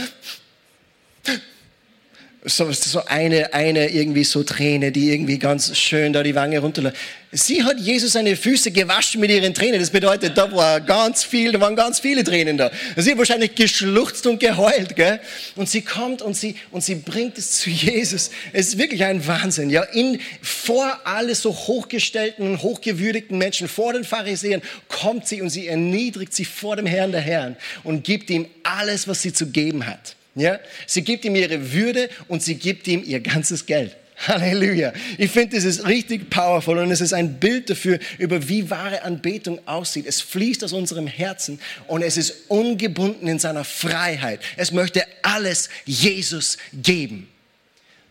so, 2.46 2.70
so 2.70 3.04
eine, 3.06 3.52
eine 3.52 3.90
irgendwie 3.90 4.22
so 4.22 4.44
Träne, 4.44 4.92
die 4.92 5.10
irgendwie 5.10 5.38
ganz 5.38 5.76
schön 5.76 6.12
da 6.12 6.22
die 6.22 6.36
Wange 6.36 6.60
runterläuft. 6.60 6.96
Sie 7.32 7.64
hat 7.64 7.80
Jesus 7.80 8.12
seine 8.12 8.36
Füße 8.36 8.70
gewaschen 8.70 9.20
mit 9.20 9.30
ihren 9.30 9.52
Tränen. 9.52 9.80
Das 9.80 9.90
bedeutet, 9.90 10.38
da 10.38 10.50
war 10.52 10.80
ganz 10.80 11.24
viel, 11.24 11.50
da 11.50 11.60
waren 11.60 11.74
ganz 11.74 11.98
viele 11.98 12.22
Tränen 12.22 12.56
da. 12.56 12.70
Sie 12.96 13.10
hat 13.10 13.18
wahrscheinlich 13.18 13.56
geschluchzt 13.56 14.28
und 14.28 14.38
geheult, 14.38 14.94
gell? 14.94 15.18
Und 15.56 15.68
sie 15.68 15.82
kommt 15.82 16.22
und 16.22 16.34
sie, 16.34 16.54
und 16.70 16.84
sie 16.84 16.94
bringt 16.94 17.36
es 17.36 17.50
zu 17.58 17.68
Jesus. 17.68 18.30
Es 18.52 18.68
ist 18.68 18.78
wirklich 18.78 19.04
ein 19.04 19.26
Wahnsinn, 19.26 19.68
ja? 19.68 19.82
In, 19.82 20.20
vor 20.40 21.00
alle 21.04 21.34
so 21.34 21.52
hochgestellten 21.52 22.48
und 22.48 22.62
hochgewürdigten 22.62 23.36
Menschen, 23.36 23.66
vor 23.66 23.92
den 23.92 24.04
Pharisäern, 24.04 24.62
kommt 24.88 25.26
sie 25.26 25.42
und 25.42 25.50
sie 25.50 25.66
erniedrigt 25.66 26.32
sich 26.32 26.46
vor 26.46 26.76
dem 26.76 26.86
Herrn 26.86 27.10
der 27.10 27.20
Herren 27.20 27.56
und 27.82 28.04
gibt 28.04 28.30
ihm 28.30 28.46
alles, 28.62 29.08
was 29.08 29.20
sie 29.20 29.32
zu 29.32 29.48
geben 29.48 29.84
hat. 29.86 30.14
Ja? 30.36 30.60
Sie 30.86 31.02
gibt 31.02 31.24
ihm 31.24 31.34
ihre 31.34 31.72
Würde 31.72 32.08
und 32.28 32.42
sie 32.42 32.54
gibt 32.54 32.86
ihm 32.86 33.02
ihr 33.04 33.20
ganzes 33.20 33.66
Geld. 33.66 33.96
Halleluja. 34.28 34.92
Ich 35.18 35.30
finde, 35.30 35.56
das 35.56 35.64
ist 35.64 35.86
richtig 35.86 36.30
powerful 36.30 36.78
und 36.78 36.90
es 36.90 37.00
ist 37.00 37.12
ein 37.12 37.38
Bild 37.38 37.68
dafür, 37.68 37.98
über 38.18 38.48
wie 38.48 38.70
wahre 38.70 39.02
Anbetung 39.02 39.60
aussieht. 39.66 40.06
Es 40.06 40.20
fließt 40.20 40.64
aus 40.64 40.72
unserem 40.72 41.06
Herzen 41.06 41.58
und 41.86 42.02
es 42.02 42.16
ist 42.16 42.34
ungebunden 42.48 43.28
in 43.28 43.38
seiner 43.38 43.64
Freiheit. 43.64 44.40
Es 44.56 44.72
möchte 44.72 45.04
alles 45.22 45.68
Jesus 45.84 46.56
geben, 46.72 47.28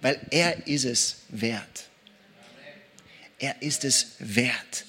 weil 0.01 0.19
er 0.29 0.67
ist 0.67 0.85
es 0.85 1.17
wert. 1.29 1.85
Er 3.39 3.55
ist 3.61 3.83
es 3.83 4.07
wert. 4.19 4.85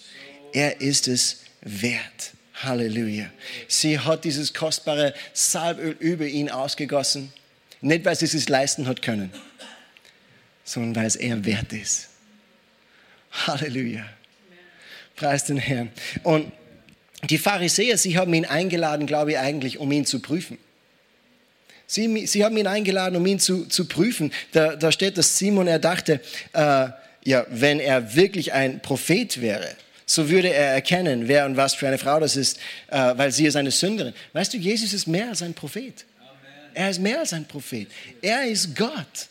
Er 0.53 0.81
ist 0.81 1.09
es 1.09 1.45
wert. 1.63 2.36
Halleluja. 2.63 3.27
Sie 3.69 3.99
hat 3.99 4.25
dieses 4.25 4.55
kostbare 4.55 5.15
Salböl 5.33 5.97
über 5.99 6.27
ihn 6.27 6.51
ausgegossen. 6.51 7.33
Nicht, 7.81 8.05
weil 8.05 8.17
sie 8.17 8.25
es 8.25 8.33
sich 8.33 8.49
leisten 8.49 8.87
hat 8.87 9.03
können, 9.03 9.31
sondern 10.65 10.97
weil 10.97 11.07
es 11.07 11.17
er 11.17 11.45
wert 11.45 11.73
ist. 11.73 12.09
Halleluja. 13.47 14.07
Preis 15.15 15.45
den 15.45 15.59
Herrn. 15.59 15.91
Und 16.23 16.53
die 17.29 17.39
Pharisäer, 17.39 17.99
sie 17.99 18.17
haben 18.17 18.33
ihn 18.35 18.45
eingeladen, 18.45 19.07
glaube 19.07 19.33
ich, 19.33 19.39
eigentlich, 19.39 19.79
um 19.79 19.91
ihn 19.93 20.07
zu 20.07 20.21
prüfen. 20.21 20.59
Sie, 21.87 22.27
sie 22.27 22.45
haben 22.45 22.57
ihn 22.57 22.67
eingeladen, 22.67 23.17
um 23.17 23.27
ihn 23.27 23.39
zu, 23.39 23.67
zu 23.67 23.87
prüfen. 23.87 24.33
Da, 24.53 24.77
da 24.77 24.91
steht, 24.91 25.19
dass 25.19 25.39
Simon, 25.39 25.67
er 25.67 25.79
dachte, 25.79 26.21
äh, 26.53 26.89
ja, 27.25 27.47
wenn 27.51 27.81
er 27.81 28.15
wirklich 28.15 28.53
ein 28.53 28.81
Prophet 28.81 29.41
wäre, 29.41 29.69
so 30.07 30.31
würde 30.31 30.53
er 30.53 30.73
erkennen, 30.75 31.27
wer 31.27 31.45
und 31.47 31.57
was 31.57 31.75
für 31.75 31.89
eine 31.89 31.99
Frau 31.99 32.21
das 32.21 32.37
ist, 32.37 32.59
äh, 32.89 33.13
weil 33.17 33.33
sie 33.33 33.47
ist 33.47 33.57
eine 33.57 33.73
Sünderin. 33.73 34.15
Weißt 34.33 34.55
du, 34.55 34.59
Jesus 34.59 34.93
ist 34.93 35.09
mehr 35.09 35.29
als 35.29 35.43
ein 35.43 35.53
Prophet. 35.53 36.05
Er 36.75 36.91
ist 36.91 37.01
mehr 37.01 37.19
als 37.19 37.33
ein 37.33 37.45
Prophet. 37.45 37.89
Er 38.23 38.47
ist 38.47 38.77
Gott. 38.77 39.29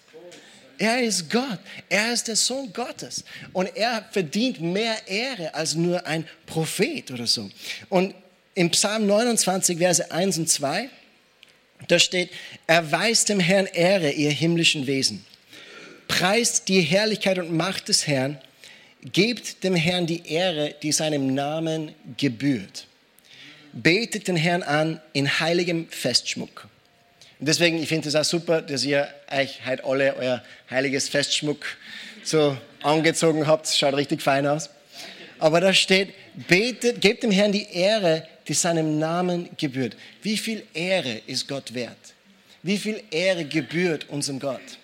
Er 0.78 1.02
ist 1.02 1.30
Gott. 1.30 1.60
Er 1.88 2.12
ist 2.12 2.28
der 2.28 2.36
Sohn 2.36 2.74
Gottes. 2.74 3.24
Und 3.54 3.74
er 3.76 4.04
verdient 4.12 4.60
mehr 4.60 4.96
Ehre 5.08 5.54
als 5.54 5.76
nur 5.76 6.06
ein 6.06 6.28
Prophet 6.46 7.10
oder 7.12 7.26
so. 7.26 7.50
Und 7.88 8.14
im 8.56 8.70
Psalm 8.72 9.08
29, 9.08 9.78
Verse 9.78 10.12
1 10.12 10.40
und 10.40 10.50
2, 10.50 10.90
da 11.88 12.00
steht, 12.00 12.32
erweist 12.68 13.30
dem 13.30 13.40
Herrn 13.40 13.68
Ehre, 13.68 14.12
ihr 14.12 14.32
himmlischen 14.32 14.88
Wesen. 14.88 15.26
Preist 16.08 16.68
die 16.68 16.82
Herrlichkeit 16.82 17.38
und 17.38 17.56
Macht 17.56 17.88
des 17.88 18.08
Herrn 18.08 18.40
Gebt 19.12 19.64
dem 19.64 19.76
Herrn 19.76 20.08
die 20.08 20.28
Ehre, 20.28 20.74
die 20.82 20.92
seinem 20.92 21.34
Namen 21.36 21.94
gebührt. 22.18 22.88
Betet 23.72 24.28
den 24.28 24.36
Herrn 24.36 24.64
an 24.64 25.00
in 25.14 25.40
heiligem 25.40 25.88
Festschmuck. 25.90 26.68
Und 27.40 27.48
deswegen, 27.48 27.78
ich 27.78 27.90
finde 27.90 28.08
es 28.08 28.16
auch 28.16 28.24
super, 28.24 28.62
dass 28.62 28.84
ihr 28.84 29.08
euch 29.30 29.66
heute 29.66 29.84
alle 29.84 30.16
euer 30.16 30.44
heiliges 30.72 31.10
Festschmuck 31.10 31.66
so 32.24 32.58
angezogen 32.82 33.46
habt. 33.46 33.68
Schaut 33.68 33.94
richtig 33.96 34.22
fein 34.22 34.48
aus. 34.48 34.70
Aber 35.38 35.62
da 35.62 35.74
steht, 35.74 36.14
betet, 36.48 37.02
gebt 37.02 37.24
dem 37.24 37.32
Herrn 37.32 37.52
die 37.52 37.68
Ehre, 37.72 38.28
die 38.48 38.54
seinem 38.54 38.98
Namen 38.98 39.50
gebührt. 39.58 39.98
Wie 40.24 40.38
viel 40.38 40.64
Ehre 40.74 41.22
ist 41.28 41.48
Gott 41.48 41.74
wert? 41.74 41.98
Wie 42.64 42.78
viel 42.78 43.04
Ehre 43.12 43.46
gebührt 43.46 44.10
unserem 44.10 44.40
Gott? 44.40 44.80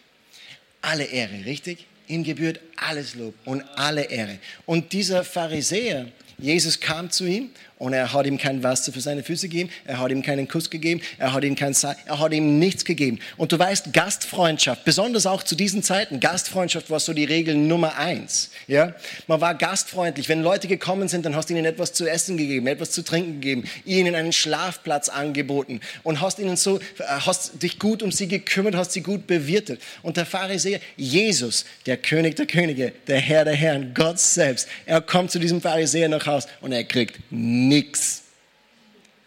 Alle 0.82 1.06
Ehre, 1.06 1.46
richtig? 1.46 1.88
Ihm 2.12 2.24
gebührt 2.26 2.60
alles 2.76 3.16
Lob 3.16 3.34
und 3.46 3.62
alle 3.78 4.04
Ehre. 4.04 4.38
Und 4.66 4.92
dieser 4.92 5.24
Pharisäer, 5.24 6.08
Jesus 6.38 6.80
kam 6.80 7.10
zu 7.10 7.26
ihm 7.26 7.52
und 7.82 7.94
er 7.94 8.14
hat 8.14 8.28
ihm 8.28 8.38
kein 8.38 8.62
Wasser 8.62 8.94
für 8.94 9.02
seine 9.02 9.24
Füße 9.24 9.50
gegeben, 9.50 9.72
er 9.86 9.98
hat 9.98 10.12
ihm 10.12 10.22
keinen 10.22 10.48
Kuss 10.48 10.70
gegeben, 10.70 11.02
er 11.18 11.34
hat 11.34 11.44
ihm 11.44 11.56
kein 11.56 11.74
Sa 11.74 11.96
er 12.06 12.20
hat 12.20 12.32
ihm 12.32 12.60
nichts 12.60 12.86
gegeben. 12.86 13.18
Und 13.38 13.52
du 13.52 13.58
weißt, 13.58 13.92
Gastfreundschaft, 13.92 14.86
besonders 14.86 15.26
auch 15.26 15.42
zu 15.42 15.56
diesen 15.56 15.82
Zeiten, 15.82 16.20
Gastfreundschaft 16.20 16.92
war 16.92 17.00
so 17.00 17.12
die 17.12 17.24
Regel 17.24 17.56
Nummer 17.56 17.98
eins. 17.98 18.52
Ja? 18.68 18.94
Man 19.26 19.42
war 19.42 19.56
gastfreundlich. 19.56 20.30
Wenn 20.30 20.44
Leute 20.44 20.68
gekommen 20.68 21.08
sind, 21.08 21.26
dann 21.26 21.36
hast 21.36 21.50
du 21.50 21.56
ihnen 21.56 21.66
etwas 21.66 21.92
zu 21.92 22.08
essen 22.08 22.38
gegeben, 22.38 22.68
etwas 22.68 22.92
zu 22.92 23.04
trinken 23.04 23.42
gegeben, 23.42 23.68
ihnen 23.84 24.14
einen 24.14 24.32
Schlafplatz 24.32 25.10
angeboten 25.10 25.82
und 26.04 26.22
hast 26.22 26.38
ihnen 26.38 26.58
so, 26.58 26.78
äh, 26.78 26.82
hast 27.08 27.64
dich 27.64 27.80
gut 27.80 28.04
um 28.04 28.12
sie 28.12 28.28
gekümmert, 28.28 28.76
hast 28.76 28.92
sie 28.92 29.02
gut 29.02 29.26
bewirtet. 29.26 29.82
Und 30.04 30.18
der 30.18 30.28
Pharisäer, 30.28 30.82
Jesus, 30.98 31.66
der 31.88 31.98
König 31.98 32.36
der 32.36 32.46
Könige, 32.46 32.94
der 33.08 33.20
Herr 33.20 33.44
der 33.44 33.56
Herren, 33.56 33.96
Gott 33.96 34.20
selbst, 34.20 34.68
er 34.86 35.02
kommt 35.02 35.32
zu 35.32 35.40
diesem 35.40 35.62
Pharisäer 35.62 36.10
nach 36.10 36.28
Haus 36.28 36.48
und 36.62 36.74
er 36.74 36.84
kriegt 36.84 37.20
nichts. 37.32 37.71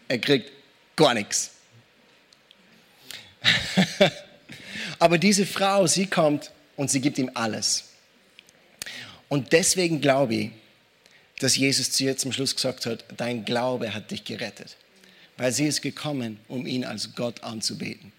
Er 0.07 0.19
kriegt 0.19 0.51
gar 0.95 1.13
nichts. 1.13 1.51
Aber 4.99 5.17
diese 5.17 5.45
Frau, 5.45 5.87
sie 5.87 6.05
kommt 6.05 6.51
und 6.75 6.91
sie 6.91 7.01
gibt 7.01 7.17
ihm 7.17 7.31
alles. 7.33 7.85
Und 9.29 9.51
deswegen 9.51 9.99
glaube 9.99 10.35
ich, 10.35 10.51
dass 11.39 11.57
Jesus 11.57 11.91
zu 11.91 12.03
ihr 12.03 12.17
zum 12.17 12.31
Schluss 12.31 12.55
gesagt 12.55 12.85
hat, 12.85 13.03
dein 13.17 13.45
Glaube 13.45 13.93
hat 13.93 14.11
dich 14.11 14.23
gerettet. 14.23 14.77
Weil 15.37 15.51
sie 15.51 15.65
ist 15.65 15.81
gekommen, 15.81 16.39
um 16.47 16.65
ihn 16.65 16.85
als 16.85 17.15
Gott 17.15 17.43
anzubeten. 17.43 18.13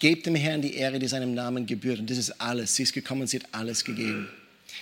Gebt 0.00 0.26
dem 0.26 0.34
Herrn 0.34 0.62
die 0.62 0.74
Ehre, 0.74 0.98
die 0.98 1.06
seinem 1.06 1.34
Namen 1.34 1.66
gebührt. 1.66 2.00
Und 2.00 2.10
das 2.10 2.18
ist 2.18 2.40
alles. 2.40 2.74
Sie 2.74 2.82
ist 2.82 2.92
gekommen 2.92 3.22
und 3.22 3.26
sie 3.28 3.38
hat 3.40 3.46
alles 3.52 3.84
gegeben. 3.84 4.28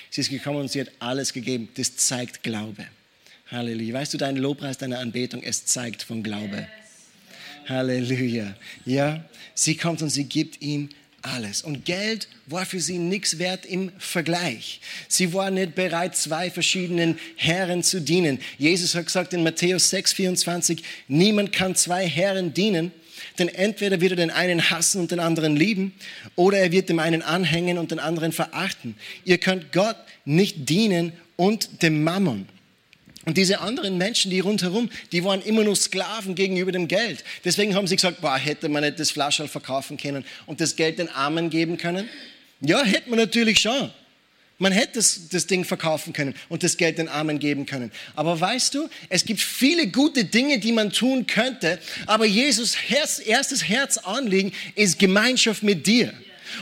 Sie 0.08 0.20
ist 0.22 0.30
gekommen 0.30 0.60
und 0.60 0.70
sie 0.70 0.80
hat 0.80 0.90
alles 1.00 1.32
gegeben. 1.32 1.68
Das 1.74 1.96
zeigt 1.96 2.42
Glaube. 2.42 2.86
Halleluja. 3.52 3.94
Weißt 3.94 4.14
du, 4.14 4.18
dein 4.18 4.36
Lobpreis, 4.36 4.78
deine 4.78 4.98
Anbetung, 4.98 5.42
es 5.42 5.66
zeigt 5.66 6.02
von 6.02 6.22
Glaube. 6.22 6.66
Halleluja. 7.68 8.56
Ja, 8.86 9.24
sie 9.54 9.76
kommt 9.76 10.00
und 10.02 10.08
sie 10.08 10.24
gibt 10.24 10.62
ihm 10.62 10.88
alles. 11.20 11.62
Und 11.62 11.84
Geld 11.84 12.28
war 12.46 12.66
für 12.66 12.80
sie 12.80 12.98
nichts 12.98 13.38
wert 13.38 13.66
im 13.66 13.92
Vergleich. 13.98 14.80
Sie 15.06 15.32
war 15.32 15.50
nicht 15.50 15.74
bereit, 15.74 16.16
zwei 16.16 16.50
verschiedenen 16.50 17.18
Herren 17.36 17.82
zu 17.82 18.00
dienen. 18.00 18.40
Jesus 18.58 18.94
hat 18.94 19.06
gesagt 19.06 19.32
in 19.32 19.42
Matthäus 19.42 19.90
6, 19.90 20.14
24, 20.14 20.82
niemand 21.06 21.52
kann 21.52 21.76
zwei 21.76 22.08
Herren 22.08 22.54
dienen, 22.54 22.90
denn 23.38 23.48
entweder 23.48 24.00
wird 24.00 24.12
er 24.12 24.16
den 24.16 24.30
einen 24.30 24.70
hassen 24.70 25.00
und 25.00 25.10
den 25.12 25.20
anderen 25.20 25.54
lieben, 25.54 25.94
oder 26.34 26.58
er 26.58 26.72
wird 26.72 26.88
dem 26.88 26.98
einen 26.98 27.22
anhängen 27.22 27.78
und 27.78 27.92
den 27.92 28.00
anderen 28.00 28.32
verachten. 28.32 28.96
Ihr 29.24 29.38
könnt 29.38 29.72
Gott 29.72 29.96
nicht 30.24 30.68
dienen 30.68 31.12
und 31.36 31.82
dem 31.82 32.02
Mammon. 32.02 32.48
Und 33.24 33.36
diese 33.36 33.60
anderen 33.60 33.98
Menschen, 33.98 34.30
die 34.30 34.40
rundherum, 34.40 34.90
die 35.12 35.22
waren 35.22 35.42
immer 35.42 35.62
nur 35.62 35.76
Sklaven 35.76 36.34
gegenüber 36.34 36.72
dem 36.72 36.88
Geld. 36.88 37.22
Deswegen 37.44 37.74
haben 37.74 37.86
sie 37.86 37.96
gesagt, 37.96 38.20
boah, 38.20 38.36
hätte 38.36 38.68
man 38.68 38.82
nicht 38.82 38.98
das 38.98 39.12
Flaschal 39.12 39.46
verkaufen 39.46 39.96
können 39.96 40.24
und 40.46 40.60
das 40.60 40.74
Geld 40.74 40.98
den 40.98 41.08
Armen 41.08 41.48
geben 41.48 41.76
können? 41.76 42.08
Ja, 42.60 42.82
hätte 42.82 43.10
man 43.10 43.18
natürlich 43.18 43.60
schon. 43.60 43.90
Man 44.58 44.72
hätte 44.72 44.94
das, 44.94 45.28
das 45.28 45.46
Ding 45.46 45.64
verkaufen 45.64 46.12
können 46.12 46.34
und 46.48 46.62
das 46.62 46.76
Geld 46.76 46.98
den 46.98 47.08
Armen 47.08 47.38
geben 47.40 47.66
können. 47.66 47.90
Aber 48.14 48.40
weißt 48.40 48.74
du, 48.74 48.88
es 49.08 49.24
gibt 49.24 49.40
viele 49.40 49.88
gute 49.88 50.24
Dinge, 50.24 50.58
die 50.60 50.70
man 50.70 50.92
tun 50.92 51.26
könnte, 51.26 51.80
aber 52.06 52.26
Jesus 52.26 52.76
Herz, 52.76 53.20
erstes 53.24 53.68
Herzanliegen 53.68 54.52
ist 54.76 55.00
Gemeinschaft 55.00 55.64
mit 55.64 55.86
dir. 55.86 56.12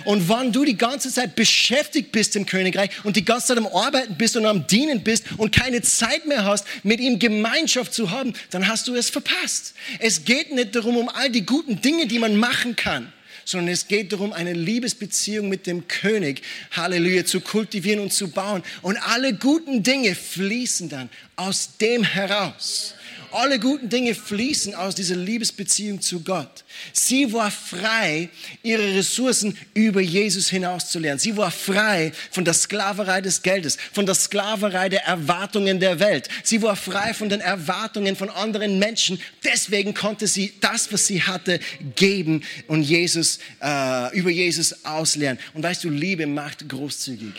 Und 0.05 0.29
wenn 0.29 0.53
du 0.53 0.65
die 0.65 0.77
ganze 0.77 1.11
Zeit 1.13 1.37
beschäftigt 1.37 2.13
bist 2.13 2.37
im 2.37 2.47
Königreich 2.47 2.91
und 3.05 3.17
die 3.17 3.25
ganze 3.25 3.49
Zeit 3.49 3.59
am 3.59 3.67
Arbeiten 3.67 4.17
bist 4.17 4.37
und 4.37 4.47
am 4.47 4.67
Dienen 4.67 5.03
bist 5.03 5.25
und 5.37 5.55
keine 5.55 5.83
Zeit 5.83 6.27
mehr 6.27 6.45
hast, 6.45 6.67
mit 6.83 7.01
ihm 7.01 7.19
Gemeinschaft 7.19 7.95
zu 7.95 8.11
haben, 8.11 8.33
dann 8.51 8.69
hast 8.69 8.89
du 8.89 8.95
es 8.95 9.11
verpasst. 9.11 9.75
Es 9.99 10.25
geht 10.25 10.53
nicht 10.53 10.75
darum, 10.75 10.97
um 10.97 11.09
all 11.09 11.31
die 11.31 11.47
guten 11.47 11.81
Dinge, 11.81 12.07
die 12.07 12.19
man 12.19 12.37
machen 12.37 12.77
kann 12.77 13.13
sondern 13.45 13.73
es 13.73 13.89
geht 13.89 14.13
darum, 14.13 14.33
eine 14.33 14.53
Liebesbeziehung 14.53 15.49
mit 15.49 15.67
dem 15.67 15.89
König, 15.89 16.43
Halleluja, 16.71 17.25
zu 17.25 17.41
kultivieren 17.41 18.01
und 18.01 18.13
zu 18.13 18.29
bauen. 18.29 18.63
Und 18.81 18.97
alle 18.97 19.35
guten 19.35 19.83
Dinge 19.83 20.15
fließen 20.15 20.89
dann 20.89 21.11
aus 21.35 21.77
dem 21.79 22.05
heraus. 22.05 22.95
Alle 23.33 23.61
guten 23.61 23.89
Dinge 23.89 24.15
fließen 24.15 24.75
aus 24.75 24.95
dieser 24.95 25.15
Liebesbeziehung 25.15 26.01
zu 26.01 26.21
Gott. 26.21 26.65
Sie 26.93 27.33
war 27.33 27.51
frei, 27.51 28.29
ihre 28.63 28.97
Ressourcen 28.97 29.57
über 29.75 30.01
Jesus 30.01 30.49
hinaus 30.49 30.91
zu 30.91 30.99
lernen. 30.99 31.19
Sie 31.21 31.37
war 31.37 31.51
frei 31.51 32.13
von 32.33 32.45
der 32.45 32.55
Sklaverei 32.55 33.21
des 33.21 33.43
Geldes, 33.43 33.79
von 33.93 34.05
der 34.07 34.15
Sklaverei 34.15 34.89
der 34.89 35.05
Erwartungen 35.05 35.79
der 35.79 36.01
Welt. 36.01 36.29
Sie 36.43 36.61
war 36.63 36.75
frei 36.75 37.15
von 37.15 37.29
den 37.29 37.41
Erwartungen 37.41 38.17
von 38.17 38.31
anderen 38.31 38.79
Menschen. 38.79 39.21
Deswegen 39.45 39.95
konnte 39.95 40.27
sie 40.27 40.53
das, 40.61 40.93
was 40.93 41.07
sie 41.07 41.23
hatte, 41.23 41.61
geben 41.95 42.43
und 42.67 42.83
Jesus, 42.83 43.39
äh, 43.63 44.17
über 44.17 44.31
Jesus 44.31 44.85
auslernen. 44.85 45.39
Und 45.55 45.63
weißt 45.63 45.85
du, 45.85 45.91
Liebe 45.91 46.27
macht 46.27 46.69
großzügig. 46.69 47.35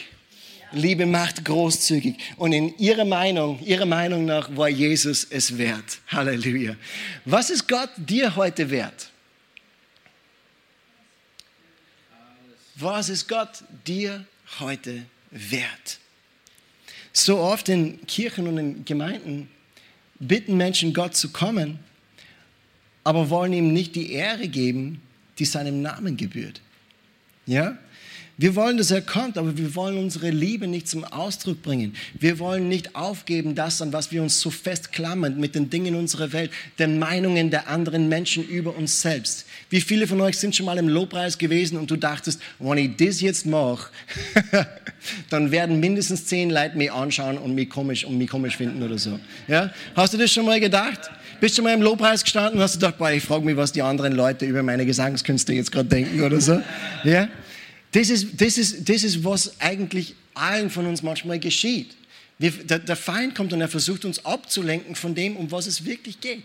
Liebe 0.71 1.05
macht 1.05 1.43
großzügig. 1.45 2.17
Und 2.37 2.53
in 2.53 2.77
ihrer 2.77 3.05
Meinung, 3.05 3.59
ihrer 3.61 3.85
Meinung 3.85 4.25
nach 4.25 4.55
war 4.55 4.69
Jesus 4.69 5.25
es 5.29 5.57
wert. 5.57 5.99
Halleluja. 6.07 6.75
Was 7.25 7.49
ist 7.49 7.67
Gott 7.67 7.89
dir 7.97 8.35
heute 8.35 8.69
wert? 8.69 9.09
Was 12.75 13.09
ist 13.09 13.27
Gott 13.27 13.63
dir 13.85 14.25
heute 14.59 15.05
wert? 15.29 15.99
So 17.13 17.37
oft 17.37 17.69
in 17.69 18.05
Kirchen 18.07 18.47
und 18.47 18.57
in 18.57 18.85
Gemeinden 18.85 19.49
bitten 20.19 20.55
Menschen 20.55 20.93
Gott 20.93 21.15
zu 21.15 21.29
kommen, 21.29 21.79
aber 23.03 23.29
wollen 23.29 23.53
ihm 23.53 23.73
nicht 23.73 23.95
die 23.95 24.13
Ehre 24.13 24.47
geben, 24.47 25.01
die 25.39 25.45
seinem 25.45 25.81
Namen 25.81 26.17
gebührt. 26.17 26.61
Ja? 27.45 27.77
Wir 28.41 28.55
wollen, 28.55 28.77
dass 28.77 28.89
er 28.89 29.01
kommt, 29.01 29.37
aber 29.37 29.55
wir 29.55 29.75
wollen 29.75 29.99
unsere 29.99 30.31
Liebe 30.31 30.65
nicht 30.65 30.87
zum 30.87 31.03
Ausdruck 31.03 31.61
bringen. 31.61 31.95
Wir 32.19 32.39
wollen 32.39 32.69
nicht 32.69 32.95
aufgeben 32.95 33.53
das, 33.53 33.83
an 33.83 33.93
was 33.93 34.11
wir 34.11 34.23
uns 34.23 34.41
so 34.41 34.49
festklammern 34.49 35.39
mit 35.39 35.53
den 35.53 35.69
Dingen 35.69 35.93
unserer 35.93 36.33
Welt, 36.33 36.49
den 36.79 36.97
Meinungen 36.97 37.51
der 37.51 37.67
anderen 37.67 38.09
Menschen 38.09 38.43
über 38.43 38.75
uns 38.75 38.99
selbst. 38.99 39.45
Wie 39.69 39.79
viele 39.79 40.07
von 40.07 40.19
euch 40.21 40.39
sind 40.39 40.55
schon 40.55 40.65
mal 40.65 40.79
im 40.79 40.87
Lobpreis 40.87 41.37
gewesen 41.37 41.77
und 41.77 41.91
du 41.91 41.97
dachtest, 41.97 42.41
wenn 42.57 42.79
ich 42.79 42.95
das 42.95 43.21
jetzt 43.21 43.45
mache, 43.45 43.91
dann 45.29 45.51
werden 45.51 45.79
mindestens 45.79 46.25
zehn 46.25 46.49
Leute 46.49 46.75
mich 46.79 46.91
anschauen 46.91 47.37
und 47.37 47.53
mich 47.53 47.69
komisch 47.69 48.05
und 48.05 48.17
mich 48.17 48.31
komisch 48.31 48.57
finden 48.57 48.81
oder 48.81 48.97
so. 48.97 49.19
Ja? 49.47 49.71
Hast 49.95 50.15
du 50.15 50.17
das 50.17 50.31
schon 50.31 50.47
mal 50.47 50.59
gedacht? 50.59 51.11
Bist 51.39 51.59
du 51.59 51.61
mal 51.61 51.75
im 51.75 51.83
Lobpreis 51.83 52.23
gestanden 52.23 52.55
und 52.57 52.63
hast 52.63 52.73
du 52.73 52.79
gedacht, 52.79 52.97
boah, 52.97 53.11
ich 53.11 53.23
frage 53.23 53.45
mich, 53.45 53.55
was 53.55 53.71
die 53.71 53.83
anderen 53.83 54.13
Leute 54.13 54.47
über 54.47 54.63
meine 54.63 54.87
Gesangskünste 54.87 55.53
jetzt 55.53 55.71
gerade 55.71 55.89
denken 55.89 56.23
oder 56.23 56.41
so? 56.41 56.59
Ja? 57.03 57.27
Das 57.91 58.09
ist, 58.09 58.39
das, 58.39 58.57
ist, 58.57 58.89
das 58.89 59.03
ist, 59.03 59.23
was 59.23 59.59
eigentlich 59.59 60.15
allen 60.33 60.69
von 60.69 60.85
uns 60.85 61.03
manchmal 61.03 61.39
geschieht. 61.39 61.95
Wir, 62.39 62.51
der, 62.51 62.79
der 62.79 62.95
Feind 62.95 63.35
kommt 63.35 63.53
und 63.53 63.61
er 63.61 63.67
versucht 63.67 64.05
uns 64.05 64.25
abzulenken 64.25 64.95
von 64.95 65.13
dem, 65.13 65.35
um 65.35 65.51
was 65.51 65.67
es 65.67 65.85
wirklich 65.85 66.19
geht. 66.19 66.43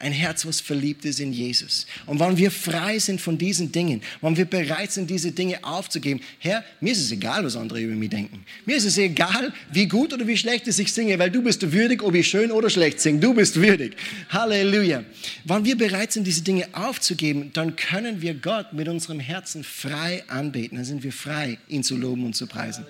Ein 0.00 0.12
Herz, 0.12 0.46
was 0.46 0.60
verliebt 0.60 1.04
ist 1.04 1.18
in 1.18 1.32
Jesus. 1.32 1.84
Und 2.06 2.20
wenn 2.20 2.36
wir 2.36 2.52
frei 2.52 3.00
sind 3.00 3.20
von 3.20 3.36
diesen 3.36 3.72
Dingen, 3.72 4.00
wenn 4.20 4.36
wir 4.36 4.44
bereit 4.44 4.92
sind, 4.92 5.10
diese 5.10 5.32
Dinge 5.32 5.58
aufzugeben, 5.64 6.20
Herr, 6.38 6.64
mir 6.80 6.92
ist 6.92 7.00
es 7.00 7.10
egal, 7.10 7.44
was 7.44 7.56
andere 7.56 7.80
über 7.80 7.96
mich 7.96 8.10
denken. 8.10 8.44
Mir 8.64 8.76
ist 8.76 8.84
es 8.84 8.96
egal, 8.96 9.52
wie 9.72 9.88
gut 9.88 10.12
oder 10.12 10.24
wie 10.24 10.36
schlecht 10.36 10.68
ich 10.68 10.92
singe, 10.92 11.18
weil 11.18 11.32
du 11.32 11.42
bist 11.42 11.72
würdig, 11.72 12.00
ob 12.04 12.14
ich 12.14 12.28
schön 12.28 12.52
oder 12.52 12.70
schlecht 12.70 13.00
singe. 13.00 13.18
Du 13.18 13.34
bist 13.34 13.56
würdig. 13.56 13.96
Halleluja. 14.28 15.02
Wenn 15.44 15.64
wir 15.64 15.76
bereit 15.76 16.12
sind, 16.12 16.28
diese 16.28 16.42
Dinge 16.42 16.68
aufzugeben, 16.74 17.50
dann 17.52 17.74
können 17.74 18.22
wir 18.22 18.34
Gott 18.34 18.72
mit 18.72 18.86
unserem 18.86 19.18
Herzen 19.18 19.64
frei 19.64 20.22
anbeten. 20.28 20.76
Dann 20.76 20.84
sind 20.84 21.02
wir 21.02 21.12
frei, 21.12 21.58
ihn 21.66 21.82
zu 21.82 21.96
loben 21.96 22.24
und 22.24 22.36
zu 22.36 22.46
preisen. 22.46 22.86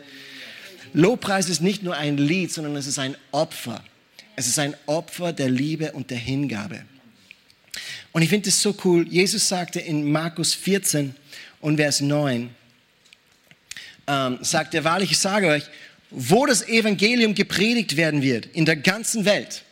Lobpreis 0.93 1.49
ist 1.49 1.63
nicht 1.63 1.83
nur 1.83 1.97
ein 1.97 2.19
Lied, 2.19 2.53
sondern 2.53 2.77
es 2.77 2.87
ist 2.87 2.99
ein 2.99 3.17
Opfer. 3.31 3.83
Es 4.37 4.47
ist 4.47 4.59
ein 4.59 4.75
Opfer 4.85 5.33
der 5.33 5.49
Liebe 5.49 5.93
und 5.93 6.11
der 6.11 6.19
Hingabe. 6.19 6.83
Und 8.19 8.23
ich 8.23 8.31
finde 8.31 8.49
es 8.49 8.61
so 8.61 8.75
cool. 8.85 9.07
Jesus 9.09 9.47
sagte 9.47 9.79
in 9.79 10.11
Markus 10.11 10.53
14 10.53 11.15
und 11.61 11.77
Vers 11.77 12.01
9, 12.01 12.51
ähm, 14.09 14.39
sagt 14.41 14.75
er, 14.75 14.83
wahrlich, 14.83 15.13
ich 15.13 15.19
sage 15.19 15.47
euch, 15.47 15.63
wo 16.11 16.45
das 16.45 16.67
Evangelium 16.67 17.33
gepredigt 17.33 17.97
werden 17.97 18.21
wird, 18.21 18.47
in 18.47 18.65
der 18.65 18.75
ganzen 18.75 19.25
Welt, 19.25 19.63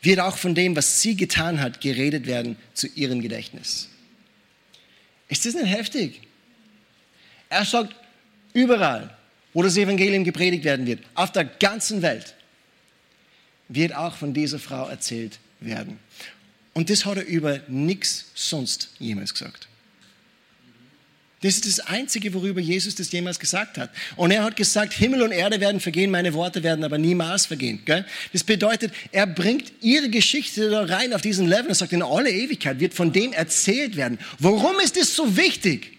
wird 0.00 0.20
auch 0.20 0.38
von 0.38 0.54
dem, 0.54 0.74
was 0.74 1.02
sie 1.02 1.16
getan 1.16 1.60
hat, 1.60 1.82
geredet 1.82 2.24
werden 2.26 2.56
zu 2.72 2.86
ihrem 2.94 3.20
Gedächtnis. 3.20 3.90
Ist 5.28 5.44
das 5.44 5.52
nicht 5.52 5.66
heftig? 5.66 6.22
Er 7.50 7.66
sagt, 7.66 7.94
überall, 8.54 9.14
wo 9.52 9.62
das 9.62 9.76
Evangelium 9.76 10.24
gepredigt 10.24 10.64
werden 10.64 10.86
wird, 10.86 11.00
auf 11.14 11.30
der 11.30 11.44
ganzen 11.44 12.00
Welt, 12.00 12.34
wird 13.68 13.94
auch 13.94 14.16
von 14.16 14.32
dieser 14.32 14.58
Frau 14.58 14.88
erzählt 14.88 15.38
werden. 15.60 15.98
Und 16.74 16.90
das 16.90 17.04
hat 17.04 17.16
er 17.16 17.26
über 17.26 17.60
nichts 17.68 18.26
sonst 18.34 18.90
jemals 18.98 19.32
gesagt. 19.32 19.68
Das 21.42 21.54
ist 21.54 21.66
das 21.66 21.80
Einzige, 21.80 22.34
worüber 22.34 22.60
Jesus 22.60 22.94
das 22.96 23.10
jemals 23.12 23.38
gesagt 23.38 23.78
hat. 23.78 23.90
Und 24.16 24.30
er 24.30 24.44
hat 24.44 24.56
gesagt, 24.56 24.92
Himmel 24.92 25.22
und 25.22 25.32
Erde 25.32 25.58
werden 25.58 25.80
vergehen, 25.80 26.10
meine 26.10 26.34
Worte 26.34 26.62
werden 26.62 26.84
aber 26.84 26.98
niemals 26.98 27.46
vergehen. 27.46 27.80
Das 28.32 28.44
bedeutet, 28.44 28.92
er 29.10 29.26
bringt 29.26 29.72
ihre 29.80 30.10
Geschichte 30.10 30.68
da 30.68 30.84
rein 30.84 31.14
auf 31.14 31.22
diesen 31.22 31.46
Level 31.48 31.68
und 31.68 31.74
sagt, 31.74 31.94
in 31.94 32.02
alle 32.02 32.30
Ewigkeit 32.30 32.78
wird 32.78 32.92
von 32.92 33.10
dem 33.10 33.32
erzählt 33.32 33.96
werden. 33.96 34.18
Warum 34.38 34.78
ist 34.80 34.98
es 34.98 35.16
so 35.16 35.34
wichtig? 35.34 35.96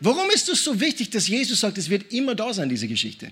Warum 0.00 0.30
ist 0.30 0.48
es 0.48 0.64
so 0.64 0.80
wichtig, 0.80 1.10
dass 1.10 1.28
Jesus 1.28 1.60
sagt, 1.60 1.76
es 1.76 1.90
wird 1.90 2.10
immer 2.12 2.34
da 2.34 2.54
sein, 2.54 2.70
diese 2.70 2.88
Geschichte? 2.88 3.28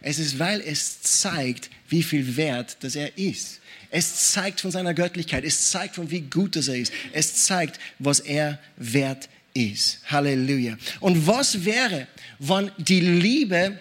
Es 0.00 0.18
ist, 0.18 0.38
weil 0.38 0.62
es 0.62 1.02
zeigt, 1.02 1.68
wie 1.88 2.02
viel 2.02 2.36
wert 2.36 2.78
das 2.80 2.96
er 2.96 3.16
ist. 3.18 3.60
Es 3.96 4.32
zeigt 4.32 4.60
von 4.60 4.72
seiner 4.72 4.92
Göttlichkeit. 4.92 5.44
Es 5.44 5.70
zeigt 5.70 5.94
von 5.94 6.10
wie 6.10 6.22
gut 6.22 6.56
er 6.56 6.74
ist. 6.74 6.92
Es 7.12 7.44
zeigt, 7.44 7.78
was 8.00 8.18
er 8.18 8.58
wert 8.76 9.28
ist. 9.54 10.00
Halleluja. 10.06 10.76
Und 10.98 11.28
was 11.28 11.64
wäre, 11.64 12.08
wenn 12.40 12.72
die 12.76 12.98
Liebe 12.98 13.78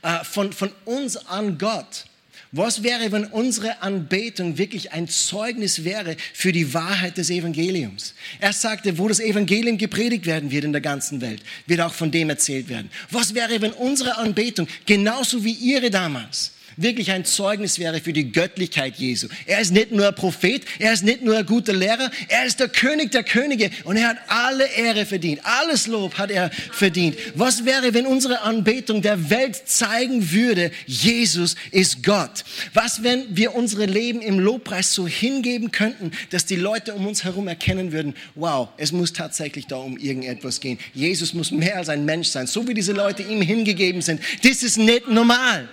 äh, 0.00 0.24
von, 0.24 0.54
von 0.54 0.70
uns 0.86 1.18
an 1.18 1.58
Gott 1.58 2.06
was 2.54 2.82
wäre, 2.82 3.10
wenn 3.12 3.24
unsere 3.24 3.80
Anbetung 3.80 4.58
wirklich 4.58 4.92
ein 4.92 5.08
Zeugnis 5.08 5.84
wäre 5.84 6.16
für 6.34 6.52
die 6.52 6.74
Wahrheit 6.74 7.16
des 7.16 7.30
Evangeliums? 7.30 8.14
Er 8.40 8.52
sagte, 8.52 8.98
wo 8.98 9.08
das 9.08 9.20
Evangelium 9.20 9.78
gepredigt 9.78 10.26
werden 10.26 10.50
wird 10.50 10.64
in 10.64 10.72
der 10.72 10.82
ganzen 10.82 11.22
Welt, 11.22 11.42
wird 11.66 11.80
auch 11.80 11.94
von 11.94 12.10
dem 12.10 12.28
erzählt 12.28 12.68
werden. 12.68 12.90
Was 13.10 13.34
wäre, 13.34 13.62
wenn 13.62 13.72
unsere 13.72 14.18
Anbetung 14.18 14.68
genauso 14.84 15.42
wie 15.42 15.52
ihre 15.52 15.90
damals 15.90 16.52
wirklich 16.76 17.10
ein 17.10 17.24
Zeugnis 17.24 17.78
wäre 17.78 18.00
für 18.00 18.12
die 18.12 18.32
Göttlichkeit 18.32 18.96
Jesu. 18.96 19.28
Er 19.46 19.60
ist 19.60 19.72
nicht 19.72 19.92
nur 19.92 20.08
ein 20.08 20.14
Prophet, 20.14 20.64
er 20.78 20.92
ist 20.92 21.04
nicht 21.04 21.22
nur 21.22 21.36
ein 21.36 21.46
guter 21.46 21.72
Lehrer, 21.72 22.10
er 22.28 22.46
ist 22.46 22.60
der 22.60 22.68
König 22.68 23.10
der 23.12 23.24
Könige 23.24 23.70
und 23.84 23.96
er 23.96 24.08
hat 24.08 24.18
alle 24.28 24.66
Ehre 24.66 25.06
verdient. 25.06 25.40
Alles 25.44 25.86
Lob 25.86 26.18
hat 26.18 26.30
er 26.30 26.50
verdient. 26.72 27.16
Was 27.34 27.64
wäre, 27.64 27.94
wenn 27.94 28.06
unsere 28.06 28.42
Anbetung 28.42 29.02
der 29.02 29.30
Welt 29.30 29.62
zeigen 29.66 30.30
würde, 30.32 30.70
Jesus 30.86 31.56
ist 31.70 32.02
Gott? 32.02 32.44
Was, 32.74 33.02
wenn 33.02 33.36
wir 33.36 33.54
unsere 33.54 33.86
Leben 33.86 34.20
im 34.20 34.38
Lobpreis 34.38 34.94
so 34.94 35.06
hingeben 35.06 35.72
könnten, 35.72 36.12
dass 36.30 36.46
die 36.46 36.56
Leute 36.56 36.94
um 36.94 37.06
uns 37.06 37.24
herum 37.24 37.48
erkennen 37.48 37.92
würden, 37.92 38.14
wow, 38.34 38.68
es 38.76 38.92
muss 38.92 39.12
tatsächlich 39.12 39.66
da 39.66 39.76
um 39.76 39.96
irgendetwas 39.96 40.60
gehen. 40.60 40.78
Jesus 40.94 41.34
muss 41.34 41.50
mehr 41.50 41.76
als 41.78 41.88
ein 41.88 42.04
Mensch 42.04 42.28
sein, 42.28 42.46
so 42.46 42.66
wie 42.66 42.74
diese 42.74 42.92
Leute 42.92 43.22
ihm 43.22 43.42
hingegeben 43.42 44.02
sind. 44.02 44.20
Das 44.42 44.62
ist 44.62 44.78
nicht 44.78 45.08
normal. 45.08 45.68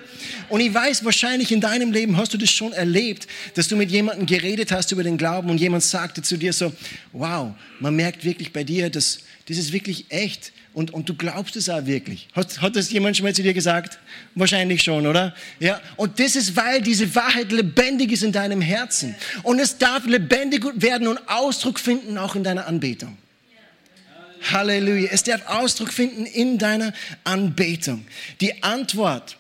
Und 0.50 0.62
ich 0.62 0.74
weiß, 0.74 0.89
wahrscheinlich 1.04 1.52
in 1.52 1.62
deinem 1.62 1.92
Leben 1.92 2.18
hast 2.18 2.34
du 2.34 2.38
das 2.38 2.50
schon 2.50 2.74
erlebt, 2.74 3.28
dass 3.56 3.68
du 3.68 3.76
mit 3.76 3.92
jemandem 3.92 4.26
geredet 4.26 4.72
hast 4.72 4.92
über 4.92 5.04
den 5.04 5.18
Glauben 5.18 5.50
und 5.50 5.60
jemand 5.60 5.84
sagte 5.84 6.22
zu 6.22 6.38
dir 6.38 6.54
so, 6.54 6.74
wow, 7.14 7.54
man 7.80 7.96
merkt 7.96 8.24
wirklich 8.24 8.52
bei 8.52 8.64
dir, 8.64 8.90
dass 8.90 9.20
das 9.48 9.58
ist 9.58 9.74
wirklich 9.74 10.06
echt 10.10 10.52
und, 10.74 10.92
und 10.92 11.10
du 11.10 11.16
glaubst 11.16 11.56
es 11.56 11.70
auch 11.70 11.86
wirklich. 11.88 12.28
Hat, 12.34 12.62
hat 12.62 12.76
das 12.76 12.92
jemand 12.92 13.18
schon 13.18 13.26
mal 13.26 13.34
zu 13.34 13.42
dir 13.42 13.54
gesagt? 13.56 13.98
Wahrscheinlich 14.36 14.84
schon, 14.84 15.08
oder? 15.08 15.36
Ja. 15.60 15.82
Und 15.98 16.20
das 16.20 16.36
ist, 16.36 16.56
weil 16.56 16.82
diese 16.82 17.16
Wahrheit 17.16 17.52
lebendig 17.52 18.12
ist 18.12 18.22
in 18.22 18.32
deinem 18.32 18.62
Herzen. 18.62 19.16
Und 19.42 19.58
es 19.60 19.80
darf 19.80 20.06
lebendig 20.06 20.64
werden 20.76 21.08
und 21.08 21.20
Ausdruck 21.28 21.80
finden 21.80 22.20
auch 22.20 22.36
in 22.36 22.44
deiner 22.44 22.68
Anbetung. 22.68 23.18
Halleluja. 24.52 25.10
Es 25.12 25.24
darf 25.24 25.42
Ausdruck 25.48 25.92
finden 25.92 26.28
in 26.28 26.60
deiner 26.60 26.94
Anbetung. 27.24 28.06
Die 28.40 28.62
Antwort 28.62 29.39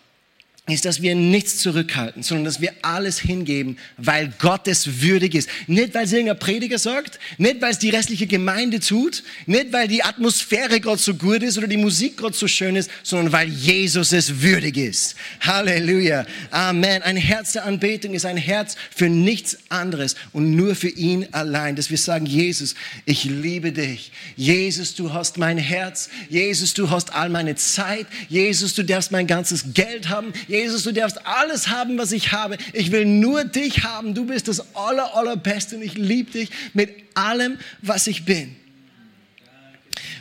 ist, 0.71 0.85
dass 0.85 1.01
wir 1.01 1.15
nichts 1.15 1.57
zurückhalten, 1.57 2.23
sondern 2.23 2.45
dass 2.45 2.61
wir 2.61 2.73
alles 2.81 3.19
hingeben, 3.19 3.77
weil 3.97 4.31
Gott 4.39 4.67
es 4.67 5.01
würdig 5.01 5.35
ist. 5.35 5.49
Nicht, 5.67 5.93
weil 5.93 6.05
es 6.05 6.13
irgendein 6.13 6.39
Prediger 6.39 6.79
sagt, 6.79 7.19
nicht, 7.37 7.61
weil 7.61 7.71
es 7.71 7.79
die 7.79 7.89
restliche 7.89 8.27
Gemeinde 8.27 8.79
tut, 8.79 9.23
nicht, 9.45 9.71
weil 9.71 9.87
die 9.87 10.03
Atmosphäre 10.03 10.79
Gott 10.81 10.99
so 10.99 11.13
gut 11.13 11.43
ist 11.43 11.57
oder 11.57 11.67
die 11.67 11.77
Musik 11.77 12.17
Gott 12.17 12.35
so 12.35 12.47
schön 12.47 12.75
ist, 12.75 12.89
sondern 13.03 13.31
weil 13.31 13.49
Jesus 13.49 14.11
es 14.11 14.41
würdig 14.41 14.77
ist. 14.77 15.15
Halleluja. 15.41 16.25
Amen. 16.51 17.01
Ein 17.01 17.17
Herz 17.17 17.53
der 17.53 17.65
Anbetung 17.65 18.13
ist 18.13 18.25
ein 18.25 18.37
Herz 18.37 18.75
für 18.95 19.09
nichts 19.09 19.57
anderes 19.69 20.15
und 20.33 20.55
nur 20.55 20.75
für 20.75 20.89
ihn 20.89 21.27
allein, 21.31 21.75
dass 21.75 21.89
wir 21.89 21.97
sagen, 21.97 22.25
Jesus, 22.25 22.75
ich 23.05 23.23
liebe 23.23 23.71
dich. 23.71 24.11
Jesus, 24.35 24.95
du 24.95 25.13
hast 25.13 25.37
mein 25.37 25.57
Herz. 25.57 26.09
Jesus, 26.29 26.73
du 26.73 26.89
hast 26.89 27.13
all 27.13 27.29
meine 27.29 27.55
Zeit. 27.55 28.07
Jesus, 28.27 28.73
du 28.75 28.83
darfst 28.83 29.11
mein 29.11 29.27
ganzes 29.27 29.73
Geld 29.73 30.09
haben. 30.09 30.33
Jesus, 30.47 30.58
Jesus, 30.59 30.83
du 30.83 30.91
darfst 30.91 31.25
alles 31.25 31.69
haben, 31.69 31.97
was 31.97 32.11
ich 32.11 32.33
habe. 32.33 32.57
Ich 32.73 32.91
will 32.91 33.05
nur 33.05 33.45
dich 33.45 33.83
haben. 33.83 34.13
Du 34.13 34.25
bist 34.25 34.49
das 34.49 34.75
aller, 34.75 35.15
allerbeste 35.15 35.77
und 35.77 35.81
ich 35.81 35.93
liebe 35.95 36.31
dich 36.31 36.49
mit 36.73 36.89
allem, 37.13 37.57
was 37.81 38.07
ich 38.07 38.25
bin. 38.25 38.55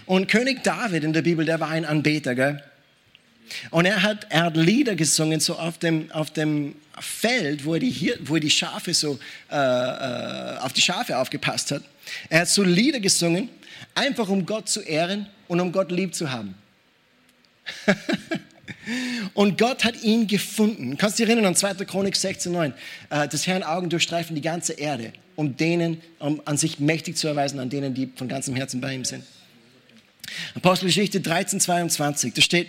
Und 0.07 0.29
König 0.29 0.63
David 0.63 1.03
in 1.03 1.13
der 1.13 1.23
Bibel, 1.23 1.45
der 1.45 1.59
war 1.59 1.71
ein 1.71 1.85
Anbeter, 1.85 2.35
gell? 2.35 2.63
Und 3.71 3.85
er 3.85 4.03
hat, 4.03 4.27
er 4.29 4.45
hat 4.45 4.57
Lieder 4.57 4.95
gesungen, 4.95 5.41
so 5.41 5.57
auf 5.57 5.79
dem, 5.79 6.11
auf 6.13 6.31
dem 6.31 6.77
Feld, 7.01 7.65
wo 7.65 7.75
er 7.75 7.81
die, 7.81 7.91
hier, 7.91 8.17
wo 8.21 8.35
er 8.35 8.41
die 8.41 8.51
Schafe 8.51 8.95
so, 8.95 9.19
äh, 9.51 9.57
äh, 9.57 10.59
auf 10.59 10.73
die 10.73 10.81
Schafe 10.81 11.19
aufgepasst 11.19 11.73
hat. 11.73 11.83
Er 12.29 12.43
hat 12.43 12.49
so 12.49 12.63
Lieder 12.63 13.01
gesungen, 13.01 13.49
einfach 13.95 14.29
um 14.29 14.47
Gott 14.47 14.69
zu 14.69 14.83
ehren 14.83 15.27
und 15.49 15.61
um 15.61 15.73
Gott 15.73 15.91
lieb 15.91 16.15
zu 16.15 16.31
haben. 16.31 16.55
Und 19.35 19.59
Gott 19.59 19.85
hat 19.85 20.03
ihn 20.03 20.27
gefunden. 20.27 20.97
Kannst 20.97 21.19
du 21.19 21.23
dich 21.23 21.31
erinnern 21.31 21.47
an 21.47 21.57
2. 21.57 21.75
Chronik 21.85 22.15
16,9? 22.15 22.73
Äh, 23.11 23.29
das 23.29 23.47
Herrn 23.47 23.63
Augen 23.63 23.89
durchstreifen 23.91 24.35
die 24.35 24.43
ganze 24.43 24.75
Erde, 24.75 25.13
um 25.37 25.57
denen, 25.57 26.01
um 26.19 26.43
an 26.45 26.57
sich 26.57 26.79
mächtig 26.79 27.17
zu 27.17 27.29
erweisen, 27.29 27.59
an 27.59 27.71
denen, 27.71 27.95
die 27.95 28.11
von 28.15 28.29
ganzem 28.29 28.55
Herzen 28.57 28.81
bei 28.81 28.95
ihm 28.95 29.05
sind. 29.05 29.25
Apostelgeschichte 30.55 31.21
13, 31.21 31.61
22, 31.61 32.35
da 32.35 32.43
steht, 32.43 32.69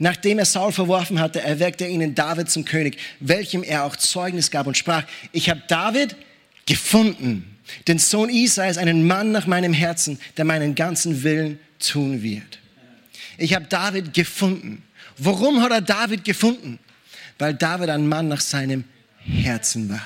Nachdem 0.00 0.38
er 0.38 0.44
Saul 0.44 0.70
verworfen 0.70 1.18
hatte, 1.18 1.40
erweckte 1.40 1.84
er 1.84 1.90
ihnen 1.90 2.14
David 2.14 2.48
zum 2.48 2.64
König, 2.64 2.98
welchem 3.18 3.64
er 3.64 3.84
auch 3.84 3.96
Zeugnis 3.96 4.52
gab 4.52 4.68
und 4.68 4.76
sprach, 4.76 5.02
ich 5.32 5.50
habe 5.50 5.60
David 5.66 6.14
gefunden, 6.66 7.58
den 7.88 7.98
Sohn 7.98 8.30
Isais, 8.30 8.78
einen 8.78 9.06
Mann 9.06 9.32
nach 9.32 9.46
meinem 9.46 9.72
Herzen, 9.72 10.20
der 10.36 10.44
meinen 10.44 10.76
ganzen 10.76 11.24
Willen 11.24 11.58
tun 11.80 12.22
wird. 12.22 12.60
Ich 13.38 13.54
habe 13.54 13.66
David 13.66 14.14
gefunden. 14.14 14.82
Warum 15.18 15.62
hat 15.62 15.72
er 15.72 15.80
David 15.80 16.24
gefunden? 16.24 16.78
Weil 17.38 17.54
David 17.54 17.90
ein 17.90 18.08
Mann 18.08 18.28
nach 18.28 18.40
seinem 18.40 18.84
Herzen 19.18 19.88
war. 19.90 20.02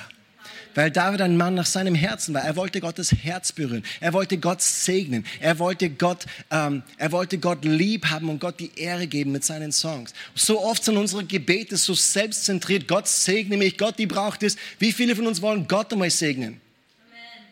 Weil 0.75 0.89
David 0.89 1.21
ein 1.21 1.37
Mann 1.37 1.53
nach 1.53 1.67
seinem 1.67 1.93
Herzen 1.93 2.33
war. 2.33 2.43
Er 2.43 2.55
wollte 2.55 2.81
Gottes 2.81 3.11
Herz 3.11 3.51
berühren. 3.51 3.83
Er 3.99 4.13
wollte 4.13 4.37
Gott 4.37 4.61
segnen. 4.61 5.25
Er 5.39 5.59
wollte 5.59 5.89
Gott, 5.89 6.25
ähm, 6.49 6.81
er 6.97 7.11
wollte 7.11 7.37
Gott 7.37 7.63
lieb 7.63 8.07
haben 8.07 8.29
und 8.29 8.39
Gott 8.39 8.59
die 8.59 8.71
Ehre 8.75 9.05
geben 9.05 9.31
mit 9.31 9.43
seinen 9.43 9.71
Songs. 9.71 10.13
So 10.33 10.61
oft 10.61 10.83
sind 10.83 10.97
unsere 10.97 11.25
Gebete 11.25 11.77
so 11.77 11.93
selbstzentriert. 11.93 12.87
Gott 12.87 13.07
segne 13.07 13.57
mich. 13.57 13.77
Gott, 13.77 13.99
die 13.99 14.07
braucht 14.07 14.41
es. 14.41 14.57
Wie 14.79 14.91
viele 14.91 15.15
von 15.15 15.27
uns 15.27 15.41
wollen 15.41 15.67
Gott 15.67 15.93
einmal 15.93 16.09
segnen? 16.09 16.59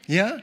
Amen. 0.07 0.17
Ja? 0.17 0.37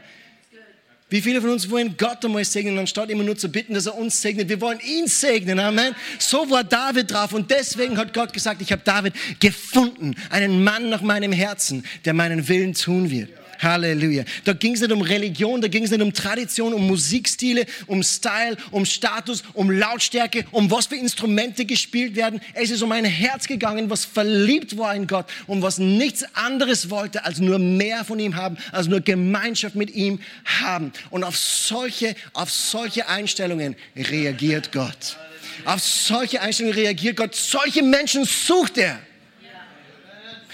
Wie 1.10 1.22
viele 1.22 1.40
von 1.40 1.50
uns 1.50 1.70
wollen 1.70 1.96
Gott 1.96 2.22
einmal 2.22 2.44
segnen, 2.44 2.78
anstatt 2.78 3.08
immer 3.08 3.24
nur 3.24 3.36
zu 3.36 3.48
bitten, 3.48 3.72
dass 3.72 3.86
er 3.86 3.96
uns 3.96 4.20
segnet? 4.20 4.50
Wir 4.50 4.60
wollen 4.60 4.78
ihn 4.80 5.06
segnen, 5.06 5.58
Amen. 5.58 5.94
So 6.18 6.50
war 6.50 6.64
David 6.64 7.10
drauf 7.10 7.32
und 7.32 7.50
deswegen 7.50 7.96
hat 7.96 8.12
Gott 8.12 8.34
gesagt, 8.34 8.60
ich 8.60 8.72
habe 8.72 8.82
David 8.84 9.14
gefunden, 9.40 10.14
einen 10.28 10.62
Mann 10.62 10.90
nach 10.90 11.00
meinem 11.00 11.32
Herzen, 11.32 11.84
der 12.04 12.12
meinen 12.12 12.46
Willen 12.48 12.74
tun 12.74 13.10
wird. 13.10 13.30
Halleluja. 13.58 14.24
Da 14.44 14.52
ging 14.52 14.74
es 14.74 14.80
nicht 14.80 14.92
um 14.92 15.02
Religion, 15.02 15.60
da 15.60 15.68
ging 15.68 15.84
es 15.84 15.90
nicht 15.90 16.02
um 16.02 16.12
Tradition, 16.12 16.72
um 16.72 16.86
Musikstile, 16.86 17.66
um 17.86 18.02
Style, 18.02 18.56
um 18.70 18.84
Status, 18.84 19.42
um 19.54 19.70
Lautstärke, 19.70 20.44
um 20.50 20.70
was 20.70 20.86
für 20.86 20.96
Instrumente 20.96 21.64
gespielt 21.64 22.16
werden. 22.16 22.40
Es 22.54 22.70
ist 22.70 22.82
um 22.82 22.92
ein 22.92 23.04
Herz 23.04 23.46
gegangen, 23.46 23.90
was 23.90 24.04
verliebt 24.04 24.76
war 24.78 24.94
in 24.94 25.06
Gott 25.06 25.26
und 25.46 25.62
was 25.62 25.78
nichts 25.78 26.24
anderes 26.34 26.90
wollte, 26.90 27.24
als 27.24 27.38
nur 27.40 27.58
mehr 27.58 28.04
von 28.04 28.18
ihm 28.18 28.36
haben, 28.36 28.56
als 28.72 28.86
nur 28.86 29.00
Gemeinschaft 29.00 29.74
mit 29.74 29.90
ihm 29.94 30.20
haben. 30.44 30.92
Und 31.10 31.24
auf 31.24 31.36
solche, 31.36 32.14
auf 32.32 32.50
solche 32.50 33.08
Einstellungen 33.08 33.76
reagiert 33.96 34.72
Gott. 34.72 35.16
Auf 35.64 35.82
solche 35.82 36.40
Einstellungen 36.40 36.78
reagiert 36.78 37.16
Gott. 37.16 37.34
Solche 37.34 37.82
Menschen 37.82 38.24
sucht 38.24 38.78
er. 38.78 39.00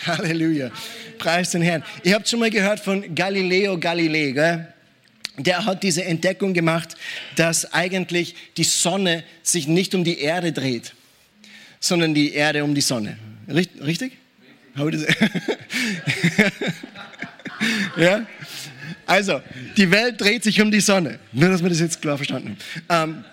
Halleluja. 0.07 0.71
Preis 1.25 1.51
den 1.53 1.63
Herrn. 1.63 1.83
Ihr 2.03 2.15
habt 2.15 2.29
schon 2.29 2.39
mal 2.39 2.51
gehört 2.51 2.81
von 2.81 3.15
Galileo 3.15 3.79
Galilei, 3.79 4.33
gell? 4.33 4.69
Der 5.39 5.65
hat 5.65 5.83
diese 5.83 6.05
Entdeckung 6.05 6.53
gemacht, 6.53 6.97
dass 7.35 7.73
eigentlich 7.73 8.35
die 8.59 8.65
Sonne 8.65 9.25
sich 9.43 9.67
nicht 9.67 9.95
um 9.95 10.05
die 10.05 10.19
Erde 10.19 10.53
dreht, 10.53 10.93
sondern 11.81 12.13
die 12.13 12.35
Erde 12.35 12.63
um 12.63 12.75
die 12.75 12.83
Sonne. 12.83 13.17
Richtig? 13.49 14.13
ja? 17.97 18.27
Also, 19.07 19.41
die 19.79 19.91
Welt 19.91 20.21
dreht 20.21 20.45
sich 20.45 20.61
um 20.61 20.71
die 20.71 20.81
Sonne. 20.81 21.21
Nur, 21.33 21.49
dass 21.49 21.63
wir 21.63 21.71
das 21.71 21.81
jetzt 21.81 22.03
klar 22.03 22.19
verstanden 22.19 22.59
haben. 22.91 23.25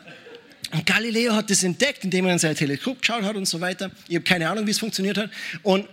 Ähm, 0.72 0.86
Galileo 0.86 1.36
hat 1.36 1.50
das 1.50 1.64
entdeckt, 1.64 2.06
indem 2.06 2.26
er 2.28 2.34
in 2.34 2.40
sein 2.40 2.56
Teleskop 2.56 3.02
geschaut 3.02 3.24
hat 3.24 3.36
und 3.36 3.46
so 3.46 3.60
weiter. 3.60 3.92
Ich 4.08 4.16
habe 4.16 4.24
keine 4.24 4.50
Ahnung, 4.50 4.66
wie 4.66 4.72
es 4.72 4.80
funktioniert 4.80 5.18
hat. 5.18 5.30
Und 5.62 5.88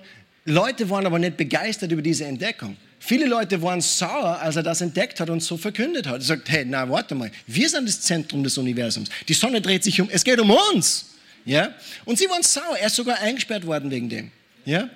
Leute 0.49 0.89
waren 0.89 1.05
aber 1.05 1.19
nicht 1.19 1.37
begeistert 1.37 1.93
über 1.93 2.03
diese 2.03 2.25
Entdeckung. 2.25 2.77
Viele 2.99 3.27
Leute 3.27 3.61
waren 3.63 3.81
sauer, 3.81 4.39
als 4.41 4.57
er 4.57 4.63
das 4.63 4.81
entdeckt 4.81 5.21
hat 5.21 5.31
und 5.31 5.41
so 5.41 5.57
verkündet 5.57 6.07
hat. 6.07 6.17
Er 6.17 6.21
sagt, 6.23 6.49
hey, 6.49 6.65
na, 6.67 6.89
warte 6.89 7.15
mal, 7.15 7.31
wir 7.47 7.69
sind 7.69 7.87
das 7.87 8.01
Zentrum 8.01 8.43
des 8.43 8.59
Universums. 8.59 9.09
Die 9.29 9.35
Sonne 9.35 9.61
dreht 9.61 9.85
sich 9.85 10.01
um, 10.01 10.09
es 10.11 10.25
geht 10.25 10.41
um 10.41 10.51
uns. 10.51 11.11
Ja? 11.45 11.75
Und 12.05 12.19
sie 12.19 12.29
waren 12.29 12.43
sauer, 12.43 12.77
er 12.79 12.87
ist 12.87 12.97
sogar 12.97 13.21
eingesperrt 13.21 13.67
worden 13.67 13.91
wegen 13.91 14.09
dem. 14.09 14.31
Ja? 14.65 14.91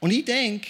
Und 0.00 0.10
ich 0.10 0.24
denke, 0.24 0.68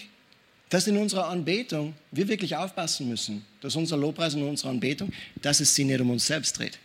dass 0.69 0.87
in 0.87 0.97
unserer 0.97 1.29
Anbetung 1.29 1.95
wir 2.13 2.29
wirklich 2.29 2.55
aufpassen 2.55 3.09
müssen, 3.09 3.45
dass 3.61 3.75
unser 3.75 3.97
Lobpreis 3.97 4.35
und 4.35 4.43
unsere 4.43 4.71
Anbetung, 4.71 5.11
dass 5.43 5.61
es 5.61 5.75
sich 5.75 5.85
nicht 5.85 6.01
um 6.01 6.11
uns 6.11 6.27
selbst 6.27 6.59
dreht. 6.59 6.79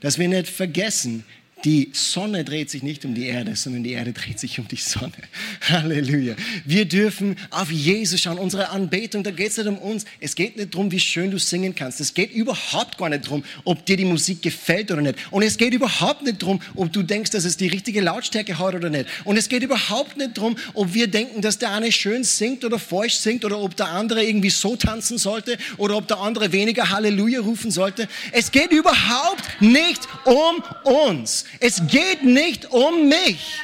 Dass 0.00 0.18
wir 0.18 0.28
nicht 0.28 0.48
vergessen, 0.48 1.24
die 1.64 1.90
Sonne 1.94 2.44
dreht 2.44 2.68
sich 2.68 2.82
nicht 2.82 3.06
um 3.06 3.14
die 3.14 3.26
Erde, 3.26 3.56
sondern 3.56 3.82
die 3.82 3.92
Erde 3.92 4.12
dreht 4.12 4.38
sich 4.38 4.58
um 4.58 4.68
die 4.68 4.76
Sonne. 4.76 5.12
Halleluja. 5.62 6.34
Wir 6.66 6.84
dürfen 6.84 7.36
auf 7.50 7.70
Jesus 7.70 8.20
schauen. 8.20 8.38
Unsere 8.38 8.68
Anbetung, 8.68 9.22
da 9.22 9.30
geht 9.30 9.48
es 9.48 9.56
nicht 9.56 9.66
um 9.66 9.78
uns. 9.78 10.04
Es 10.20 10.34
geht 10.34 10.56
nicht 10.56 10.74
darum, 10.74 10.90
wie 10.90 11.00
schön 11.00 11.30
du 11.30 11.38
singen 11.38 11.74
kannst. 11.74 12.00
Es 12.00 12.12
geht 12.12 12.32
überhaupt 12.32 12.98
gar 12.98 13.08
nicht 13.08 13.24
darum, 13.24 13.44
ob 13.64 13.86
dir 13.86 13.96
die 13.96 14.04
Musik 14.04 14.42
gefällt 14.42 14.90
oder 14.90 15.00
nicht. 15.00 15.16
Und 15.30 15.42
es 15.42 15.56
geht 15.56 15.72
überhaupt 15.72 16.22
nicht 16.22 16.42
darum, 16.42 16.60
ob 16.74 16.92
du 16.92 17.02
denkst, 17.02 17.30
dass 17.30 17.44
es 17.44 17.56
die 17.56 17.68
richtige 17.68 18.02
Lautstärke 18.02 18.58
hat 18.58 18.74
oder 18.74 18.90
nicht. 18.90 19.06
Und 19.24 19.38
es 19.38 19.48
geht 19.48 19.62
überhaupt 19.62 20.18
nicht 20.18 20.36
darum, 20.36 20.56
ob 20.74 20.92
wir 20.92 21.06
denken, 21.06 21.40
dass 21.40 21.58
der 21.58 21.72
eine 21.72 21.90
schön 21.92 22.24
singt 22.24 22.64
oder 22.64 22.78
falsch 22.78 23.14
singt 23.14 23.44
oder 23.44 23.58
ob 23.58 23.74
der 23.74 23.88
andere 23.88 24.22
irgendwie 24.22 24.50
so 24.50 24.76
tanzen 24.76 25.16
sollte 25.16 25.56
oder 25.78 25.96
ob 25.96 26.08
der 26.08 26.18
andere 26.18 26.52
weniger 26.52 26.90
Halleluja 26.90 27.40
rufen 27.40 27.70
sollte. 27.70 28.06
Es 28.32 28.52
geht 28.52 28.70
überhaupt 28.70 29.42
nicht 29.60 30.06
um 30.24 30.62
uns. 30.92 31.46
Es 31.60 31.82
geht 31.86 32.22
nicht 32.22 32.70
um 32.70 33.08
mich, 33.08 33.60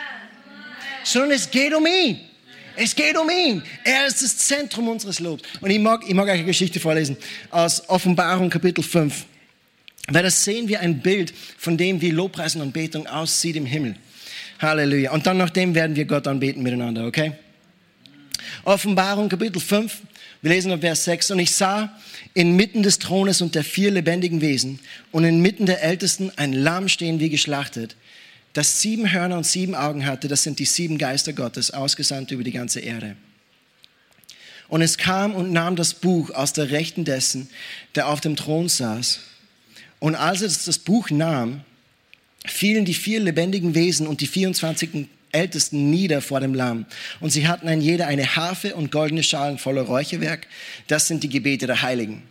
sondern 1.04 1.32
es 1.32 1.50
geht 1.50 1.74
um 1.74 1.86
ihn. 1.86 2.20
Es 2.76 2.94
geht 2.94 3.16
um 3.18 3.28
ihn. 3.28 3.62
Er 3.84 4.06
ist 4.06 4.22
das 4.22 4.38
Zentrum 4.38 4.88
unseres 4.88 5.18
Lobs. 5.18 5.42
Und 5.60 5.70
ich 5.70 5.78
mag, 5.78 6.02
ich 6.06 6.14
mag 6.14 6.26
euch 6.26 6.34
eine 6.34 6.44
Geschichte 6.44 6.80
vorlesen 6.80 7.16
aus 7.50 7.88
Offenbarung 7.88 8.48
Kapitel 8.48 8.82
5. 8.82 9.26
Weil 10.08 10.22
das 10.22 10.42
sehen 10.42 10.66
wir 10.66 10.80
ein 10.80 11.00
Bild 11.00 11.32
von 11.58 11.76
dem, 11.76 12.00
wie 12.00 12.10
Lobpreis 12.10 12.56
und 12.56 12.62
Anbetung 12.62 13.06
aussieht 13.06 13.56
im 13.56 13.66
Himmel. 13.66 13.96
Halleluja. 14.60 15.12
Und 15.12 15.26
dann 15.26 15.36
nach 15.36 15.50
dem 15.50 15.74
werden 15.74 15.94
wir 15.96 16.04
Gott 16.04 16.26
anbeten 16.26 16.62
miteinander, 16.62 17.06
okay? 17.06 17.32
Offenbarung 18.64 19.28
Kapitel 19.28 19.60
5. 19.60 19.98
Wir 20.42 20.50
lesen 20.50 20.72
ab 20.72 20.80
Vers 20.80 21.04
6. 21.04 21.32
Und 21.32 21.38
ich 21.38 21.52
sah 21.52 21.94
inmitten 22.34 22.82
des 22.82 22.98
Thrones 22.98 23.42
und 23.42 23.54
der 23.54 23.64
vier 23.64 23.90
lebendigen 23.90 24.40
Wesen 24.40 24.80
und 25.12 25.24
inmitten 25.24 25.66
der 25.66 25.82
Ältesten 25.82 26.32
ein 26.36 26.52
Lamm 26.52 26.88
stehen 26.88 27.20
wie 27.20 27.30
geschlachtet, 27.30 27.96
das 28.52 28.80
sieben 28.80 29.12
Hörner 29.12 29.36
und 29.36 29.46
sieben 29.46 29.74
Augen 29.74 30.06
hatte. 30.06 30.28
Das 30.28 30.42
sind 30.42 30.58
die 30.58 30.64
sieben 30.64 30.98
Geister 30.98 31.32
Gottes, 31.32 31.70
ausgesandt 31.70 32.30
über 32.30 32.42
die 32.42 32.52
ganze 32.52 32.80
Erde. 32.80 33.16
Und 34.68 34.82
es 34.82 34.98
kam 34.98 35.34
und 35.34 35.52
nahm 35.52 35.76
das 35.76 35.94
Buch 35.94 36.30
aus 36.30 36.52
der 36.52 36.70
Rechten 36.70 37.04
dessen, 37.04 37.50
der 37.96 38.08
auf 38.08 38.20
dem 38.20 38.36
Thron 38.36 38.68
saß. 38.68 39.18
Und 39.98 40.14
als 40.14 40.40
es 40.40 40.64
das 40.64 40.78
Buch 40.78 41.10
nahm, 41.10 41.62
fielen 42.46 42.84
die 42.84 42.94
vier 42.94 43.20
lebendigen 43.20 43.74
Wesen 43.74 44.06
und 44.06 44.20
die 44.20 44.26
24 44.26 45.08
Ältesten 45.32 45.90
nieder 45.90 46.20
vor 46.20 46.40
dem 46.40 46.54
Lamm. 46.54 46.86
Und 47.20 47.30
sie 47.30 47.46
hatten 47.46 47.68
ein 47.68 47.80
jeder 47.80 48.06
eine 48.06 48.36
Harfe 48.36 48.74
und 48.74 48.90
goldene 48.90 49.22
Schalen 49.22 49.58
voller 49.58 49.82
Räucherwerk. 49.82 50.46
Das 50.88 51.06
sind 51.06 51.22
die 51.22 51.28
Gebete 51.28 51.66
der 51.66 51.82
Heiligen. 51.82 52.22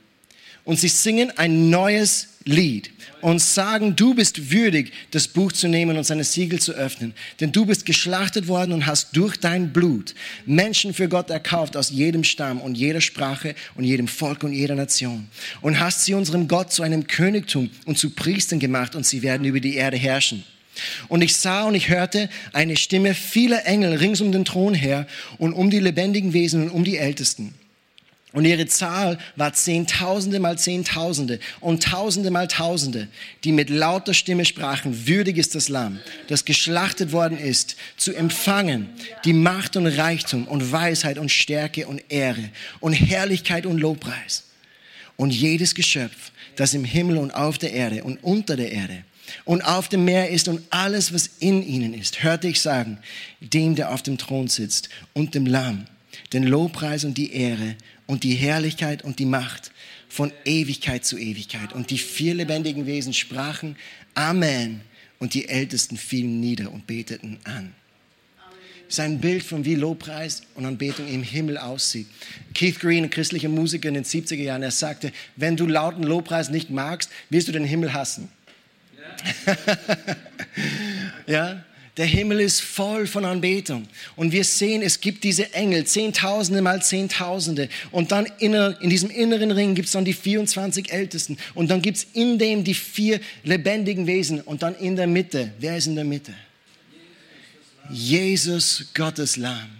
Und 0.66 0.80
sie 0.80 0.88
singen 0.88 1.32
ein 1.38 1.70
neues 1.70 2.28
Lied 2.46 2.92
und 3.22 3.42
sagen, 3.42 3.96
du 3.96 4.14
bist 4.14 4.52
würdig, 4.52 4.92
das 5.12 5.28
Buch 5.28 5.52
zu 5.52 5.68
nehmen 5.68 5.98
und 5.98 6.04
seine 6.04 6.24
Siegel 6.24 6.60
zu 6.60 6.74
öffnen. 6.74 7.14
Denn 7.40 7.52
du 7.52 7.66
bist 7.66 7.86
geschlachtet 7.86 8.48
worden 8.48 8.74
und 8.74 8.86
hast 8.86 9.16
durch 9.16 9.38
dein 9.38 9.74
Blut 9.74 10.14
Menschen 10.46 10.94
für 10.94 11.10
Gott 11.10 11.30
erkauft 11.30 11.76
aus 11.76 11.90
jedem 11.90 12.24
Stamm 12.24 12.62
und 12.62 12.76
jeder 12.76 13.02
Sprache 13.02 13.56
und 13.76 13.84
jedem 13.84 14.08
Volk 14.08 14.44
und 14.44 14.54
jeder 14.54 14.76
Nation. 14.76 15.28
Und 15.62 15.80
hast 15.80 16.06
sie 16.06 16.14
unserem 16.14 16.48
Gott 16.48 16.72
zu 16.72 16.84
einem 16.84 17.08
Königtum 17.08 17.70
und 17.86 17.98
zu 17.98 18.12
Priestern 18.12 18.60
gemacht 18.60 18.96
und 18.96 19.06
sie 19.06 19.22
werden 19.22 19.46
über 19.46 19.60
die 19.60 19.76
Erde 19.76 19.98
herrschen. 19.98 20.44
Und 21.08 21.22
ich 21.22 21.36
sah 21.36 21.64
und 21.64 21.76
ich 21.76 21.90
hörte 21.90 22.30
eine 22.54 22.78
Stimme 22.78 23.14
vieler 23.14 23.66
Engel 23.66 23.96
rings 23.96 24.22
um 24.22 24.32
den 24.32 24.46
Thron 24.46 24.74
her 24.74 25.08
und 25.38 25.54
um 25.54 25.70
die 25.70 25.80
lebendigen 25.80 26.34
Wesen 26.34 26.64
und 26.64 26.70
um 26.70 26.84
die 26.84 26.98
Ältesten. 26.98 27.54
Und 28.32 28.46
ihre 28.46 28.68
Zahl 28.68 29.18
war 29.36 29.54
Zehntausende 29.54 30.40
mal 30.40 30.56
Zehntausende 30.58 31.40
und 31.62 31.82
Tausende 31.82 32.30
mal 32.30 32.48
Tausende, 32.48 33.08
die 33.44 33.52
mit 33.52 33.72
lauter 33.72 34.14
Stimme 34.14 34.46
sprachen, 34.46 35.08
würdig 35.08 35.38
ist 35.38 35.56
das 35.56 35.68
Lamm, 35.68 36.00
das 36.28 36.46
geschlachtet 36.46 37.12
worden 37.12 37.40
ist, 37.40 37.76
zu 37.98 38.14
empfangen 38.14 38.90
die 39.26 39.34
Macht 39.34 39.78
und 39.78 39.88
Reichtum 39.88 40.48
und 40.48 40.72
Weisheit 40.72 41.18
und 41.18 41.32
Stärke 41.32 41.88
und 41.88 42.04
Ehre 42.10 42.50
und 42.80 42.94
Herrlichkeit 42.94 43.66
und 43.66 43.80
Lobpreis. 43.80 44.44
Und 45.16 45.32
jedes 45.32 45.74
Geschöpf, 45.74 46.32
das 46.56 46.76
im 46.76 46.84
Himmel 46.84 47.18
und 47.18 47.32
auf 47.32 47.58
der 47.58 47.74
Erde 47.74 48.04
und 48.04 48.24
unter 48.24 48.56
der 48.56 48.72
Erde 48.72 49.04
und 49.46 49.62
auf 49.62 49.90
dem 49.90 50.06
Meer 50.06 50.30
ist 50.30 50.48
und 50.48 50.62
alles, 50.70 51.14
was 51.14 51.30
in 51.40 51.66
ihnen 51.66 51.94
ist, 51.94 52.24
hörte 52.24 52.48
ich 52.48 52.62
sagen, 52.62 52.98
dem, 53.40 53.76
der 53.76 53.92
auf 53.92 54.02
dem 54.02 54.18
Thron 54.18 54.48
sitzt 54.48 54.90
und 55.14 55.36
dem 55.36 55.46
Lamm, 55.46 55.86
den 56.34 56.44
Lobpreis 56.44 57.04
und 57.04 57.18
die 57.18 57.34
Ehre 57.34 57.76
und 58.08 58.24
die 58.24 58.36
Herrlichkeit 58.36 59.04
und 59.04 59.20
die 59.20 59.26
Macht 59.26 59.72
von 60.10 60.32
Ewigkeit 60.44 61.06
zu 61.06 61.18
Ewigkeit. 61.18 61.74
Und 61.74 61.92
die 61.92 61.98
vier 61.98 62.34
lebendigen 62.34 62.86
Wesen 62.86 63.14
sprachen 63.14 63.76
Amen 64.16 64.82
und 65.20 65.34
die 65.34 65.48
Ältesten 65.48 65.98
fielen 65.98 66.40
nieder 66.40 66.72
und 66.72 66.88
beteten 66.88 67.38
an. 67.44 67.74
Sein 68.92 69.22
Bild 69.22 69.44
von 69.44 69.66
wie 69.66 69.76
Lobpreis 69.76 70.42
und 70.56 70.66
Anbetung 70.66 71.08
im 71.08 71.22
Himmel 71.22 71.60
aussieht. 71.60 72.08
Keith 72.56 72.80
Green, 72.80 73.04
ein 73.04 73.10
christlicher 73.12 73.48
Musiker 73.48 73.88
in 73.88 73.94
den 73.94 74.04
70er 74.04 74.42
Jahren, 74.42 74.64
er 74.64 74.72
sagte, 74.72 75.12
wenn 75.36 75.56
du 75.56 75.68
lauten 75.68 76.02
Lobpreis 76.02 76.50
nicht 76.50 76.72
magst, 76.72 77.12
wirst 77.30 77.48
du 77.48 77.52
den 77.52 77.66
Himmel 77.66 77.94
hassen. 77.94 78.30
ja, 81.28 81.64
der 82.00 82.06
Himmel 82.06 82.40
ist 82.40 82.62
voll 82.62 83.08
von 83.08 83.26
Anbetung. 83.26 83.86
Und 84.16 84.32
wir 84.32 84.46
sehen, 84.46 84.82
es 84.82 85.02
gibt 85.02 85.24
diese 85.24 85.54
Engel, 85.54 85.86
Zehntausende 85.86 86.62
mal 86.62 86.82
Zehntausende. 86.82 87.68
Und 87.92 88.14
dann 88.14 88.26
in 88.40 88.90
diesem 88.90 89.10
inneren 89.10 89.52
Ring 89.52 89.76
gibt 89.76 89.88
es 89.88 89.92
dann 89.92 90.06
die 90.06 90.14
24 90.14 90.94
Ältesten. 90.94 91.38
Und 91.56 91.70
dann 91.70 91.82
gibt 91.82 91.98
es 91.98 92.08
in 92.14 92.40
dem 92.40 92.64
die 92.64 92.74
vier 92.74 93.20
lebendigen 93.44 94.08
Wesen. 94.08 94.40
Und 94.40 94.64
dann 94.64 94.76
in 94.76 94.96
der 94.96 95.08
Mitte, 95.08 95.52
wer 95.60 95.76
ist 95.76 95.88
in 95.88 95.96
der 95.96 96.06
Mitte? 96.06 96.34
Jesus, 97.90 98.86
Gottes 98.94 99.36
Lamm. 99.36 99.79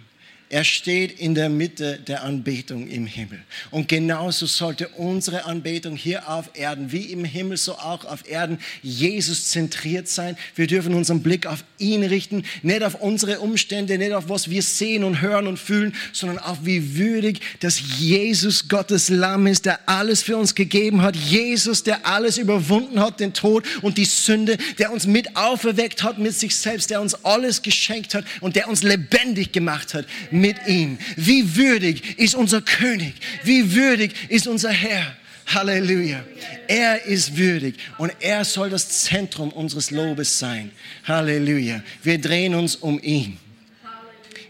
Er 0.52 0.64
steht 0.64 1.20
in 1.20 1.36
der 1.36 1.48
Mitte 1.48 2.00
der 2.08 2.24
Anbetung 2.24 2.88
im 2.88 3.06
Himmel. 3.06 3.38
Und 3.70 3.86
genauso 3.86 4.46
sollte 4.46 4.88
unsere 4.88 5.44
Anbetung 5.44 5.94
hier 5.94 6.28
auf 6.28 6.50
Erden, 6.54 6.90
wie 6.90 7.04
im 7.04 7.24
Himmel, 7.24 7.56
so 7.56 7.74
auch 7.74 8.04
auf 8.04 8.28
Erden, 8.28 8.58
Jesus 8.82 9.50
zentriert 9.50 10.08
sein. 10.08 10.36
Wir 10.56 10.66
dürfen 10.66 10.94
unseren 10.94 11.22
Blick 11.22 11.46
auf 11.46 11.62
ihn 11.78 12.02
richten, 12.02 12.42
nicht 12.62 12.82
auf 12.82 12.96
unsere 12.96 13.38
Umstände, 13.38 13.96
nicht 13.96 14.10
auf 14.10 14.28
was 14.28 14.50
wir 14.50 14.62
sehen 14.62 15.04
und 15.04 15.20
hören 15.20 15.46
und 15.46 15.56
fühlen, 15.56 15.94
sondern 16.12 16.40
auf 16.40 16.58
wie 16.64 16.98
würdig, 16.98 17.38
dass 17.60 17.80
Jesus 18.00 18.66
Gottes 18.66 19.08
Lamm 19.08 19.46
ist, 19.46 19.66
der 19.66 19.88
alles 19.88 20.20
für 20.20 20.36
uns 20.36 20.56
gegeben 20.56 21.02
hat. 21.02 21.14
Jesus, 21.14 21.84
der 21.84 22.08
alles 22.08 22.38
überwunden 22.38 22.98
hat, 22.98 23.20
den 23.20 23.34
Tod 23.34 23.64
und 23.82 23.98
die 23.98 24.04
Sünde, 24.04 24.58
der 24.80 24.90
uns 24.90 25.06
mit 25.06 25.36
auferweckt 25.36 26.02
hat 26.02 26.18
mit 26.18 26.34
sich 26.34 26.56
selbst, 26.56 26.90
der 26.90 27.00
uns 27.00 27.24
alles 27.24 27.62
geschenkt 27.62 28.14
hat 28.14 28.24
und 28.40 28.56
der 28.56 28.68
uns 28.68 28.82
lebendig 28.82 29.52
gemacht 29.52 29.94
hat 29.94 30.06
mit 30.40 30.66
ihm. 30.66 30.98
Wie 31.16 31.56
würdig 31.56 32.18
ist 32.18 32.34
unser 32.34 32.62
König? 32.62 33.14
Wie 33.44 33.74
würdig 33.74 34.14
ist 34.28 34.46
unser 34.46 34.70
Herr? 34.70 35.16
Halleluja. 35.46 36.24
Er 36.68 37.04
ist 37.04 37.36
würdig 37.36 37.76
und 37.98 38.12
er 38.20 38.44
soll 38.44 38.70
das 38.70 38.88
Zentrum 39.04 39.50
unseres 39.50 39.90
Lobes 39.90 40.38
sein. 40.38 40.70
Halleluja. 41.04 41.82
Wir 42.02 42.20
drehen 42.20 42.54
uns 42.54 42.76
um 42.76 43.00
ihn. 43.02 43.38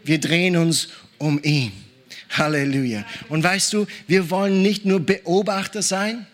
Wir 0.05 0.21
drehen 0.21 0.57
uns 0.57 0.89
um 1.19 1.43
ihn. 1.43 1.73
Halleluja. 2.31 3.05
Und 3.29 3.43
weißt 3.43 3.73
du, 3.73 3.87
wir 4.07 4.31
wollen 4.31 4.63
nicht 4.63 4.85
nur 4.85 5.01
Beobachter 5.01 5.83
sein, 5.83 6.27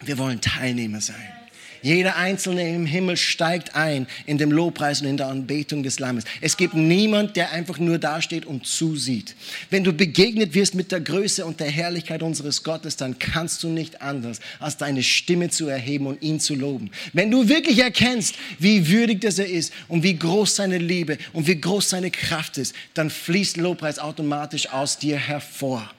wir 0.00 0.16
wollen 0.18 0.40
Teilnehmer 0.40 1.00
sein. 1.00 1.37
Jeder 1.82 2.16
Einzelne 2.16 2.74
im 2.74 2.86
Himmel 2.86 3.16
steigt 3.16 3.74
ein 3.74 4.06
in 4.26 4.38
dem 4.38 4.50
Lobpreis 4.50 5.00
und 5.00 5.06
in 5.06 5.16
der 5.16 5.28
Anbetung 5.28 5.82
des 5.82 5.98
Lammes. 5.98 6.24
Es 6.40 6.56
gibt 6.56 6.74
niemand, 6.74 7.36
der 7.36 7.52
einfach 7.52 7.78
nur 7.78 7.98
dasteht 7.98 8.46
und 8.46 8.66
zusieht. 8.66 9.34
Wenn 9.70 9.84
du 9.84 9.92
begegnet 9.92 10.54
wirst 10.54 10.74
mit 10.74 10.90
der 10.92 11.00
Größe 11.00 11.44
und 11.44 11.60
der 11.60 11.70
Herrlichkeit 11.70 12.22
unseres 12.22 12.62
Gottes, 12.62 12.96
dann 12.96 13.18
kannst 13.18 13.62
du 13.62 13.68
nicht 13.68 14.02
anders, 14.02 14.40
als 14.58 14.76
deine 14.76 15.02
Stimme 15.02 15.50
zu 15.50 15.68
erheben 15.68 16.06
und 16.06 16.22
ihn 16.22 16.40
zu 16.40 16.54
loben. 16.54 16.90
Wenn 17.12 17.30
du 17.30 17.48
wirklich 17.48 17.78
erkennst, 17.78 18.34
wie 18.58 18.88
würdig 18.88 19.20
das 19.20 19.38
er 19.38 19.48
ist 19.48 19.72
und 19.88 20.02
wie 20.02 20.18
groß 20.18 20.56
seine 20.56 20.78
Liebe 20.78 21.18
und 21.32 21.46
wie 21.46 21.60
groß 21.60 21.90
seine 21.90 22.10
Kraft 22.10 22.58
ist, 22.58 22.74
dann 22.94 23.10
fließt 23.10 23.56
Lobpreis 23.56 23.98
automatisch 23.98 24.68
aus 24.70 24.98
dir 24.98 25.16
hervor. 25.16 25.90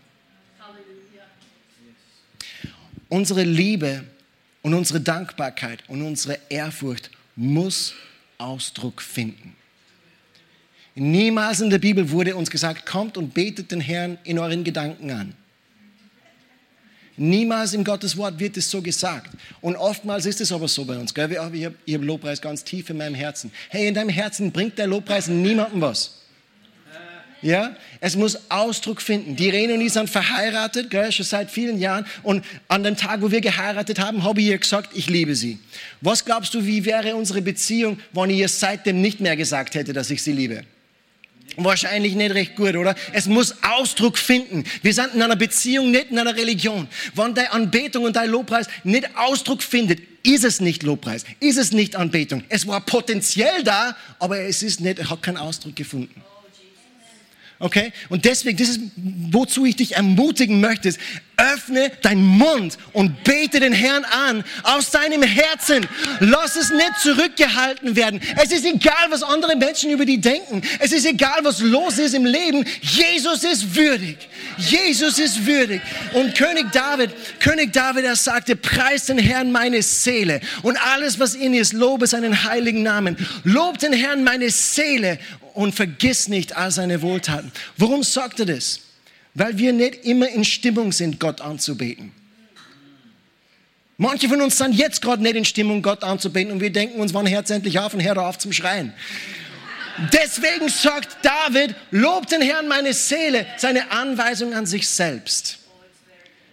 Unsere 3.10 3.44
Liebe 3.44 4.04
und 4.62 4.74
unsere 4.74 5.00
Dankbarkeit 5.02 5.84
und 5.88 6.02
unsere 6.02 6.40
Ehrfurcht 6.50 7.10
muss 7.36 7.94
Ausdruck 8.38 9.02
finden. 9.02 9.56
Niemals 10.96 11.62
in 11.62 11.70
der 11.70 11.78
Bibel 11.78 12.10
wurde 12.10 12.36
uns 12.36 12.50
gesagt, 12.50 12.86
kommt 12.86 13.18
und 13.18 13.34
betet 13.34 13.72
den 13.72 13.80
Herrn 13.80 14.18
in 14.24 14.38
euren 14.38 14.64
Gedanken 14.64 15.12
an. 15.12 15.34
Niemals 17.16 17.74
in 17.74 17.84
Gottes 17.84 18.16
Wort 18.16 18.40
wird 18.40 18.56
es 18.56 18.72
so 18.72 18.82
gesagt. 18.82 19.32
Und 19.60 19.76
oftmals 19.76 20.26
ist 20.26 20.40
es 20.40 20.54
aber 20.54 20.70
so 20.70 20.86
bei 20.86 20.98
uns. 20.98 21.14
Gell? 21.14 21.32
Ich 21.32 21.38
habe 21.38 21.76
hab 21.90 22.02
Lobpreis 22.02 22.42
ganz 22.42 22.64
tief 22.64 22.90
in 22.90 22.98
meinem 22.98 23.16
Herzen. 23.16 23.52
Hey, 23.70 23.88
in 23.88 23.94
deinem 23.94 24.10
Herzen 24.10 24.52
bringt 24.52 24.78
der 24.78 24.88
Lobpreis 24.88 25.28
niemandem 25.28 25.82
was. 25.82 26.19
Ja, 27.42 27.76
es 28.02 28.16
muss 28.16 28.38
Ausdruck 28.50 29.02
finden. 29.02 29.36
Die 29.36 29.48
Irene 29.48 29.76
und 29.76 29.82
ich 29.82 29.94
sind 29.94 30.10
verheiratet, 30.10 30.90
gell, 30.90 31.12
schon 31.12 31.26
seit 31.26 31.50
vielen 31.50 31.80
Jahren. 31.80 32.06
Und 32.24 32.44
an 32.68 32.84
dem 32.84 32.98
Tag, 32.98 33.22
wo 33.22 33.32
wir 33.32 33.40
geheiratet 33.40 34.00
haben, 34.00 34.24
habe 34.24 34.42
ich 34.42 34.48
ihr 34.48 34.58
gesagt, 34.58 34.90
ich 34.94 35.08
liebe 35.08 35.36
sie. 35.36 35.58
Was 36.02 36.26
glaubst 36.26 36.54
du, 36.54 36.66
wie 36.66 36.84
wäre 36.84 37.16
unsere 37.16 37.42
Beziehung, 37.42 38.00
wenn 38.12 38.30
ich 38.30 38.40
ihr 38.40 38.50
seitdem 38.50 39.02
nicht 39.02 39.22
mehr 39.22 39.38
gesagt 39.38 39.76
hätte, 39.76 39.94
dass 39.94 40.10
ich 40.10 40.22
sie 40.22 40.34
liebe? 40.34 40.64
Wahrscheinlich 41.56 42.16
nicht 42.16 42.34
recht 42.34 42.56
gut, 42.56 42.76
oder? 42.76 42.96
Es 43.14 43.26
muss 43.26 43.56
Ausdruck 43.64 44.18
finden. 44.18 44.64
Wir 44.82 44.94
sind 44.94 45.16
in 45.16 45.22
einer 45.22 45.36
Beziehung, 45.36 45.92
nicht 45.92 46.12
in 46.12 46.20
einer 46.20 46.36
Religion. 46.36 46.88
Wenn 47.16 47.34
deine 47.34 47.52
Anbetung 47.52 48.04
und 48.04 48.16
dein 48.16 48.30
Lobpreis 48.30 48.68
nicht 48.84 49.10
Ausdruck 49.16 49.64
findet, 49.64 50.00
ist 50.24 50.44
es 50.44 50.60
nicht 50.60 50.84
Lobpreis, 50.84 51.26
ist 51.40 51.58
es 51.58 51.72
nicht 51.72 51.96
Anbetung. 51.96 52.44
Es 52.50 52.68
war 52.68 52.82
potenziell 52.82 53.64
da, 53.64 53.96
aber 54.20 54.42
es 54.42 54.62
ist 54.64 54.82
nicht, 54.82 55.10
hat 55.10 55.22
keinen 55.22 55.38
Ausdruck 55.38 55.76
gefunden. 55.76 56.22
Okay? 57.62 57.92
Und 58.08 58.24
deswegen, 58.24 58.58
das 58.58 58.70
ist, 58.70 58.80
wozu 59.32 59.66
ich 59.66 59.76
dich 59.76 59.98
ermutigen 59.98 60.62
möchte, 60.62 60.88
ist, 60.88 61.00
öffne 61.36 61.92
deinen 62.02 62.24
Mund 62.24 62.78
und 62.94 63.24
bete 63.24 63.60
den 63.60 63.74
Herrn 63.74 64.06
an 64.06 64.44
aus 64.64 64.92
deinem 64.92 65.24
Herzen. 65.24 65.86
Lass 66.22 66.56
es 66.56 66.70
nicht 66.70 67.00
zurückgehalten 67.02 67.98
werden. 67.98 68.22
Es 68.42 68.52
ist 68.52 68.66
egal, 68.66 69.08
was 69.10 69.24
andere 69.24 69.58
Menschen 69.58 69.90
über 69.92 70.06
die 70.06 70.20
denken. 70.20 70.62
Es 70.80 70.94
ist 70.94 71.06
egal, 71.06 71.40
was 71.44 71.60
los 71.60 71.98
ist 71.98 72.14
im 72.14 72.26
Leben. 72.26 72.66
Jesus 72.82 73.44
ist 73.44 73.76
würdig. 73.76 74.18
Jesus 74.58 75.20
ist 75.20 75.46
würdig. 75.46 75.82
Und 76.14 76.36
König 76.36 76.72
David, 76.72 77.12
König 77.40 77.74
David, 77.74 78.06
er 78.06 78.16
sagte, 78.16 78.56
preis 78.56 79.06
den 79.06 79.18
Herrn 79.18 79.52
meine 79.52 79.82
Seele 79.82 80.40
und 80.64 80.78
alles, 80.78 81.20
was 81.20 81.36
in 81.36 81.54
ihr 81.54 81.62
ist, 81.62 81.74
lobe 81.74 82.08
seinen 82.08 82.44
heiligen 82.44 82.84
Namen. 82.84 83.18
Lob 83.44 83.80
den 83.80 83.94
Herrn 83.94 84.24
meine 84.24 84.50
Seele 84.50 85.20
und 85.60 85.76
vergiss 85.76 86.30
nicht 86.30 86.56
all 86.56 86.72
seine 86.72 87.02
Wohltaten. 87.02 87.52
Warum 87.76 88.02
sagt 88.02 88.40
er 88.40 88.46
das? 88.46 88.80
Weil 89.34 89.58
wir 89.58 89.74
nicht 89.74 90.06
immer 90.06 90.30
in 90.30 90.46
Stimmung 90.46 90.94
sind, 90.94 91.20
Gott 91.20 91.42
anzubeten. 91.42 92.14
Manche 93.98 94.30
von 94.30 94.42
uns 94.42 94.58
sind 94.58 94.74
jetzt 94.74 95.02
gerade 95.02 95.22
nicht 95.22 95.36
in 95.36 95.44
Stimmung, 95.44 95.82
Gott 95.82 96.02
anzubeten 96.02 96.54
und 96.54 96.62
wir 96.62 96.72
denken 96.72 97.02
uns, 97.02 97.14
wann 97.14 97.30
hört 97.30 97.50
endlich 97.50 97.78
auf 97.78 97.94
und 97.94 98.02
hört 98.02 98.18
auf 98.18 98.38
zum 98.38 98.54
Schreien. 98.54 98.94
Deswegen 100.14 100.70
sagt 100.70 101.18
David, 101.24 101.76
lobt 101.92 102.32
den 102.32 102.42
Herrn 102.42 102.70
meine 102.70 102.94
Seele, 102.94 103.46
seine 103.58 103.92
Anweisung 103.92 104.54
an 104.54 104.66
sich 104.66 104.88
selbst. 104.88 105.60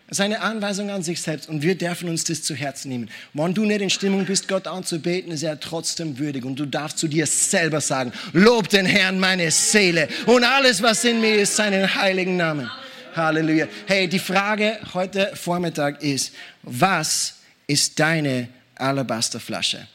Seine 0.09 0.41
Anweisung 0.41 0.91
an 0.91 1.03
sich 1.03 1.21
selbst. 1.21 1.49
Und 1.49 1.63
wir 1.63 1.77
dürfen 1.77 2.09
uns 2.09 2.23
das 2.23 2.43
zu 2.43 2.55
Herzen 2.55 2.91
nehmen. 2.91 3.11
Wenn 3.33 3.55
du 3.55 3.65
nicht 3.65 3.81
in 3.81 3.91
Stimmung 3.91 4.25
bist, 4.25 4.47
Gott 4.47 4.69
anzubeten, 4.69 5.33
ist 5.33 5.43
er 5.43 5.59
trotzdem 5.59 6.19
würdig. 6.19 6.45
Und 6.45 6.57
du 6.61 6.67
darfst 6.67 6.99
zu 6.99 7.09
dir 7.09 7.27
selber 7.27 7.81
sagen, 7.81 8.13
lob 8.33 8.69
den 8.69 8.87
Herrn 8.87 9.19
meine 9.19 9.51
Seele 9.51 10.09
und 10.27 10.45
alles, 10.45 10.81
was 10.81 11.05
in 11.05 11.21
mir 11.21 11.35
ist, 11.37 11.57
seinen 11.57 11.93
heiligen 11.93 12.37
Namen. 12.37 12.71
Halleluja. 13.17 13.67
Hey, 13.87 14.07
die 14.09 14.19
Frage 14.19 14.79
heute 14.95 15.33
Vormittag 15.35 16.03
ist, 16.03 16.33
was 16.63 17.37
ist 17.67 17.99
deine 17.99 18.49
Alabasterflasche? 18.77 19.89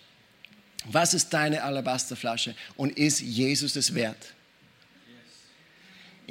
Was 0.85 1.13
ist 1.13 1.29
deine 1.29 1.63
Alabasterflasche? 1.63 2.55
Und 2.75 2.97
ist 2.97 3.21
Jesus 3.21 3.75
es 3.75 3.93
wert? 3.93 4.17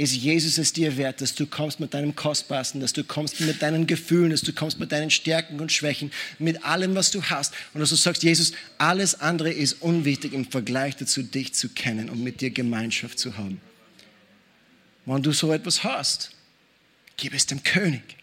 Ist 0.01 0.15
Jesus 0.15 0.57
es 0.57 0.73
dir 0.73 0.97
wert, 0.97 1.21
dass 1.21 1.35
du 1.35 1.47
kommst 1.47 1.79
mit 1.79 1.93
deinem 1.93 2.17
Kostbarsten, 2.17 2.81
dass 2.81 2.95
du 2.95 3.05
kommst 3.05 3.39
mit 3.41 3.61
deinen 3.61 3.87
Gefühlen, 3.87 4.31
dass 4.31 4.41
du 4.41 4.55
kommst 4.55 4.81
mit 4.81 4.93
deinen 4.93 5.11
Stärken 5.11 5.61
und 5.61 5.71
Schwächen, 5.71 6.11
mit 6.39 6.65
allem, 6.65 6.95
was 6.95 7.11
du 7.11 7.23
hast. 7.23 7.53
Und 7.75 7.81
dass 7.81 7.91
du 7.91 7.97
sagst, 7.97 8.23
Jesus, 8.23 8.53
alles 8.79 9.21
andere 9.21 9.53
ist 9.53 9.83
unwichtig 9.83 10.33
im 10.33 10.51
Vergleich 10.51 10.97
dazu, 10.97 11.23
dich 11.23 11.53
zu 11.53 11.69
kennen 11.69 12.09
und 12.09 12.25
mit 12.25 12.41
dir 12.41 12.49
Gemeinschaft 12.49 13.19
zu 13.19 13.37
haben. 13.37 13.61
Wenn 15.05 15.23
du 15.23 15.33
so 15.33 15.53
etwas 15.53 15.85
hast, 15.85 16.31
gib 17.19 17.35
es 17.35 17.45
dem 17.45 17.63
König. 17.63 18.17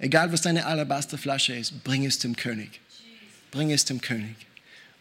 Egal, 0.00 0.32
was 0.32 0.42
deine 0.42 0.66
Alabasterflasche 0.66 1.54
ist, 1.54 1.84
bring 1.84 2.04
es 2.04 2.18
dem 2.18 2.34
König. 2.34 2.80
Bring 3.52 3.70
es 3.70 3.84
dem 3.84 4.00
König. 4.00 4.34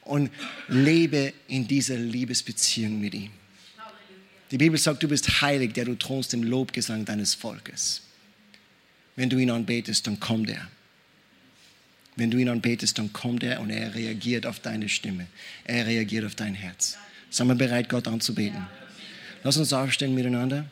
Und 0.04 0.30
lebe 0.68 1.34
in 1.48 1.68
dieser 1.68 1.98
Liebesbeziehung 1.98 3.00
mit 3.00 3.16
ihm. 3.16 3.32
Die 4.52 4.58
Bibel 4.58 4.78
sagt, 4.78 5.02
du 5.02 5.08
bist 5.08 5.42
heilig, 5.42 5.74
der 5.74 5.86
du 5.86 5.96
thronst 5.96 6.34
im 6.34 6.44
Lobgesang 6.44 7.06
deines 7.06 7.34
Volkes. 7.34 8.02
Wenn 9.16 9.30
du 9.30 9.38
ihn 9.38 9.50
anbetest, 9.50 10.08
dann 10.08 10.20
kommt 10.20 10.50
er. 10.50 10.68
Wenn 12.18 12.30
du 12.30 12.38
ihn 12.38 12.50
anbetest, 12.50 12.98
dann 12.98 13.14
kommt 13.14 13.44
er 13.44 13.62
und 13.62 13.70
er 13.70 13.96
reagiert 13.96 14.46
auf 14.46 14.60
deine 14.60 14.90
Stimme. 14.90 15.28
Er 15.64 15.86
reagiert 15.86 16.26
auf 16.26 16.36
dein 16.36 16.54
Herz. 16.54 16.98
Sind 17.30 17.48
wir 17.48 17.56
bereit, 17.56 17.88
Gott 17.88 18.08
anzubeten? 18.08 18.68
Lass 19.44 19.58
uns 19.58 19.72
aufstehen 19.72 20.14
miteinander. 20.14 20.66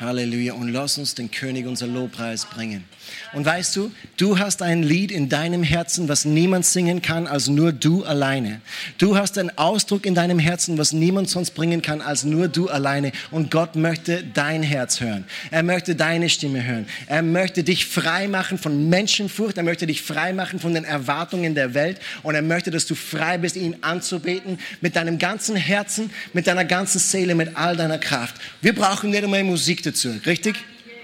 Halleluja. 0.00 0.54
Und 0.54 0.68
lass 0.68 0.96
uns 0.98 1.14
den 1.14 1.30
König 1.30 1.66
unser 1.66 1.86
Lobpreis 1.86 2.44
bringen. 2.46 2.84
Und 3.32 3.44
weißt 3.44 3.74
du, 3.76 3.90
du 4.16 4.38
hast 4.38 4.62
ein 4.62 4.82
Lied 4.82 5.10
in 5.10 5.28
deinem 5.28 5.62
Herzen, 5.62 6.08
was 6.08 6.24
niemand 6.24 6.66
singen 6.66 7.02
kann, 7.02 7.26
als 7.26 7.48
nur 7.48 7.72
du 7.72 8.04
alleine. 8.04 8.60
Du 8.98 9.16
hast 9.16 9.38
einen 9.38 9.56
Ausdruck 9.58 10.06
in 10.06 10.14
deinem 10.14 10.38
Herzen, 10.38 10.78
was 10.78 10.92
niemand 10.92 11.28
sonst 11.28 11.52
bringen 11.52 11.82
kann, 11.82 12.00
als 12.00 12.24
nur 12.24 12.48
du 12.48 12.68
alleine. 12.68 13.12
Und 13.30 13.50
Gott 13.50 13.76
möchte 13.76 14.22
dein 14.22 14.62
Herz 14.62 15.00
hören. 15.00 15.24
Er 15.50 15.62
möchte 15.62 15.96
deine 15.96 16.28
Stimme 16.28 16.64
hören. 16.64 16.86
Er 17.06 17.22
möchte 17.22 17.64
dich 17.64 17.86
frei 17.86 18.28
machen 18.28 18.58
von 18.58 18.88
Menschenfurcht. 18.88 19.56
Er 19.56 19.64
möchte 19.64 19.86
dich 19.86 20.02
frei 20.02 20.32
machen 20.32 20.60
von 20.60 20.74
den 20.74 20.84
Erwartungen 20.84 21.54
der 21.54 21.74
Welt. 21.74 22.00
Und 22.22 22.34
er 22.34 22.42
möchte, 22.42 22.70
dass 22.70 22.86
du 22.86 22.94
frei 22.94 23.38
bist, 23.38 23.56
ihn 23.56 23.76
anzubeten 23.80 24.58
mit 24.80 24.96
deinem 24.96 25.18
ganzen 25.18 25.56
Herzen, 25.56 26.10
mit 26.32 26.46
deiner 26.46 26.64
ganzen 26.64 26.98
Seele, 26.98 27.34
mit 27.34 27.56
all 27.56 27.76
deiner 27.76 27.98
Kraft. 27.98 28.36
Wir 28.60 28.74
brauchen 28.74 29.10
nicht 29.10 29.24
einmal 29.24 29.42
Musik 29.42 29.82
dazu, 29.90 30.14
richtig? 30.26 30.56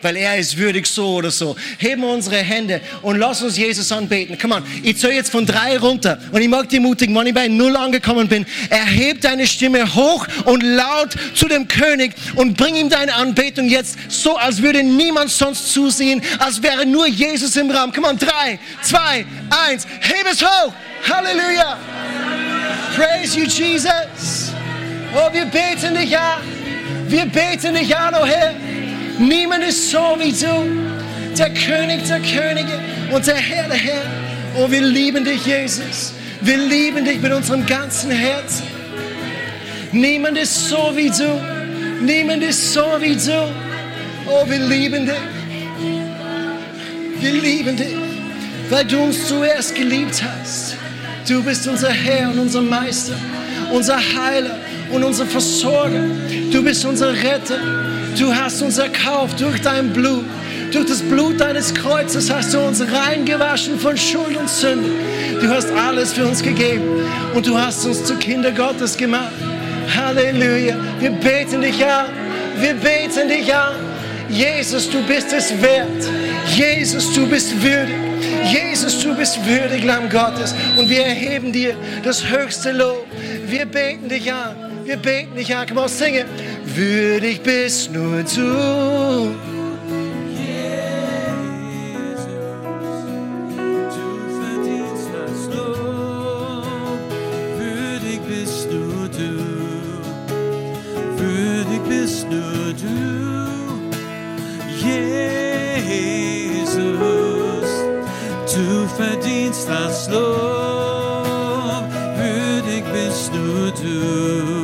weil 0.04 0.16
er 0.16 0.36
ist 0.36 0.58
würdig 0.58 0.86
so 0.86 1.14
oder 1.14 1.30
so. 1.30 1.56
Heben 1.78 2.04
unsere 2.04 2.36
Hände 2.36 2.80
und 3.00 3.16
lass 3.16 3.42
uns 3.42 3.56
Jesus 3.56 3.90
anbeten. 3.90 4.38
Come 4.38 4.56
on, 4.56 4.62
ich 4.82 4.98
zähle 4.98 5.14
jetzt 5.14 5.32
von 5.32 5.46
drei 5.46 5.78
runter 5.78 6.18
und 6.30 6.42
ich 6.42 6.48
mag 6.48 6.68
dich 6.68 6.78
ermutigen, 6.78 7.16
wenn 7.16 7.26
ich 7.26 7.34
bei 7.34 7.48
Null 7.48 7.74
angekommen 7.74 8.28
bin, 8.28 8.44
erheb 8.68 9.22
deine 9.22 9.46
Stimme 9.46 9.94
hoch 9.94 10.26
und 10.44 10.62
laut 10.62 11.14
zu 11.34 11.48
dem 11.48 11.66
König 11.66 12.12
und 12.34 12.56
bring 12.56 12.76
ihm 12.76 12.90
deine 12.90 13.14
Anbetung 13.14 13.66
jetzt 13.68 13.96
so, 14.08 14.36
als 14.36 14.60
würde 14.60 14.82
niemand 14.82 15.30
sonst 15.30 15.72
zusehen, 15.72 16.20
als 16.38 16.62
wäre 16.62 16.84
nur 16.84 17.06
Jesus 17.06 17.56
im 17.56 17.70
Raum. 17.70 17.90
Come 17.90 18.08
on, 18.08 18.18
drei, 18.18 18.58
zwei, 18.82 19.24
eins, 19.66 19.86
heb 20.00 20.26
es 20.30 20.42
hoch. 20.42 20.72
Halleluja. 21.10 21.78
Praise 22.94 23.38
you, 23.38 23.46
Jesus. 23.46 24.52
Oh, 25.14 25.32
wir 25.32 25.46
beten 25.46 25.94
dich 25.94 26.16
an. 26.16 26.63
Wir 27.08 27.26
beten 27.26 27.74
dich 27.74 27.96
an, 27.96 28.14
oh 28.20 28.24
Herr. 28.24 28.54
Niemand 29.18 29.64
ist 29.64 29.90
so 29.90 30.16
wie 30.18 30.32
du, 30.32 31.36
der 31.36 31.50
König 31.50 32.06
der 32.08 32.20
Könige 32.20 32.78
und 33.12 33.26
der 33.26 33.36
Herr 33.36 33.68
der 33.68 33.76
Herren. 33.76 34.10
Oh, 34.56 34.70
wir 34.70 34.82
lieben 34.82 35.24
dich, 35.24 35.44
Jesus. 35.46 36.12
Wir 36.40 36.56
lieben 36.56 37.04
dich 37.04 37.20
mit 37.20 37.32
unserem 37.32 37.64
ganzen 37.66 38.10
Herzen. 38.10 38.66
Niemand 39.92 40.36
ist 40.38 40.68
so 40.68 40.92
wie 40.94 41.10
du. 41.10 41.40
Niemand 42.00 42.42
ist 42.42 42.72
so 42.72 42.84
wie 43.00 43.14
du. 43.14 43.48
Oh, 44.26 44.48
wir 44.48 44.58
lieben 44.58 45.06
dich. 45.06 45.14
Wir 47.20 47.32
lieben 47.32 47.76
dich, 47.76 47.96
weil 48.68 48.84
du 48.84 48.98
uns 49.00 49.26
zuerst 49.28 49.74
geliebt 49.74 50.22
hast. 50.22 50.76
Du 51.26 51.42
bist 51.42 51.66
unser 51.66 51.90
Herr 51.90 52.30
und 52.30 52.38
unser 52.38 52.60
Meister, 52.60 53.14
unser 53.72 53.96
Heiler 53.96 54.58
und 54.90 55.04
unser 55.04 55.26
Versorger. 55.26 56.04
Du 56.50 56.62
bist 56.62 56.84
unser 56.84 57.12
Retter. 57.12 57.58
Du 58.18 58.34
hast 58.34 58.62
uns 58.62 58.78
erkauft 58.78 59.40
durch 59.40 59.60
dein 59.60 59.92
Blut. 59.92 60.24
Durch 60.72 60.86
das 60.86 61.02
Blut 61.02 61.40
deines 61.40 61.72
Kreuzes 61.72 62.30
hast 62.30 62.52
du 62.52 62.58
uns 62.58 62.80
reingewaschen 62.80 63.78
von 63.78 63.96
Schuld 63.96 64.36
und 64.36 64.48
Sünde. 64.48 64.90
Du 65.40 65.48
hast 65.48 65.70
alles 65.70 66.12
für 66.12 66.26
uns 66.26 66.42
gegeben 66.42 66.82
und 67.34 67.46
du 67.46 67.56
hast 67.58 67.84
uns 67.86 68.04
zu 68.04 68.16
Kinder 68.16 68.50
Gottes 68.50 68.96
gemacht. 68.96 69.32
Halleluja. 69.94 70.76
Wir 70.98 71.10
beten 71.10 71.60
dich 71.60 71.84
an. 71.84 72.06
Wir 72.58 72.74
beten 72.74 73.28
dich 73.28 73.54
an. 73.54 73.74
Jesus, 74.28 74.90
du 74.90 75.02
bist 75.02 75.32
es 75.32 75.50
wert. 75.62 75.88
Jesus, 76.56 77.12
du 77.12 77.26
bist 77.26 77.62
würdig. 77.62 77.94
Jesus, 78.44 79.00
du 79.00 79.14
bist 79.14 79.38
würdig, 79.46 79.84
Lamm 79.84 80.08
Gottes. 80.08 80.54
Und 80.76 80.88
wir 80.88 81.04
erheben 81.04 81.52
dir 81.52 81.76
das 82.02 82.28
höchste 82.28 82.72
Lob. 82.72 83.06
Wir 83.46 83.66
beten 83.66 84.08
dich 84.08 84.32
an. 84.32 84.63
Wir 84.84 84.96
beten 84.96 85.34
dich. 85.36 85.52
Komm 85.68 85.78
on, 85.78 85.88
singe. 85.88 86.26
Würdig 86.64 87.42
bist 87.42 87.92
nur 87.92 88.22
du. 88.22 89.34
Du 108.54 108.86
verdienst 108.86 109.68
das 109.68 110.08
Lob, 110.08 111.84
würdig 112.16 112.84
bist 112.92 113.32
nur 113.34 113.72
du, 113.72 114.63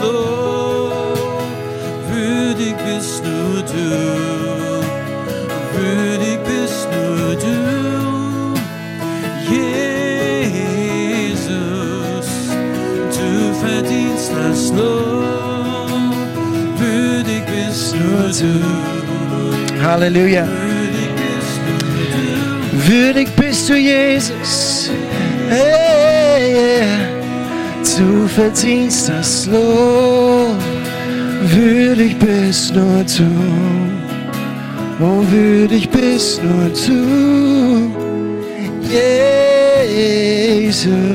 Lob, 0.00 0.92
würdig 2.10 2.74
bist 2.86 3.22
nur 3.24 3.62
du, 3.62 3.90
würdig 5.76 6.38
bist 6.44 6.88
nur 6.90 7.36
du, 7.36 7.58
Jesus. 11.10 12.28
Du 13.16 13.30
verdienst 13.64 14.30
das 14.36 14.60
Lob, 14.70 16.14
würdig 16.78 17.42
bist 17.46 17.94
nur 17.94 18.28
du, 18.40 18.52
Halleluja. 19.82 20.46
Würdig 22.72 23.28
bist 23.36 23.68
du, 23.68 23.74
Jesus. 23.74 24.90
Hey, 25.48 26.54
yeah. 26.54 27.09
Du 28.00 28.26
verdienst 28.26 29.10
das 29.10 29.44
Lob. 29.44 30.56
Würdig 31.42 32.18
bist 32.18 32.74
nur 32.74 33.04
du. 33.04 33.30
Oh, 34.98 35.22
würdig 35.30 35.90
bist 35.90 36.42
nur 36.42 36.70
du. 36.70 37.90
Jesus. 39.84 41.10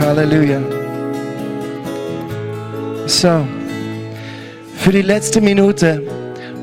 Halleluja. 0.00 0.60
So, 3.06 3.46
für 4.78 4.90
die 4.90 5.02
letzte 5.02 5.40
Minute, 5.40 6.02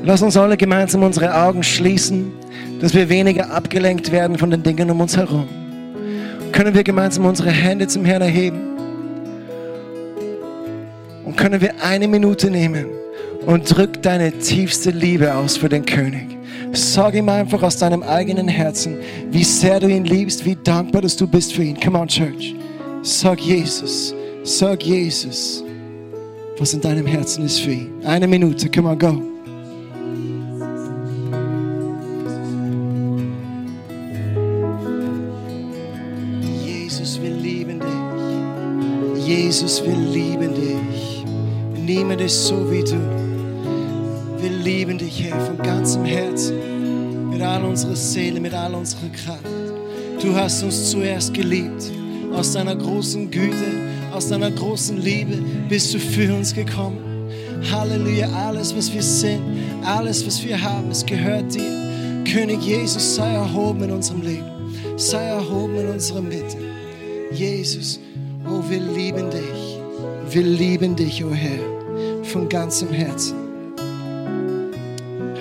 lass 0.04 0.22
uns 0.22 0.36
alle 0.36 0.56
gemeinsam 0.56 1.02
unsere 1.02 1.34
Augen 1.34 1.62
schließen, 1.62 2.32
dass 2.80 2.94
wir 2.94 3.08
weniger 3.08 3.50
abgelenkt 3.50 4.12
werden 4.12 4.38
von 4.38 4.50
den 4.50 4.62
Dingen 4.62 4.90
um 4.90 5.00
uns 5.00 5.16
herum. 5.16 5.48
Können 6.52 6.74
wir 6.74 6.84
gemeinsam 6.84 7.26
unsere 7.26 7.50
Hände 7.50 7.88
zum 7.88 8.04
Herrn 8.04 8.22
erheben? 8.22 8.60
Und 11.24 11.36
können 11.36 11.60
wir 11.60 11.82
eine 11.82 12.06
Minute 12.06 12.50
nehmen 12.50 12.86
und 13.46 13.64
drück 13.64 14.02
deine 14.02 14.32
tiefste 14.32 14.90
Liebe 14.90 15.34
aus 15.34 15.56
für 15.56 15.68
den 15.68 15.84
König. 15.84 16.36
Sag 16.72 17.14
ihm 17.14 17.28
einfach 17.28 17.62
aus 17.62 17.76
deinem 17.76 18.02
eigenen 18.02 18.48
Herzen, 18.48 18.98
wie 19.30 19.44
sehr 19.44 19.80
du 19.80 19.88
ihn 19.88 20.04
liebst, 20.04 20.44
wie 20.44 20.56
dankbar 20.56 21.02
dass 21.02 21.16
du 21.16 21.26
bist 21.26 21.54
für 21.54 21.62
ihn. 21.62 21.78
Come 21.78 21.98
on, 21.98 22.08
Church. 22.08 22.54
Sag 23.02 23.40
Jesus, 23.40 24.14
sag 24.42 24.82
Jesus, 24.82 25.64
was 26.58 26.74
in 26.74 26.80
deinem 26.80 27.06
Herzen 27.06 27.44
ist 27.44 27.60
für 27.60 27.72
ihn. 27.72 27.90
Eine 28.04 28.26
Minute, 28.26 28.68
come 28.70 28.88
on, 28.88 28.98
go. 28.98 29.33
Niemand 42.34 42.40
ist 42.40 42.46
so 42.46 42.70
wie 42.70 42.82
du. 42.82 44.42
Wir 44.42 44.50
lieben 44.50 44.98
dich, 44.98 45.22
Herr, 45.22 45.40
von 45.40 45.56
ganzem 45.58 46.04
Herzen, 46.04 47.30
mit 47.30 47.40
all 47.40 47.64
unserer 47.64 47.94
Seele, 47.94 48.40
mit 48.40 48.52
all 48.52 48.74
unserer 48.74 49.08
Kraft. 49.10 49.44
Du 50.20 50.34
hast 50.34 50.62
uns 50.64 50.90
zuerst 50.90 51.32
geliebt. 51.32 51.92
Aus 52.32 52.52
deiner 52.52 52.74
großen 52.74 53.30
Güte, 53.30 54.10
aus 54.12 54.28
deiner 54.28 54.50
großen 54.50 55.00
Liebe 55.00 55.38
bist 55.68 55.94
du 55.94 56.00
für 56.00 56.34
uns 56.34 56.52
gekommen. 56.52 56.98
Halleluja, 57.70 58.28
alles, 58.30 58.74
was 58.76 58.92
wir 58.92 59.02
sind, 59.02 59.42
alles, 59.84 60.26
was 60.26 60.42
wir 60.44 60.60
haben, 60.60 60.90
es 60.90 61.06
gehört 61.06 61.54
dir. 61.54 62.24
König 62.24 62.60
Jesus, 62.62 63.14
sei 63.14 63.32
erhoben 63.32 63.84
in 63.84 63.92
unserem 63.92 64.22
Leben. 64.22 64.50
Sei 64.96 65.22
erhoben 65.22 65.76
in 65.76 65.88
unserer 65.88 66.22
Mitte. 66.22 66.56
Jesus, 67.32 68.00
oh, 68.44 68.62
wir 68.68 68.80
lieben 68.80 69.30
dich. 69.30 69.78
Wir 70.30 70.42
lieben 70.42 70.96
dich, 70.96 71.24
oh 71.24 71.32
Herr, 71.32 71.73
von 72.34 72.48
ganzem 72.48 72.88
Herzen. 72.88 73.36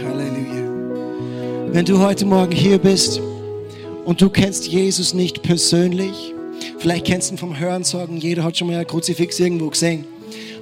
Halleluja. 0.06 1.72
Wenn 1.72 1.86
du 1.86 1.98
heute 1.98 2.24
Morgen 2.24 2.52
hier 2.52 2.78
bist 2.78 3.20
und 4.06 4.22
du 4.22 4.30
kennst 4.30 4.68
Jesus 4.68 5.16
nicht 5.16 5.42
persönlich, 5.42 6.36
vielleicht 6.78 7.08
kennst 7.08 7.32
du 7.32 7.34
ihn 7.34 7.38
vom 7.40 7.58
Hören 7.58 7.84
sagen, 7.84 8.18
jeder 8.18 8.44
hat 8.44 8.60
schon 8.60 8.68
mal 8.68 8.78
ein 8.78 8.86
Kruzifix 8.86 9.40
irgendwo 9.40 9.70
gesehen. 9.70 10.06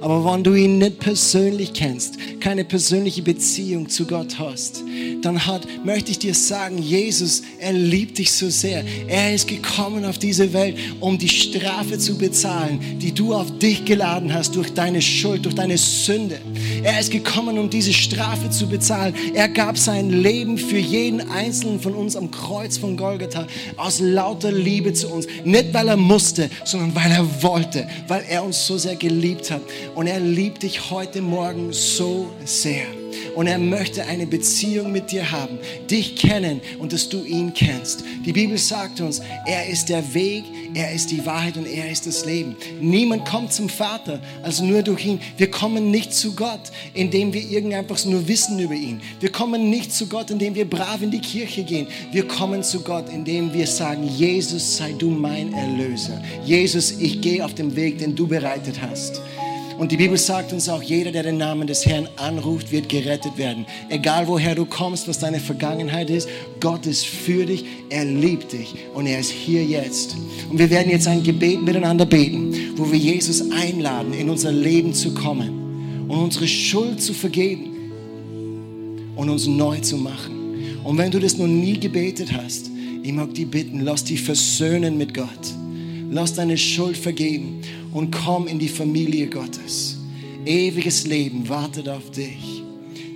Aber 0.00 0.24
wenn 0.24 0.42
du 0.42 0.54
ihn 0.54 0.78
nicht 0.78 1.00
persönlich 1.00 1.74
kennst, 1.74 2.14
keine 2.40 2.64
persönliche 2.64 3.20
Beziehung 3.20 3.90
zu 3.90 4.06
Gott 4.06 4.38
hast, 4.38 4.82
dann 5.24 5.46
hat, 5.46 5.66
möchte 5.84 6.10
ich 6.10 6.18
dir 6.18 6.34
sagen, 6.34 6.78
Jesus, 6.78 7.42
er 7.58 7.72
liebt 7.72 8.18
dich 8.18 8.32
so 8.32 8.50
sehr. 8.50 8.84
Er 9.08 9.34
ist 9.34 9.48
gekommen 9.48 10.04
auf 10.04 10.18
diese 10.18 10.52
Welt, 10.52 10.76
um 11.00 11.18
die 11.18 11.28
Strafe 11.28 11.98
zu 11.98 12.18
bezahlen, 12.18 12.98
die 12.98 13.12
du 13.12 13.34
auf 13.34 13.58
dich 13.58 13.84
geladen 13.84 14.32
hast 14.32 14.54
durch 14.56 14.72
deine 14.74 15.00
Schuld, 15.00 15.44
durch 15.44 15.54
deine 15.54 15.78
Sünde. 15.78 16.40
Er 16.82 16.98
ist 17.00 17.10
gekommen, 17.10 17.58
um 17.58 17.70
diese 17.70 17.92
Strafe 17.92 18.50
zu 18.50 18.66
bezahlen. 18.66 19.14
Er 19.34 19.48
gab 19.48 19.78
sein 19.78 20.10
Leben 20.10 20.58
für 20.58 20.78
jeden 20.78 21.30
einzelnen 21.30 21.80
von 21.80 21.94
uns 21.94 22.16
am 22.16 22.30
Kreuz 22.30 22.76
von 22.76 22.96
Golgatha 22.96 23.46
aus 23.76 24.00
lauter 24.00 24.52
Liebe 24.52 24.92
zu 24.92 25.08
uns. 25.08 25.26
Nicht, 25.44 25.72
weil 25.72 25.88
er 25.88 25.96
musste, 25.96 26.50
sondern 26.64 26.94
weil 26.94 27.10
er 27.10 27.42
wollte, 27.42 27.88
weil 28.08 28.24
er 28.28 28.44
uns 28.44 28.66
so 28.66 28.76
sehr 28.78 28.96
geliebt 28.96 29.50
hat. 29.50 29.62
Und 29.94 30.06
er 30.06 30.20
liebt 30.20 30.62
dich 30.62 30.90
heute 30.90 31.22
Morgen 31.22 31.72
so 31.72 32.30
sehr. 32.44 33.01
Und 33.34 33.46
er 33.46 33.58
möchte 33.58 34.04
eine 34.04 34.26
Beziehung 34.26 34.92
mit 34.92 35.10
dir 35.10 35.30
haben, 35.30 35.58
dich 35.90 36.16
kennen 36.16 36.60
und 36.78 36.92
dass 36.92 37.08
du 37.08 37.24
ihn 37.24 37.54
kennst. 37.54 38.04
Die 38.24 38.32
Bibel 38.32 38.58
sagt 38.58 39.00
uns, 39.00 39.20
er 39.46 39.66
ist 39.68 39.88
der 39.88 40.14
Weg, 40.14 40.44
er 40.74 40.92
ist 40.92 41.10
die 41.10 41.24
Wahrheit 41.24 41.56
und 41.56 41.66
er 41.66 41.90
ist 41.90 42.06
das 42.06 42.24
Leben. 42.24 42.56
Niemand 42.80 43.26
kommt 43.26 43.52
zum 43.52 43.68
Vater, 43.68 44.20
also 44.42 44.64
nur 44.64 44.82
durch 44.82 45.04
ihn. 45.04 45.20
Wir 45.36 45.50
kommen 45.50 45.90
nicht 45.90 46.14
zu 46.14 46.34
Gott, 46.34 46.72
indem 46.94 47.32
wir 47.32 47.42
irgend 47.42 47.74
einfach 47.74 48.02
nur 48.04 48.26
wissen 48.28 48.58
über 48.58 48.74
ihn. 48.74 49.00
Wir 49.20 49.30
kommen 49.30 49.70
nicht 49.70 49.92
zu 49.92 50.06
Gott, 50.06 50.30
indem 50.30 50.54
wir 50.54 50.68
brav 50.68 51.02
in 51.02 51.10
die 51.10 51.20
Kirche 51.20 51.62
gehen. 51.62 51.86
Wir 52.12 52.26
kommen 52.26 52.62
zu 52.62 52.80
Gott, 52.80 53.08
indem 53.12 53.52
wir 53.52 53.66
sagen, 53.66 54.06
Jesus 54.06 54.76
sei 54.76 54.92
du 54.92 55.10
mein 55.10 55.52
Erlöser. 55.52 56.22
Jesus, 56.44 56.92
ich 56.92 57.20
gehe 57.20 57.44
auf 57.44 57.54
dem 57.54 57.76
Weg, 57.76 57.98
den 57.98 58.14
du 58.14 58.26
bereitet 58.26 58.80
hast. 58.80 59.20
Und 59.82 59.90
die 59.90 59.96
Bibel 59.96 60.16
sagt 60.16 60.52
uns 60.52 60.68
auch, 60.68 60.80
jeder, 60.80 61.10
der 61.10 61.24
den 61.24 61.38
Namen 61.38 61.66
des 61.66 61.84
Herrn 61.84 62.08
anruft, 62.14 62.70
wird 62.70 62.88
gerettet 62.88 63.36
werden. 63.36 63.66
Egal 63.88 64.28
woher 64.28 64.54
du 64.54 64.64
kommst, 64.64 65.08
was 65.08 65.18
deine 65.18 65.40
Vergangenheit 65.40 66.08
ist, 66.08 66.28
Gott 66.60 66.86
ist 66.86 67.04
für 67.04 67.46
dich, 67.46 67.64
er 67.90 68.04
liebt 68.04 68.52
dich 68.52 68.76
und 68.94 69.08
er 69.08 69.18
ist 69.18 69.32
hier 69.32 69.64
jetzt. 69.64 70.14
Und 70.48 70.60
wir 70.60 70.70
werden 70.70 70.88
jetzt 70.88 71.08
ein 71.08 71.24
Gebet 71.24 71.64
miteinander 71.64 72.06
beten, 72.06 72.54
wo 72.76 72.92
wir 72.92 72.98
Jesus 73.00 73.50
einladen, 73.50 74.14
in 74.14 74.30
unser 74.30 74.52
Leben 74.52 74.94
zu 74.94 75.14
kommen 75.14 76.06
und 76.06 76.16
unsere 76.16 76.46
Schuld 76.46 77.02
zu 77.02 77.12
vergeben 77.12 77.90
und 79.16 79.30
uns 79.30 79.48
neu 79.48 79.80
zu 79.80 79.96
machen. 79.96 80.78
Und 80.84 80.96
wenn 80.96 81.10
du 81.10 81.18
das 81.18 81.36
noch 81.38 81.48
nie 81.48 81.80
gebetet 81.80 82.32
hast, 82.32 82.70
ich 83.02 83.12
mag 83.12 83.34
dich 83.34 83.50
bitten, 83.50 83.80
lass 83.80 84.04
dich 84.04 84.22
versöhnen 84.22 84.96
mit 84.96 85.12
Gott. 85.12 85.56
Lass 86.12 86.34
deine 86.34 86.58
Schuld 86.58 86.98
vergeben 86.98 87.62
und 87.90 88.10
komm 88.10 88.46
in 88.46 88.58
die 88.58 88.68
Familie 88.68 89.28
Gottes. 89.28 89.96
Ewiges 90.44 91.06
Leben 91.06 91.48
wartet 91.48 91.88
auf 91.88 92.10
dich. 92.10 92.62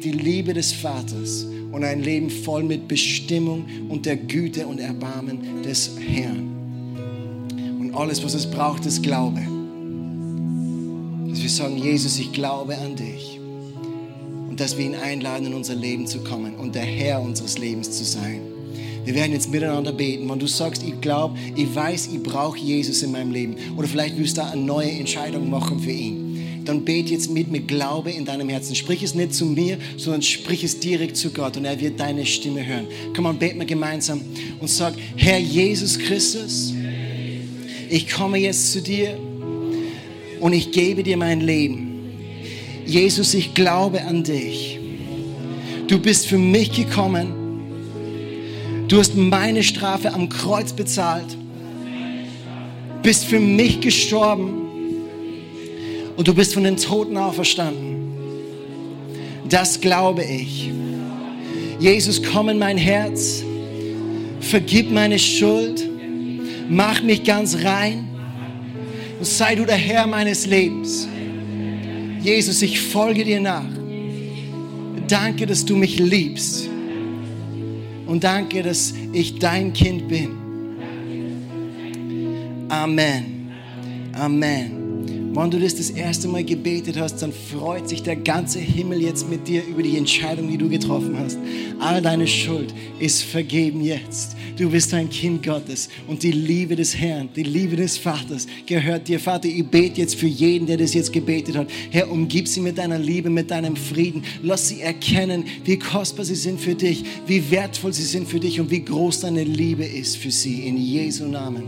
die 0.02 0.12
Liebe 0.12 0.54
des 0.54 0.72
Vaters 0.72 1.46
und 1.72 1.84
ein 1.84 2.02
Leben 2.02 2.30
voll 2.30 2.62
mit 2.62 2.88
Bestimmung 2.88 3.66
und 3.88 4.06
der 4.06 4.16
Güte 4.16 4.66
und 4.66 4.78
Erbarmen 4.78 5.62
des 5.62 5.90
Herrn. 5.98 6.48
Und 7.80 7.94
alles, 7.94 8.24
was 8.24 8.34
es 8.34 8.50
braucht, 8.50 8.86
ist 8.86 9.02
Glaube. 9.02 9.40
Dass 11.28 11.42
wir 11.42 11.50
sagen, 11.50 11.76
Jesus, 11.76 12.18
ich 12.18 12.32
glaube 12.32 12.78
an 12.78 12.96
dich. 12.96 13.40
Und 14.48 14.58
dass 14.60 14.78
wir 14.78 14.86
ihn 14.86 14.94
einladen, 14.94 15.48
in 15.48 15.54
unser 15.54 15.74
Leben 15.74 16.06
zu 16.06 16.20
kommen 16.20 16.54
und 16.54 16.74
der 16.74 16.84
Herr 16.84 17.20
unseres 17.20 17.58
Lebens 17.58 17.90
zu 17.90 18.04
sein. 18.04 18.55
Wir 19.06 19.14
werden 19.14 19.32
jetzt 19.32 19.50
miteinander 19.50 19.92
beten. 19.92 20.28
Wenn 20.28 20.38
du 20.38 20.46
sagst, 20.46 20.82
ich 20.82 21.00
glaube, 21.00 21.38
ich 21.54 21.74
weiß, 21.74 22.10
ich 22.12 22.22
brauche 22.22 22.58
Jesus 22.58 23.02
in 23.02 23.12
meinem 23.12 23.30
Leben. 23.30 23.56
Oder 23.76 23.88
vielleicht 23.88 24.18
willst 24.18 24.36
du 24.36 24.42
da 24.42 24.50
eine 24.50 24.60
neue 24.60 24.90
Entscheidung 24.90 25.48
machen 25.48 25.80
für 25.80 25.92
ihn 25.92 26.26
dann 26.66 26.84
bet 26.84 27.08
jetzt 27.08 27.30
mit 27.30 27.50
mit 27.50 27.68
Glaube 27.68 28.10
in 28.10 28.24
deinem 28.24 28.48
Herzen. 28.48 28.74
Sprich 28.74 29.02
es 29.02 29.14
nicht 29.14 29.32
zu 29.32 29.46
mir, 29.46 29.78
sondern 29.96 30.22
sprich 30.22 30.64
es 30.64 30.80
direkt 30.80 31.16
zu 31.16 31.30
Gott 31.30 31.56
und 31.56 31.64
er 31.64 31.80
wird 31.80 31.98
deine 32.00 32.26
Stimme 32.26 32.66
hören. 32.66 32.86
Komm 33.14 33.26
on, 33.26 33.38
beten 33.38 33.58
wir 33.58 33.66
gemeinsam 33.66 34.20
und 34.60 34.68
sag, 34.68 34.94
Herr 35.16 35.38
Jesus 35.38 35.98
Christus, 35.98 36.74
ich 37.88 38.10
komme 38.10 38.38
jetzt 38.38 38.72
zu 38.72 38.82
dir 38.82 39.16
und 40.40 40.52
ich 40.52 40.72
gebe 40.72 41.02
dir 41.02 41.16
mein 41.16 41.40
Leben. 41.40 41.86
Jesus, 42.84 43.34
ich 43.34 43.54
glaube 43.54 44.02
an 44.02 44.22
dich. 44.22 44.78
Du 45.88 45.98
bist 46.00 46.26
für 46.26 46.38
mich 46.38 46.72
gekommen. 46.72 47.45
Du 48.88 48.98
hast 48.98 49.16
meine 49.16 49.64
Strafe 49.64 50.12
am 50.12 50.28
Kreuz 50.28 50.72
bezahlt. 50.72 51.36
Bist 53.02 53.24
für 53.24 53.40
mich 53.40 53.80
gestorben 53.80 54.62
und 56.16 56.28
du 56.28 56.34
bist 56.34 56.54
von 56.54 56.62
den 56.62 56.76
Toten 56.76 57.16
auferstanden. 57.16 57.96
Das 59.48 59.80
glaube 59.80 60.22
ich. 60.24 60.70
Jesus, 61.80 62.22
komm 62.22 62.48
in 62.48 62.58
mein 62.58 62.78
Herz, 62.78 63.42
vergib 64.40 64.90
meine 64.90 65.18
Schuld, 65.18 65.84
mach 66.68 67.02
mich 67.02 67.24
ganz 67.24 67.64
rein 67.64 68.08
und 69.18 69.26
sei 69.26 69.56
du 69.56 69.64
der 69.64 69.76
Herr 69.76 70.06
meines 70.06 70.46
Lebens. 70.46 71.08
Jesus, 72.22 72.62
ich 72.62 72.80
folge 72.80 73.24
dir 73.24 73.40
nach. 73.40 73.64
Danke, 75.08 75.46
dass 75.46 75.64
du 75.64 75.76
mich 75.76 75.98
liebst. 75.98 76.70
Und 78.06 78.22
danke, 78.24 78.62
dass 78.62 78.94
ich 79.12 79.38
dein 79.38 79.72
Kind 79.72 80.08
bin. 80.08 80.30
Amen. 82.68 83.50
Amen. 84.12 84.75
Wenn 85.36 85.50
du 85.50 85.60
das 85.60 85.76
das 85.76 85.90
erste 85.90 86.28
Mal 86.28 86.44
gebetet 86.44 86.98
hast, 86.98 87.18
dann 87.18 87.30
freut 87.30 87.90
sich 87.90 88.02
der 88.02 88.16
ganze 88.16 88.58
Himmel 88.58 89.02
jetzt 89.02 89.28
mit 89.28 89.46
dir 89.46 89.62
über 89.66 89.82
die 89.82 89.98
Entscheidung, 89.98 90.48
die 90.48 90.56
du 90.56 90.66
getroffen 90.66 91.14
hast. 91.18 91.36
All 91.78 92.00
deine 92.00 92.26
Schuld 92.26 92.72
ist 93.00 93.22
vergeben 93.22 93.82
jetzt. 93.82 94.34
Du 94.56 94.70
bist 94.70 94.94
ein 94.94 95.10
Kind 95.10 95.44
Gottes 95.44 95.90
und 96.06 96.22
die 96.22 96.32
Liebe 96.32 96.74
des 96.74 96.96
Herrn, 96.96 97.28
die 97.36 97.42
Liebe 97.42 97.76
des 97.76 97.98
Vaters 97.98 98.46
gehört 98.64 99.08
dir. 99.08 99.20
Vater, 99.20 99.46
ich 99.46 99.66
bete 99.66 100.00
jetzt 100.00 100.14
für 100.14 100.26
jeden, 100.26 100.66
der 100.66 100.78
das 100.78 100.94
jetzt 100.94 101.12
gebetet 101.12 101.54
hat. 101.54 101.68
Herr, 101.90 102.10
umgib 102.10 102.48
sie 102.48 102.62
mit 102.62 102.78
deiner 102.78 102.98
Liebe, 102.98 103.28
mit 103.28 103.50
deinem 103.50 103.76
Frieden. 103.76 104.24
Lass 104.42 104.68
sie 104.68 104.80
erkennen, 104.80 105.44
wie 105.66 105.78
kostbar 105.78 106.24
sie 106.24 106.34
sind 106.34 106.58
für 106.58 106.74
dich, 106.74 107.04
wie 107.26 107.50
wertvoll 107.50 107.92
sie 107.92 108.04
sind 108.04 108.26
für 108.26 108.40
dich 108.40 108.58
und 108.58 108.70
wie 108.70 108.82
groß 108.82 109.20
deine 109.20 109.44
Liebe 109.44 109.84
ist 109.84 110.16
für 110.16 110.30
sie. 110.30 110.66
In 110.66 110.78
Jesu 110.78 111.26
Namen 111.26 111.64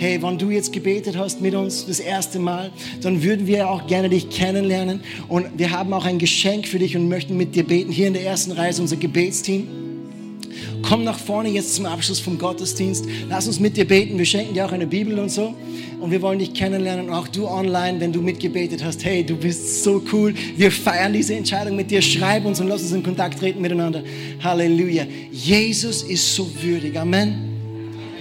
hey, 0.00 0.22
wenn 0.22 0.38
du 0.38 0.48
jetzt 0.48 0.72
gebetet 0.72 1.16
hast 1.18 1.42
mit 1.42 1.54
uns 1.54 1.84
das 1.84 2.00
erste 2.00 2.38
Mal, 2.38 2.70
dann 3.02 3.22
würden 3.22 3.46
wir 3.46 3.68
auch 3.68 3.86
gerne 3.86 4.08
dich 4.08 4.30
kennenlernen. 4.30 5.00
Und 5.28 5.46
wir 5.58 5.72
haben 5.72 5.92
auch 5.92 6.06
ein 6.06 6.18
Geschenk 6.18 6.66
für 6.66 6.78
dich 6.78 6.96
und 6.96 7.08
möchten 7.08 7.36
mit 7.36 7.54
dir 7.54 7.64
beten. 7.64 7.92
Hier 7.92 8.06
in 8.06 8.14
der 8.14 8.24
ersten 8.24 8.52
Reihe 8.52 8.70
ist 8.70 8.80
unser 8.80 8.96
Gebetsteam. 8.96 9.68
Komm 10.82 11.04
nach 11.04 11.18
vorne 11.18 11.50
jetzt 11.50 11.74
zum 11.74 11.84
Abschluss 11.84 12.18
vom 12.18 12.38
Gottesdienst. 12.38 13.04
Lass 13.28 13.46
uns 13.46 13.60
mit 13.60 13.76
dir 13.76 13.86
beten. 13.86 14.16
Wir 14.16 14.24
schenken 14.24 14.54
dir 14.54 14.64
auch 14.64 14.72
eine 14.72 14.86
Bibel 14.86 15.18
und 15.18 15.30
so. 15.30 15.54
Und 16.00 16.10
wir 16.10 16.22
wollen 16.22 16.38
dich 16.38 16.54
kennenlernen. 16.54 17.10
Und 17.10 17.14
auch 17.14 17.28
du 17.28 17.46
online, 17.46 18.00
wenn 18.00 18.10
du 18.10 18.22
mitgebetet 18.22 18.82
hast. 18.82 19.04
Hey, 19.04 19.22
du 19.22 19.36
bist 19.36 19.84
so 19.84 20.02
cool. 20.12 20.32
Wir 20.56 20.72
feiern 20.72 21.12
diese 21.12 21.34
Entscheidung 21.34 21.76
mit 21.76 21.90
dir. 21.90 22.00
Schreib 22.00 22.46
uns 22.46 22.58
und 22.58 22.68
lass 22.68 22.80
uns 22.80 22.92
in 22.92 23.02
Kontakt 23.02 23.38
treten 23.38 23.60
miteinander. 23.60 24.02
Halleluja. 24.42 25.04
Jesus 25.30 26.02
ist 26.04 26.34
so 26.34 26.48
würdig. 26.62 26.98
Amen. 26.98 27.34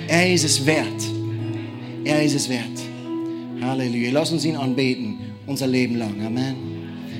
Er 0.09 0.33
ist 0.33 0.43
es 0.43 0.65
wert. 0.65 1.18
Er 2.03 2.23
ist 2.23 2.35
es 2.35 2.49
wert. 2.49 2.65
Halleluja. 3.61 4.11
Lass 4.11 4.31
uns 4.31 4.45
ihn 4.45 4.55
anbeten, 4.55 5.19
unser 5.45 5.67
Leben 5.67 5.97
lang. 5.97 6.25
Amen. 6.25 6.55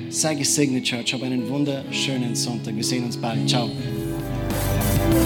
Sei 0.09 0.33
gesegnet, 0.35 0.85
Church. 0.85 1.13
Hab 1.13 1.21
einen 1.23 1.49
wunderschönen 1.49 2.33
Sonntag. 2.35 2.75
Wir 2.75 2.83
sehen 2.83 3.03
uns 3.05 3.17
bald. 3.17 3.47
Ciao. 3.47 3.69